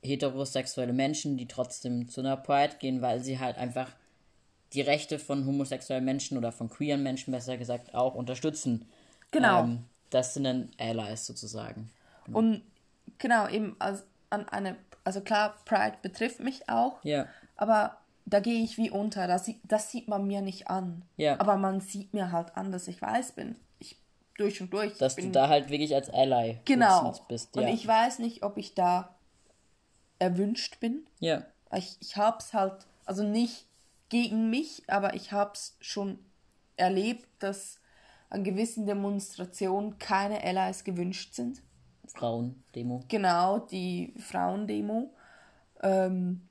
heterosexuelle 0.01 0.93
Menschen, 0.93 1.37
die 1.37 1.47
trotzdem 1.47 2.07
zu 2.07 2.21
einer 2.21 2.37
Pride 2.37 2.77
gehen, 2.79 3.01
weil 3.01 3.19
sie 3.19 3.39
halt 3.39 3.57
einfach 3.57 3.91
die 4.73 4.81
Rechte 4.81 5.19
von 5.19 5.45
homosexuellen 5.45 6.05
Menschen 6.05 6.37
oder 6.37 6.51
von 6.51 6.69
queeren 6.69 7.03
Menschen, 7.03 7.31
besser 7.31 7.57
gesagt, 7.57 7.93
auch 7.93 8.15
unterstützen. 8.15 8.85
Genau. 9.31 9.63
Ähm, 9.63 9.85
das 10.09 10.33
sind 10.33 10.43
dann 10.45 10.69
Allies 10.79 11.25
sozusagen. 11.25 11.89
Und 12.31 12.61
genau, 13.17 13.47
eben 13.47 13.75
als, 13.79 14.03
an 14.29 14.47
eine, 14.49 14.75
also 15.03 15.21
klar, 15.21 15.55
Pride 15.65 15.97
betrifft 16.01 16.39
mich 16.41 16.67
auch, 16.69 17.03
Ja. 17.03 17.27
aber 17.55 17.97
da 18.25 18.41
gehe 18.41 18.61
ich 18.61 18.77
wie 18.77 18.89
unter. 18.89 19.25
Das, 19.27 19.45
sieht- 19.45 19.61
das 19.63 19.89
sieht 19.91 20.09
man 20.09 20.27
mir 20.27 20.41
nicht 20.41 20.69
an. 20.69 21.03
Ja. 21.15 21.39
Aber 21.39 21.55
man 21.55 21.79
sieht 21.79 22.13
mir 22.13 22.31
halt 22.33 22.57
an, 22.57 22.73
dass 22.73 22.89
ich 22.89 23.01
weiß 23.01 23.31
bin. 23.33 23.55
Ich 23.79 23.95
durch 24.37 24.59
und 24.59 24.73
durch. 24.73 24.97
Dass 24.97 25.15
bin, 25.15 25.27
du 25.27 25.31
da 25.31 25.47
halt 25.47 25.69
wirklich 25.69 25.95
als 25.95 26.09
Ally 26.09 26.59
genau. 26.65 27.13
bist. 27.29 27.55
Und 27.55 27.63
Ja. 27.63 27.69
ich 27.69 27.87
weiß 27.87 28.19
nicht, 28.19 28.43
ob 28.43 28.57
ich 28.57 28.75
da 28.75 29.15
erwünscht 30.19 30.79
bin. 30.79 31.05
ja. 31.19 31.43
Ich, 31.75 31.97
ich 31.99 32.15
hab's 32.15 32.53
halt, 32.53 32.85
also 33.05 33.23
nicht 33.23 33.65
gegen 34.07 34.49
mich, 34.49 34.83
aber 34.87 35.15
ich 35.15 35.33
hab's 35.33 35.75
schon 35.81 36.17
erlebt, 36.77 37.27
dass 37.39 37.76
an 38.29 38.43
gewissen 38.43 38.85
Demonstrationen 38.85 39.97
keine 39.99 40.43
Allies 40.43 40.83
gewünscht 40.83 41.33
sind. 41.33 41.61
Frauen-Demo. 42.07 43.03
Genau, 43.07 43.59
die 43.59 44.13
Frauendemo. 44.17 45.13
Ähm, 45.81 46.41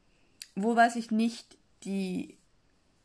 wo 0.54 0.74
weiß 0.76 0.96
ich 0.96 1.10
nicht, 1.10 1.58
die 1.82 2.38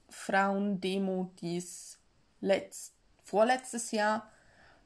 Frauendemo, 0.09 1.31
die 1.41 1.57
es 1.57 1.97
letzt, 2.41 2.93
vorletztes 3.23 3.91
Jahr 3.91 4.29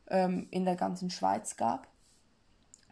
ähm, 0.08 0.48
in 0.52 0.66
der 0.66 0.76
ganzen 0.76 1.10
Schweiz 1.10 1.58
gab, 1.58 1.88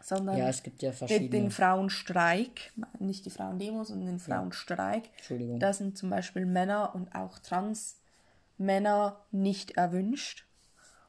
sondern 0.00 0.36
Ja, 0.36 0.48
es 0.48 0.62
gibt 0.62 0.82
ja 0.82 0.90
den, 0.90 0.96
verschiedene. 0.96 1.30
den 1.30 1.50
Frauenstreik, 1.50 2.72
nicht 2.98 3.24
die 3.24 3.30
Frauendemo, 3.30 3.84
sondern 3.84 4.06
den 4.08 4.18
Frauenstreik. 4.18 5.08
Entschuldigung. 5.16 5.58
Da 5.60 5.72
sind 5.72 5.96
zum 5.96 6.10
Beispiel 6.10 6.44
Männer 6.44 6.94
und 6.94 7.14
auch 7.14 7.38
Trans-Männer 7.38 9.20
nicht 9.30 9.72
erwünscht. 9.72 10.46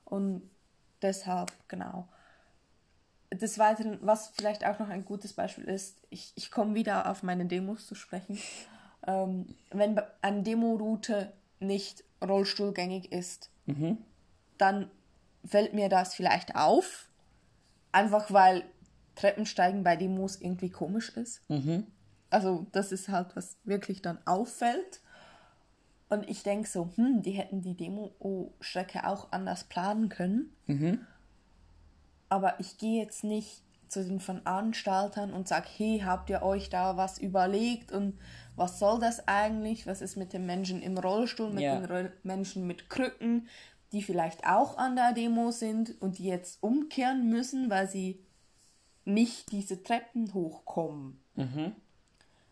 Und 0.05 0.49
deshalb, 1.01 1.51
genau. 1.67 2.07
Des 3.33 3.59
Weiteren, 3.59 3.99
was 4.01 4.29
vielleicht 4.29 4.65
auch 4.65 4.79
noch 4.79 4.89
ein 4.89 5.03
gutes 5.03 5.33
Beispiel 5.33 5.65
ist, 5.65 5.97
ich, 6.09 6.31
ich 6.35 6.51
komme 6.51 6.75
wieder 6.75 7.09
auf 7.09 7.23
meine 7.23 7.45
Demos 7.45 7.85
zu 7.87 7.95
sprechen. 7.95 8.39
Ähm, 9.07 9.55
wenn 9.71 9.99
eine 10.21 10.41
Demoroute 10.43 11.31
nicht 11.59 12.03
rollstuhlgängig 12.23 13.11
ist, 13.11 13.49
dann 14.57 14.89
fällt 15.45 15.73
mir 15.73 15.89
das 15.89 16.15
vielleicht 16.15 16.55
auf. 16.55 17.07
Einfach 17.91 18.31
weil 18.31 18.63
Treppensteigen 19.15 19.83
bei 19.83 19.95
Demos 19.95 20.41
irgendwie 20.41 20.69
komisch 20.69 21.09
ist. 21.09 21.41
Also 22.29 22.65
das 22.71 22.91
ist 22.91 23.09
halt, 23.09 23.35
was 23.35 23.57
wirklich 23.63 24.01
dann 24.01 24.17
auffällt. 24.25 25.01
Und 26.09 26.29
ich 26.29 26.43
denke 26.43 26.67
so, 26.69 26.89
hm, 26.95 27.21
die 27.23 27.31
hätten 27.31 27.61
die 27.61 27.75
Demo-Strecke 27.75 29.07
auch 29.07 29.31
anders 29.31 29.63
planen 29.63 30.09
können. 30.09 30.55
Aber 32.29 32.59
ich 32.59 32.77
gehe 32.77 33.01
jetzt 33.01 33.23
nicht 33.23 33.63
zu 33.87 34.03
den 34.03 34.19
Veranstaltern 34.19 35.33
und 35.33 35.47
sage, 35.47 35.67
hey, 35.77 36.01
habt 36.03 36.29
ihr 36.29 36.41
euch 36.41 36.69
da 36.69 36.97
was 36.97 37.17
überlegt 37.17 37.91
und 37.91 38.17
was 38.55 38.79
soll 38.79 38.99
das 38.99 39.27
eigentlich? 39.27 39.85
Was 39.87 40.01
ist 40.01 40.15
mit 40.15 40.33
den 40.33 40.45
Menschen 40.45 40.81
im 40.81 40.97
Rollstuhl, 40.97 41.49
mit 41.51 41.63
Ja. 41.63 41.79
den 41.79 41.85
Roll 41.85 42.11
Menschen 42.23 42.65
mit 42.67 42.89
Krücken, 42.89 43.47
die 43.91 44.01
vielleicht 44.01 44.45
auch 44.45 44.77
an 44.77 44.95
der 44.95 45.13
Demo 45.13 45.51
sind 45.51 46.01
und 46.01 46.17
die 46.17 46.25
jetzt 46.25 46.61
umkehren 46.61 47.29
müssen, 47.29 47.69
weil 47.69 47.87
sie 47.89 48.19
nicht 49.05 49.51
diese 49.51 49.83
Treppen 49.83 50.33
hochkommen. 50.33 51.19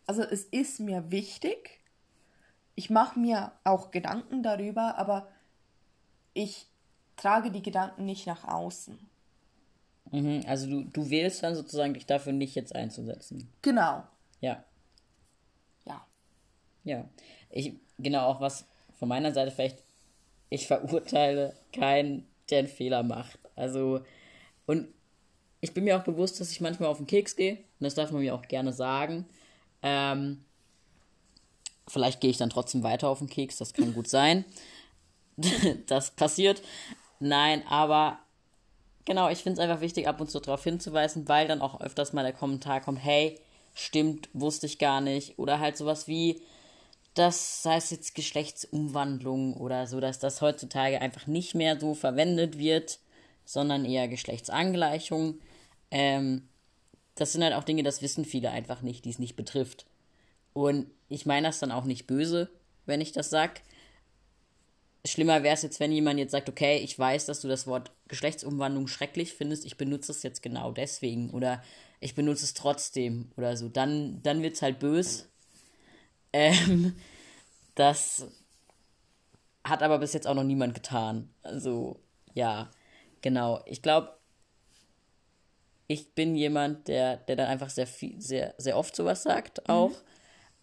Also 0.06 0.22
es 0.22 0.44
ist 0.44 0.80
mir 0.80 1.10
wichtig. 1.10 1.80
Ich 2.74 2.90
mache 2.90 3.18
mir 3.18 3.52
auch 3.62 3.90
Gedanken 3.90 4.42
darüber, 4.42 4.98
aber 4.98 5.28
ich 6.32 6.66
trage 7.16 7.50
die 7.50 7.62
Gedanken 7.62 8.04
nicht 8.04 8.26
nach 8.26 8.44
außen. 8.44 8.98
Mhm. 10.10 10.42
Also 10.46 10.68
du, 10.68 10.84
du 10.84 11.10
wählst 11.10 11.42
dann 11.42 11.54
sozusagen 11.54 11.94
dich 11.94 12.06
dafür 12.06 12.32
nicht 12.32 12.54
jetzt 12.54 12.74
einzusetzen. 12.74 13.48
Genau. 13.62 14.04
Ja. 14.40 14.64
Ja. 15.84 16.06
Ja. 16.84 17.04
Ich, 17.50 17.74
genau 17.98 18.26
auch 18.26 18.40
was 18.40 18.66
von 18.98 19.08
meiner 19.08 19.32
Seite 19.32 19.50
vielleicht, 19.50 19.78
ich 20.50 20.66
verurteile 20.66 21.54
keinen, 21.72 22.26
der 22.50 22.60
einen 22.60 22.68
Fehler 22.68 23.02
macht. 23.02 23.38
Also, 23.56 24.00
und 24.66 24.88
ich 25.60 25.72
bin 25.72 25.84
mir 25.84 25.96
auch 25.98 26.04
bewusst, 26.04 26.40
dass 26.40 26.50
ich 26.50 26.60
manchmal 26.60 26.90
auf 26.90 26.98
den 26.98 27.06
Keks 27.06 27.36
gehe. 27.36 27.54
Und 27.54 27.84
das 27.84 27.94
darf 27.94 28.10
man 28.12 28.20
mir 28.20 28.34
auch 28.34 28.42
gerne 28.42 28.72
sagen. 28.72 29.26
Ähm, 29.82 30.44
vielleicht 31.86 32.20
gehe 32.20 32.30
ich 32.30 32.36
dann 32.36 32.50
trotzdem 32.50 32.82
weiter 32.82 33.08
auf 33.08 33.18
den 33.18 33.28
Keks, 33.28 33.58
das 33.58 33.74
kann 33.74 33.94
gut 33.94 34.08
sein. 34.08 34.44
das 35.86 36.10
passiert. 36.12 36.62
Nein, 37.20 37.62
aber 37.68 38.18
genau, 39.04 39.28
ich 39.28 39.38
finde 39.38 39.60
es 39.60 39.68
einfach 39.68 39.80
wichtig, 39.80 40.08
ab 40.08 40.20
und 40.20 40.30
zu 40.30 40.40
darauf 40.40 40.62
hinzuweisen, 40.62 41.28
weil 41.28 41.48
dann 41.48 41.60
auch 41.60 41.80
öfters 41.80 42.12
mal 42.12 42.22
der 42.22 42.32
Kommentar 42.32 42.80
kommt, 42.80 43.02
hey, 43.02 43.38
stimmt, 43.74 44.28
wusste 44.32 44.66
ich 44.66 44.78
gar 44.78 45.00
nicht. 45.00 45.38
Oder 45.38 45.58
halt 45.58 45.76
sowas 45.76 46.06
wie, 46.08 46.42
das 47.14 47.62
sei 47.62 47.76
es 47.76 47.90
jetzt 47.90 48.14
Geschlechtsumwandlung 48.14 49.56
oder 49.56 49.86
so, 49.86 50.00
dass 50.00 50.18
das 50.18 50.40
heutzutage 50.40 51.00
einfach 51.00 51.26
nicht 51.26 51.54
mehr 51.54 51.78
so 51.78 51.94
verwendet 51.94 52.58
wird, 52.58 52.98
sondern 53.44 53.84
eher 53.84 54.08
Geschlechtsangleichung. 54.08 55.38
Ähm, 55.90 56.48
das 57.14 57.32
sind 57.32 57.44
halt 57.44 57.54
auch 57.54 57.64
Dinge, 57.64 57.82
das 57.82 58.02
wissen 58.02 58.24
viele 58.24 58.50
einfach 58.50 58.82
nicht, 58.82 59.04
die 59.04 59.10
es 59.10 59.18
nicht 59.18 59.36
betrifft. 59.36 59.86
Und 60.52 60.86
ich 61.08 61.26
meine 61.26 61.48
das 61.48 61.58
dann 61.58 61.72
auch 61.72 61.84
nicht 61.84 62.06
böse, 62.06 62.50
wenn 62.86 63.00
ich 63.00 63.12
das 63.12 63.30
sag. 63.30 63.62
Schlimmer 65.06 65.42
wäre 65.42 65.54
es 65.54 65.62
jetzt, 65.62 65.80
wenn 65.80 65.92
jemand 65.92 66.18
jetzt 66.18 66.32
sagt, 66.32 66.48
okay, 66.48 66.78
ich 66.78 66.98
weiß, 66.98 67.26
dass 67.26 67.40
du 67.40 67.48
das 67.48 67.66
Wort 67.66 67.90
Geschlechtsumwandlung 68.08 68.86
schrecklich 68.86 69.34
findest, 69.34 69.66
ich 69.66 69.76
benutze 69.76 70.12
es 70.12 70.22
jetzt 70.22 70.42
genau 70.42 70.72
deswegen 70.72 71.30
oder 71.30 71.62
ich 72.00 72.14
benutze 72.14 72.44
es 72.44 72.54
trotzdem 72.54 73.30
oder 73.36 73.56
so. 73.56 73.68
Dann, 73.68 74.22
dann 74.22 74.42
wird 74.42 74.54
es 74.54 74.62
halt 74.62 74.78
bös. 74.78 75.28
Ähm, 76.32 76.94
das 77.74 78.26
hat 79.62 79.82
aber 79.82 79.98
bis 79.98 80.12
jetzt 80.12 80.26
auch 80.26 80.34
noch 80.34 80.44
niemand 80.44 80.74
getan. 80.74 81.30
Also, 81.42 82.00
ja, 82.34 82.70
genau. 83.22 83.62
Ich 83.66 83.82
glaube, 83.82 84.16
ich 85.86 86.14
bin 86.14 86.34
jemand, 86.34 86.88
der, 86.88 87.18
der 87.18 87.36
dann 87.36 87.46
einfach 87.46 87.70
sehr 87.70 87.86
viel, 87.86 88.20
sehr, 88.20 88.54
sehr 88.58 88.76
oft 88.76 88.96
sowas 88.96 89.22
sagt 89.22 89.68
auch. 89.68 89.92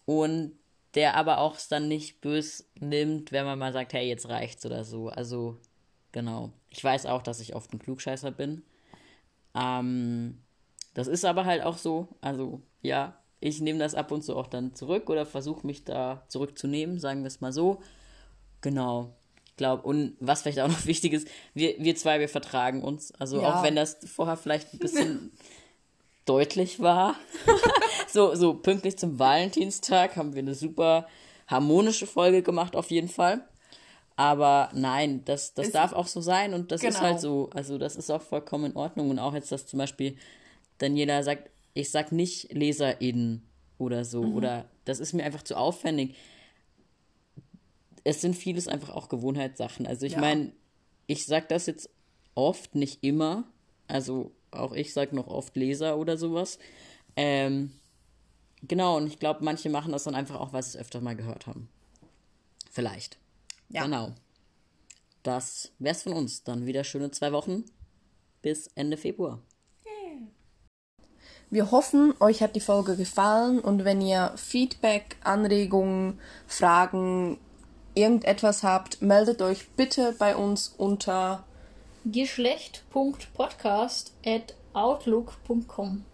Und 0.04 0.58
der 0.94 1.16
aber 1.16 1.38
auch 1.38 1.56
es 1.56 1.68
dann 1.68 1.88
nicht 1.88 2.20
bös 2.20 2.68
nimmt, 2.78 3.32
wenn 3.32 3.44
man 3.46 3.58
mal 3.58 3.72
sagt, 3.72 3.92
hey, 3.94 4.06
jetzt 4.06 4.28
reicht's 4.28 4.66
oder 4.66 4.84
so. 4.84 5.08
Also, 5.08 5.58
genau. 6.12 6.52
Ich 6.68 6.82
weiß 6.82 7.06
auch, 7.06 7.22
dass 7.22 7.40
ich 7.40 7.54
oft 7.54 7.72
ein 7.72 7.78
Klugscheißer 7.78 8.30
bin. 8.30 8.62
Ähm, 9.54 10.42
das 10.94 11.06
ist 11.08 11.24
aber 11.24 11.44
halt 11.44 11.62
auch 11.62 11.78
so. 11.78 12.08
Also, 12.20 12.60
ja, 12.82 13.16
ich 13.40 13.60
nehme 13.60 13.78
das 13.78 13.94
ab 13.94 14.12
und 14.12 14.22
zu 14.22 14.36
auch 14.36 14.46
dann 14.46 14.74
zurück 14.74 15.08
oder 15.10 15.24
versuche 15.26 15.66
mich 15.66 15.84
da 15.84 16.24
zurückzunehmen, 16.28 16.98
sagen 16.98 17.22
wir 17.22 17.28
es 17.28 17.40
mal 17.40 17.52
so. 17.52 17.80
Genau. 18.60 19.16
Ich 19.46 19.56
glaube, 19.56 19.82
und 19.82 20.16
was 20.20 20.42
vielleicht 20.42 20.60
auch 20.60 20.68
noch 20.68 20.86
wichtig 20.86 21.12
ist, 21.12 21.28
wir, 21.54 21.74
wir 21.78 21.96
zwei, 21.96 22.20
wir 22.20 22.28
vertragen 22.28 22.82
uns. 22.82 23.12
Also 23.12 23.40
Ja. 23.40 23.54
auch 23.60 23.62
wenn 23.62 23.76
das 23.76 23.98
vorher 24.04 24.36
vielleicht 24.36 24.74
ein 24.74 24.78
bisschen 24.78 25.32
deutlich 26.24 26.80
war. 26.80 27.16
so, 28.08 28.34
so 28.34 28.54
pünktlich 28.54 28.96
zum 28.98 29.18
Valentinstag 29.18 30.16
haben 30.16 30.34
wir 30.34 30.42
eine 30.42 30.54
super 30.54 31.06
harmonische 31.48 32.06
Folge 32.06 32.42
gemacht, 32.42 32.76
auf 32.76 32.90
jeden 32.90 33.08
Fall. 33.08 33.46
Aber 34.16 34.70
nein, 34.74 35.24
das, 35.24 35.54
das 35.54 35.68
Ist- 35.68 35.74
darf 35.74 35.92
auch 35.92 36.06
so 36.06 36.20
sein 36.20 36.54
und 36.54 36.70
das 36.70 36.82
ist 36.82 36.96
Genau. 36.98 37.00
halt 37.10 37.20
so. 37.20 37.50
Also 37.54 37.78
das 37.78 37.96
ist 37.96 38.10
auch 38.10 38.22
vollkommen 38.22 38.66
in 38.72 38.76
Ordnung. 38.76 39.10
Und 39.10 39.18
auch 39.18 39.34
jetzt, 39.34 39.50
dass 39.50 39.66
zum 39.66 39.78
Beispiel 39.78 40.16
Daniela 40.78 41.22
sagt, 41.22 41.50
ich 41.74 41.90
sag 41.90 42.12
nicht 42.12 42.52
LeserInnen 42.52 43.42
oder 43.78 44.04
so. 44.04 44.22
Mhm. 44.22 44.34
Oder 44.36 44.64
das 44.84 45.00
ist 45.00 45.12
mir 45.14 45.24
einfach 45.24 45.42
zu 45.42 45.56
aufwendig. 45.56 46.14
Es 48.04 48.20
sind 48.20 48.34
vieles 48.34 48.68
einfach 48.68 48.90
auch 48.90 49.08
Gewohnheitssachen. 49.08 49.86
Also 49.86 50.06
ich 50.06 50.12
Ja. 50.12 50.20
meine, 50.20 50.52
ich 51.06 51.24
sag 51.26 51.48
das 51.48 51.66
jetzt 51.66 51.88
oft, 52.34 52.74
nicht 52.74 53.02
immer. 53.02 53.44
Also 53.88 54.32
auch 54.52 54.72
ich 54.72 54.92
sag 54.92 55.12
noch 55.12 55.26
oft 55.26 55.56
Leser 55.56 55.96
oder 55.98 56.16
sowas. 56.16 56.58
Ähm, 57.16 57.72
genau, 58.62 58.96
und 58.96 59.06
ich 59.06 59.18
glaube, 59.18 59.44
manche 59.44 59.70
machen 59.70 59.92
das 59.92 60.04
dann 60.04 60.14
einfach 60.14 60.40
auch, 60.40 60.52
weil 60.52 60.62
sie 60.62 60.70
es 60.70 60.76
öfter 60.76 61.00
mal 61.00 61.16
gehört 61.16 61.46
haben. 61.46 61.68
Vielleicht. 62.70 63.18
Ja. 63.68 63.84
Genau. 63.84 64.12
Das 65.22 65.72
wär's 65.78 66.02
von 66.02 66.14
uns. 66.14 66.42
Dann 66.42 66.66
wieder 66.66 66.84
schöne 66.84 67.10
zwei 67.10 67.32
Wochen. 67.32 67.64
Bis 68.40 68.68
Ende 68.74 68.96
Februar. 68.96 69.40
Wir 71.52 71.70
hoffen, 71.70 72.14
euch 72.18 72.42
hat 72.42 72.56
die 72.56 72.60
Folge 72.60 72.96
gefallen 72.96 73.60
und 73.60 73.84
wenn 73.84 74.00
ihr 74.00 74.32
Feedback, 74.36 75.16
Anregungen, 75.22 76.18
Fragen, 76.46 77.38
irgendetwas 77.94 78.62
habt, 78.62 79.02
meldet 79.02 79.42
euch 79.42 79.68
bitte 79.76 80.14
bei 80.18 80.34
uns 80.34 80.74
unter 80.78 81.44
Geschlecht.podcast 82.04 84.12
at 84.24 84.54
outlook.com 84.72 86.04